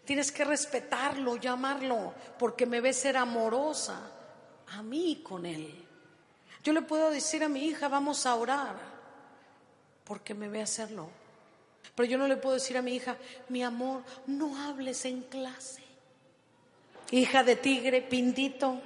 Tienes 0.05 0.31
que 0.31 0.45
respetarlo, 0.45 1.37
llamarlo, 1.37 2.15
porque 2.39 2.65
me 2.65 2.81
ve 2.81 2.93
ser 2.93 3.17
amorosa 3.17 4.09
a 4.69 4.83
mí 4.83 5.23
con 5.25 5.45
él. 5.45 5.85
Yo 6.63 6.73
le 6.73 6.83
puedo 6.83 7.11
decir 7.11 7.43
a 7.43 7.49
mi 7.49 7.65
hija, 7.65 7.89
vamos 7.89 8.27
a 8.27 8.37
orar, 8.37 8.77
porque 10.05 10.35
me 10.35 10.49
ve 10.49 10.63
hacerlo. 10.63 11.26
Pero 11.97 12.09
yo 12.09 12.19
no 12.19 12.29
le 12.29 12.37
puedo 12.37 12.55
decir 12.55 12.77
a 12.77 12.83
mi 12.83 12.95
hija, 12.95 13.17
mi 13.49 13.65
amor, 13.65 14.03
no 14.27 14.57
hables 14.57 15.05
en 15.07 15.23
clase. 15.23 15.83
Hija 17.11 17.43
de 17.43 17.57
tigre, 17.57 18.03
pindito. 18.03 18.79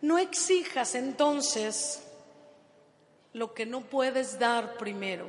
No 0.00 0.16
exijas 0.16 0.94
entonces 0.94 2.04
lo 3.32 3.52
que 3.52 3.66
no 3.66 3.80
puedes 3.80 4.38
dar 4.38 4.76
primero. 4.76 5.26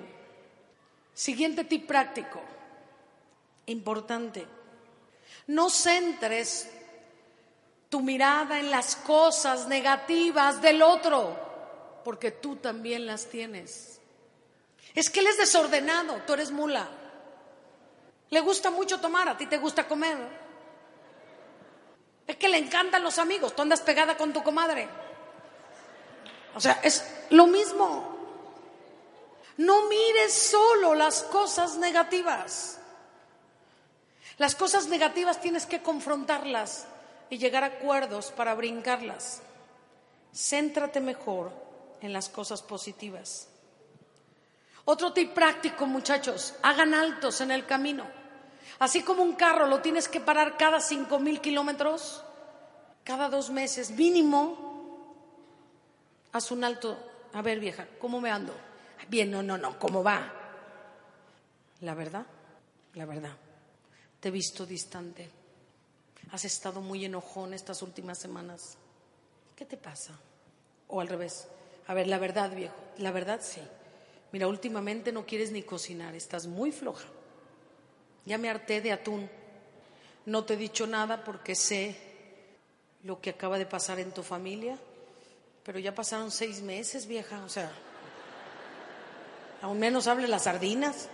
Siguiente 1.16 1.64
tip 1.64 1.88
práctico, 1.88 2.39
importante. 3.66 4.45
No 5.47 5.72
centres 5.72 6.70
tu 7.89 8.01
mirada 8.01 8.60
en 8.60 8.70
las 8.70 8.95
cosas 8.95 9.68
negativas 9.68 10.62
del 10.62 10.84
otro, 10.84 11.36
porque 12.03 12.30
tú 12.30 12.58
también 12.58 13.08
las 13.08 13.26
tienes. 13.26 13.99
Es 14.98 15.12
que 15.12 15.20
él 15.20 15.28
es 15.28 15.38
desordenado, 15.38 16.24
tú 16.26 16.34
eres 16.34 16.50
mula. 16.50 16.88
Le 18.32 18.39
gusta 18.39 18.72
mucho 18.72 19.00
tomar, 19.00 19.30
a 19.30 19.38
ti 19.38 19.45
te 19.45 19.60
gusta 19.60 19.88
comer. 19.88 20.18
Es 22.26 22.36
que 22.38 22.50
le 22.50 22.58
encantan 22.58 23.04
los 23.04 23.20
amigos, 23.20 23.56
tú 23.56 23.62
andas 23.62 23.82
pegada 23.82 24.18
con 24.18 24.34
tu 24.34 24.41
comadre. 24.41 24.89
O 26.56 26.60
sea, 26.60 26.80
es 26.82 27.06
lo 27.30 27.45
mismo. 27.45 28.18
No 29.58 29.88
mires 29.88 30.34
solo 30.34 30.95
las 30.95 31.22
cosas 31.22 31.78
negativas. 31.78 32.80
Las 34.39 34.56
cosas 34.56 34.88
negativas 34.88 35.39
tienes 35.39 35.68
que 35.68 35.84
confrontarlas 35.84 36.88
y 37.30 37.38
llegar 37.38 37.64
a 37.64 37.68
acuerdos 37.68 38.32
para 38.32 38.56
brincarlas. 38.56 39.43
Céntrate 40.34 41.02
mejor 41.02 41.52
en 42.02 42.14
las 42.14 42.30
cosas 42.30 42.64
positivas. 42.64 43.50
Otro 44.90 45.12
tip 45.12 45.34
práctico, 45.34 45.86
muchachos, 45.86 46.54
hagan 46.62 46.94
altos 46.94 47.42
en 47.42 47.52
el 47.52 47.66
camino. 47.66 48.08
Así 48.80 49.04
como 49.04 49.22
un 49.22 49.36
carro 49.36 49.68
lo 49.68 49.82
tienes 49.82 50.08
que 50.08 50.22
parar 50.22 50.56
cada 50.56 50.80
cinco 50.80 51.20
mil 51.20 51.42
kilómetros, 51.42 52.24
cada 53.04 53.28
dos 53.28 53.50
meses 53.50 53.92
mínimo, 53.92 55.14
haz 56.32 56.52
un 56.52 56.64
alto. 56.64 56.98
A 57.34 57.42
ver, 57.42 57.60
vieja, 57.60 57.86
¿cómo 58.00 58.22
me 58.22 58.32
ando? 58.32 58.56
Bien, 59.10 59.30
no, 59.30 59.44
no, 59.44 59.58
no, 59.58 59.78
¿cómo 59.78 60.02
va? 60.02 60.32
La 61.82 61.94
verdad, 61.94 62.26
la 62.94 63.06
verdad, 63.06 63.36
te 64.22 64.30
he 64.30 64.32
visto 64.32 64.66
distante. 64.66 65.30
Has 66.32 66.46
estado 66.46 66.80
muy 66.80 67.04
enojón 67.04 67.54
estas 67.54 67.82
últimas 67.82 68.20
semanas. 68.20 68.78
¿Qué 69.54 69.66
te 69.66 69.76
pasa? 69.76 70.14
O 70.88 71.02
al 71.02 71.10
revés. 71.10 71.50
A 71.88 71.94
ver, 71.94 72.08
la 72.08 72.20
verdad, 72.20 72.52
viejo, 72.52 72.78
la 73.00 73.12
verdad 73.12 73.42
sí. 73.44 73.62
Mira, 74.32 74.48
últimamente 74.48 75.12
no 75.12 75.26
quieres 75.26 75.52
ni 75.52 75.64
cocinar, 75.64 76.16
estás 76.16 76.48
muy 76.48 76.72
floja. 76.72 77.08
Ya 78.26 78.38
me 78.38 78.50
harté 78.50 78.82
de 78.82 78.92
atún. 78.92 79.30
No 80.26 80.44
te 80.44 80.56
he 80.56 80.58
dicho 80.58 80.86
nada 80.86 81.24
porque 81.24 81.56
sé 81.56 81.96
lo 83.04 83.22
que 83.22 83.30
acaba 83.30 83.58
de 83.58 83.66
pasar 83.66 84.00
en 84.00 84.12
tu 84.12 84.24
familia, 84.24 84.78
pero 85.64 85.80
ya 85.80 85.96
pasaron 85.96 86.30
seis 86.32 86.62
meses, 86.62 87.08
vieja, 87.08 87.44
o 87.46 87.50
sea, 87.50 87.72
aún 89.62 89.80
menos 89.80 90.08
hable 90.08 90.28
las 90.28 90.44
sardinas. 90.44 91.08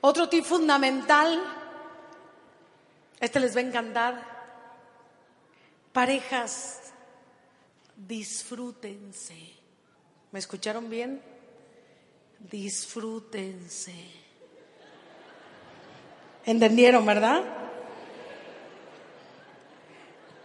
Otro 0.00 0.28
tip 0.28 0.44
fundamental, 0.44 1.40
este 3.20 3.38
les 3.38 3.54
va 3.54 3.60
a 3.60 3.64
encantar. 3.64 4.34
Parejas, 5.92 6.92
disfrútense. 7.96 9.54
¿Me 10.32 10.40
escucharon 10.40 10.90
bien? 10.90 11.22
Disfrútense. 12.50 13.94
¿Entendieron, 16.44 17.06
verdad? 17.06 17.42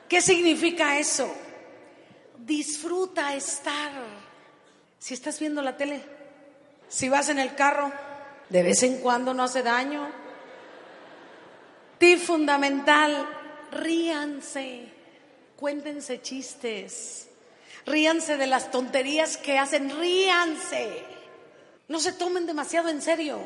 ¿Qué 0.08 0.22
significa 0.22 0.97
eso? 0.97 1.34
Disfruta 2.38 3.36
estar. 3.36 3.91
Si 4.97 5.14
estás 5.14 5.39
viendo 5.39 5.62
la 5.62 5.78
tele, 5.78 6.02
si 6.88 7.10
vas 7.10 7.30
en 7.30 7.39
el 7.39 7.54
carro, 7.56 7.91
de 8.50 8.64
vez 8.64 8.84
en 8.84 9.00
cuando 9.02 9.34
no 9.34 9.43
hace 9.43 9.62
daño. 9.62 10.10
Tip 12.00 12.20
fundamental, 12.20 13.28
ríanse, 13.72 14.86
cuéntense 15.58 16.22
chistes, 16.22 17.28
ríanse 17.86 18.38
de 18.38 18.47
las 18.47 18.72
tonterías 18.72 19.38
que 19.38 19.60
hacen, 19.60 19.89
ríanse. 20.00 21.18
No 21.90 22.00
se 22.00 22.14
tomen 22.14 22.46
demasiado 22.46 22.88
en 22.90 23.02
serio. 23.02 23.40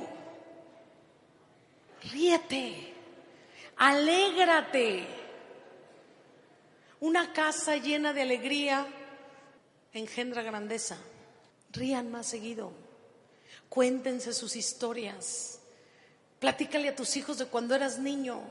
Ríete, 2.11 2.93
alégrate. 3.77 5.07
Una 6.99 7.31
casa 7.33 7.77
llena 7.77 8.13
de 8.13 8.21
alegría 8.21 8.85
engendra 9.93 10.41
grandeza. 10.41 10.97
Rían 11.71 12.11
más 12.11 12.27
seguido. 12.27 12.73
Cuéntense 13.69 14.33
sus 14.33 14.57
historias. 14.57 15.59
Platícale 16.39 16.89
a 16.89 16.95
tus 16.95 17.15
hijos 17.15 17.37
de 17.37 17.45
cuando 17.45 17.73
eras 17.73 17.97
niño, 17.97 18.41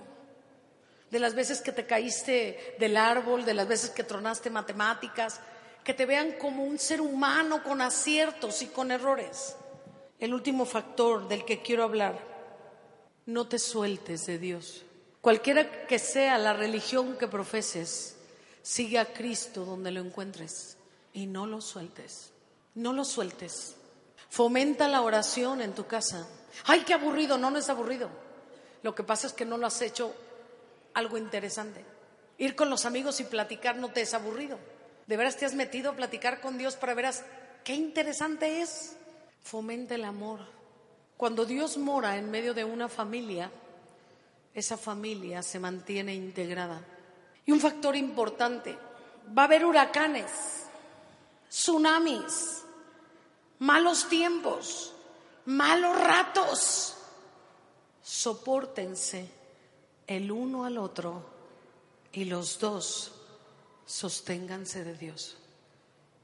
de 1.10 1.18
las 1.18 1.34
veces 1.34 1.60
que 1.60 1.72
te 1.72 1.84
caíste 1.84 2.76
del 2.78 2.96
árbol, 2.96 3.44
de 3.44 3.52
las 3.52 3.68
veces 3.68 3.90
que 3.90 4.04
tronaste 4.04 4.48
matemáticas, 4.48 5.40
que 5.84 5.92
te 5.92 6.06
vean 6.06 6.32
como 6.32 6.64
un 6.64 6.78
ser 6.78 7.02
humano 7.02 7.62
con 7.62 7.82
aciertos 7.82 8.62
y 8.62 8.68
con 8.68 8.90
errores. 8.90 9.56
El 10.22 10.34
último 10.34 10.64
factor 10.64 11.26
del 11.26 11.44
que 11.44 11.62
quiero 11.62 11.82
hablar, 11.82 12.16
no 13.26 13.48
te 13.48 13.58
sueltes 13.58 14.24
de 14.24 14.38
Dios. 14.38 14.84
Cualquiera 15.20 15.84
que 15.88 15.98
sea 15.98 16.38
la 16.38 16.52
religión 16.52 17.18
que 17.18 17.26
profeses, 17.26 18.16
sigue 18.62 19.00
a 19.00 19.12
Cristo 19.12 19.64
donde 19.64 19.90
lo 19.90 19.98
encuentres 19.98 20.76
y 21.12 21.26
no 21.26 21.48
lo 21.48 21.60
sueltes. 21.60 22.30
No 22.76 22.92
lo 22.92 23.04
sueltes. 23.04 23.74
Fomenta 24.30 24.86
la 24.86 25.02
oración 25.02 25.60
en 25.60 25.74
tu 25.74 25.88
casa. 25.88 26.28
Ay, 26.66 26.84
qué 26.86 26.94
aburrido. 26.94 27.36
No, 27.36 27.50
no 27.50 27.58
es 27.58 27.68
aburrido. 27.68 28.08
Lo 28.84 28.94
que 28.94 29.02
pasa 29.02 29.26
es 29.26 29.32
que 29.32 29.44
no 29.44 29.58
lo 29.58 29.66
has 29.66 29.82
hecho 29.82 30.14
algo 30.94 31.18
interesante. 31.18 31.84
Ir 32.38 32.54
con 32.54 32.70
los 32.70 32.86
amigos 32.86 33.18
y 33.18 33.24
platicar 33.24 33.74
no 33.74 33.88
te 33.88 34.02
es 34.02 34.14
aburrido. 34.14 34.56
De 35.08 35.16
veras 35.16 35.36
te 35.36 35.46
has 35.46 35.54
metido 35.54 35.90
a 35.90 35.96
platicar 35.96 36.40
con 36.40 36.58
Dios 36.58 36.76
para 36.76 36.94
ver 36.94 37.12
qué 37.64 37.74
interesante 37.74 38.60
es. 38.62 38.94
Fomenta 39.42 39.94
el 39.94 40.04
amor. 40.04 40.40
Cuando 41.16 41.44
Dios 41.44 41.76
mora 41.76 42.16
en 42.16 42.30
medio 42.30 42.54
de 42.54 42.64
una 42.64 42.88
familia, 42.88 43.50
esa 44.54 44.76
familia 44.76 45.42
se 45.42 45.58
mantiene 45.58 46.14
integrada. 46.14 46.84
Y 47.46 47.52
un 47.52 47.60
factor 47.60 47.96
importante, 47.96 48.76
va 49.36 49.42
a 49.42 49.44
haber 49.46 49.64
huracanes, 49.64 50.30
tsunamis, 51.48 52.62
malos 53.60 54.08
tiempos, 54.08 54.92
malos 55.46 55.98
ratos. 55.98 56.96
Sopórtense 58.02 59.28
el 60.06 60.30
uno 60.30 60.64
al 60.64 60.78
otro 60.78 61.24
y 62.12 62.24
los 62.24 62.58
dos 62.58 63.12
sosténganse 63.86 64.84
de 64.84 64.94
Dios. 64.94 65.36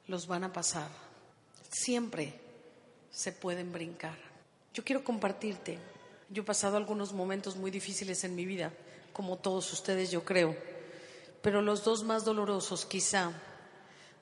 Los 0.06 0.26
van 0.26 0.44
a 0.44 0.52
pasar. 0.52 0.88
Siempre 1.70 2.47
se 3.18 3.32
pueden 3.32 3.72
brincar. 3.72 4.16
Yo 4.72 4.84
quiero 4.84 5.02
compartirte. 5.02 5.76
Yo 6.30 6.44
he 6.44 6.46
pasado 6.46 6.76
algunos 6.76 7.12
momentos 7.12 7.56
muy 7.56 7.72
difíciles 7.72 8.22
en 8.22 8.36
mi 8.36 8.44
vida, 8.44 8.72
como 9.12 9.36
todos 9.36 9.72
ustedes 9.72 10.12
yo 10.12 10.24
creo, 10.24 10.54
pero 11.42 11.60
los 11.60 11.82
dos 11.82 12.04
más 12.04 12.24
dolorosos 12.24 12.86
quizá 12.86 13.32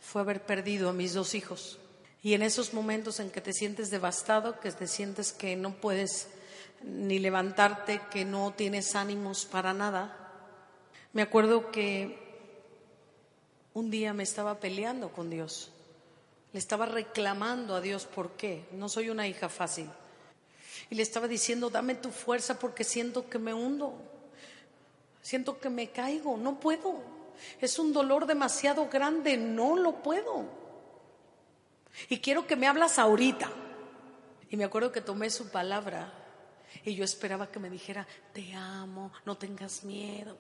fue 0.01 0.23
haber 0.23 0.47
perdido 0.47 0.89
a 0.89 0.95
mis 0.95 1.13
dos 1.13 1.35
hijos. 1.35 1.79
Y 2.23 2.33
en 2.33 2.41
esos 2.41 2.73
momentos 2.73 3.21
en 3.21 3.31
que 3.31 3.43
te 3.43 3.53
sientes 3.53 3.91
devastado, 3.91 4.61
que 4.61 4.73
te 4.73 4.87
sientes 4.87 5.31
que 5.31 5.57
no 5.57 5.75
puedes 5.75 6.29
ni 6.83 7.19
levantarte, 7.19 8.01
que 8.11 8.25
no 8.25 8.55
tienes 8.57 8.95
ánimos 8.95 9.45
para 9.45 9.75
nada, 9.75 10.17
me 11.13 11.21
acuerdo 11.21 11.71
que 11.71 12.19
un 13.75 13.91
día 13.91 14.15
me 14.15 14.23
estaba 14.23 14.59
peleando 14.59 15.13
con 15.13 15.29
Dios. 15.29 15.71
Le 16.57 16.61
estaba 16.61 16.87
reclamando 16.87 17.75
a 17.75 17.83
Dios 17.83 18.07
por 18.07 18.31
qué. 18.31 18.65
No 18.73 18.89
soy 18.89 19.11
una 19.11 19.29
hija 19.29 19.51
fácil. 19.51 19.91
Y 20.89 20.95
le 20.95 21.03
estaba 21.03 21.29
diciendo, 21.29 21.69
dame 21.69 21.97
tu 21.97 22.11
fuerza 22.11 22.59
porque 22.59 22.83
siento 22.83 23.29
que 23.29 23.39
me 23.39 23.53
hundo. 23.53 23.93
Siento 25.21 25.61
que 25.61 25.69
me 25.69 25.91
caigo. 25.91 26.39
No 26.39 26.59
puedo. 26.59 27.03
Es 27.61 27.79
un 27.79 27.93
dolor 27.93 28.25
demasiado 28.25 28.89
grande. 28.89 29.37
No 29.37 29.77
lo 29.77 30.03
puedo. 30.03 30.47
Y 32.09 32.21
quiero 32.21 32.47
que 32.47 32.57
me 32.57 32.69
hablas 32.69 32.99
ahorita. 32.99 33.51
Y 34.49 34.57
me 34.57 34.65
acuerdo 34.65 34.93
que 34.93 35.03
tomé 35.03 35.29
su 35.29 35.51
palabra 35.51 36.11
y 36.87 36.95
yo 36.95 37.05
esperaba 37.05 37.51
que 37.53 37.59
me 37.59 37.69
dijera, 37.69 38.07
te 38.33 38.55
amo, 38.55 39.13
no 39.27 39.37
tengas 39.37 39.85
miedo, 39.85 40.39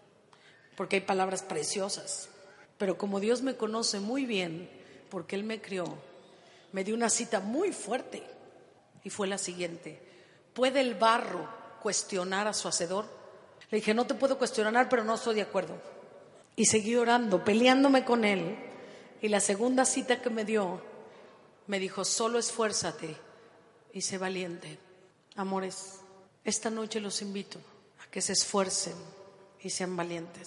porque 0.78 0.96
hay 0.96 1.02
palabras 1.02 1.42
preciosas. 1.42 2.30
Pero 2.78 2.96
como 2.96 3.20
Dios 3.20 3.42
me 3.42 3.56
conoce 3.56 4.00
muy 4.00 4.24
bien, 4.24 4.70
porque 5.10 5.36
Él 5.36 5.44
me 5.44 5.60
crió, 5.60 5.84
me 6.76 6.84
dio 6.84 6.94
una 6.94 7.08
cita 7.08 7.40
muy 7.40 7.72
fuerte 7.72 8.22
y 9.02 9.08
fue 9.08 9.26
la 9.26 9.38
siguiente. 9.38 9.98
¿Puede 10.52 10.82
el 10.82 10.94
barro 10.94 11.48
cuestionar 11.80 12.46
a 12.48 12.52
su 12.52 12.68
hacedor? 12.68 13.06
Le 13.70 13.78
dije, 13.78 13.94
no 13.94 14.06
te 14.06 14.12
puedo 14.12 14.36
cuestionar, 14.36 14.90
pero 14.90 15.02
no 15.02 15.14
estoy 15.14 15.36
de 15.36 15.40
acuerdo. 15.40 15.80
Y 16.54 16.66
seguí 16.66 16.94
orando, 16.96 17.42
peleándome 17.42 18.04
con 18.04 18.26
Él. 18.26 18.58
Y 19.22 19.28
la 19.28 19.40
segunda 19.40 19.86
cita 19.86 20.20
que 20.20 20.28
me 20.28 20.44
dio 20.44 20.82
me 21.66 21.78
dijo, 21.78 22.04
solo 22.04 22.38
esfuérzate 22.38 23.16
y 23.94 24.02
sé 24.02 24.18
valiente. 24.18 24.78
Amores, 25.34 26.00
esta 26.44 26.68
noche 26.68 27.00
los 27.00 27.22
invito 27.22 27.58
a 28.06 28.10
que 28.10 28.20
se 28.20 28.34
esfuercen 28.34 28.96
y 29.62 29.70
sean 29.70 29.96
valientes. 29.96 30.44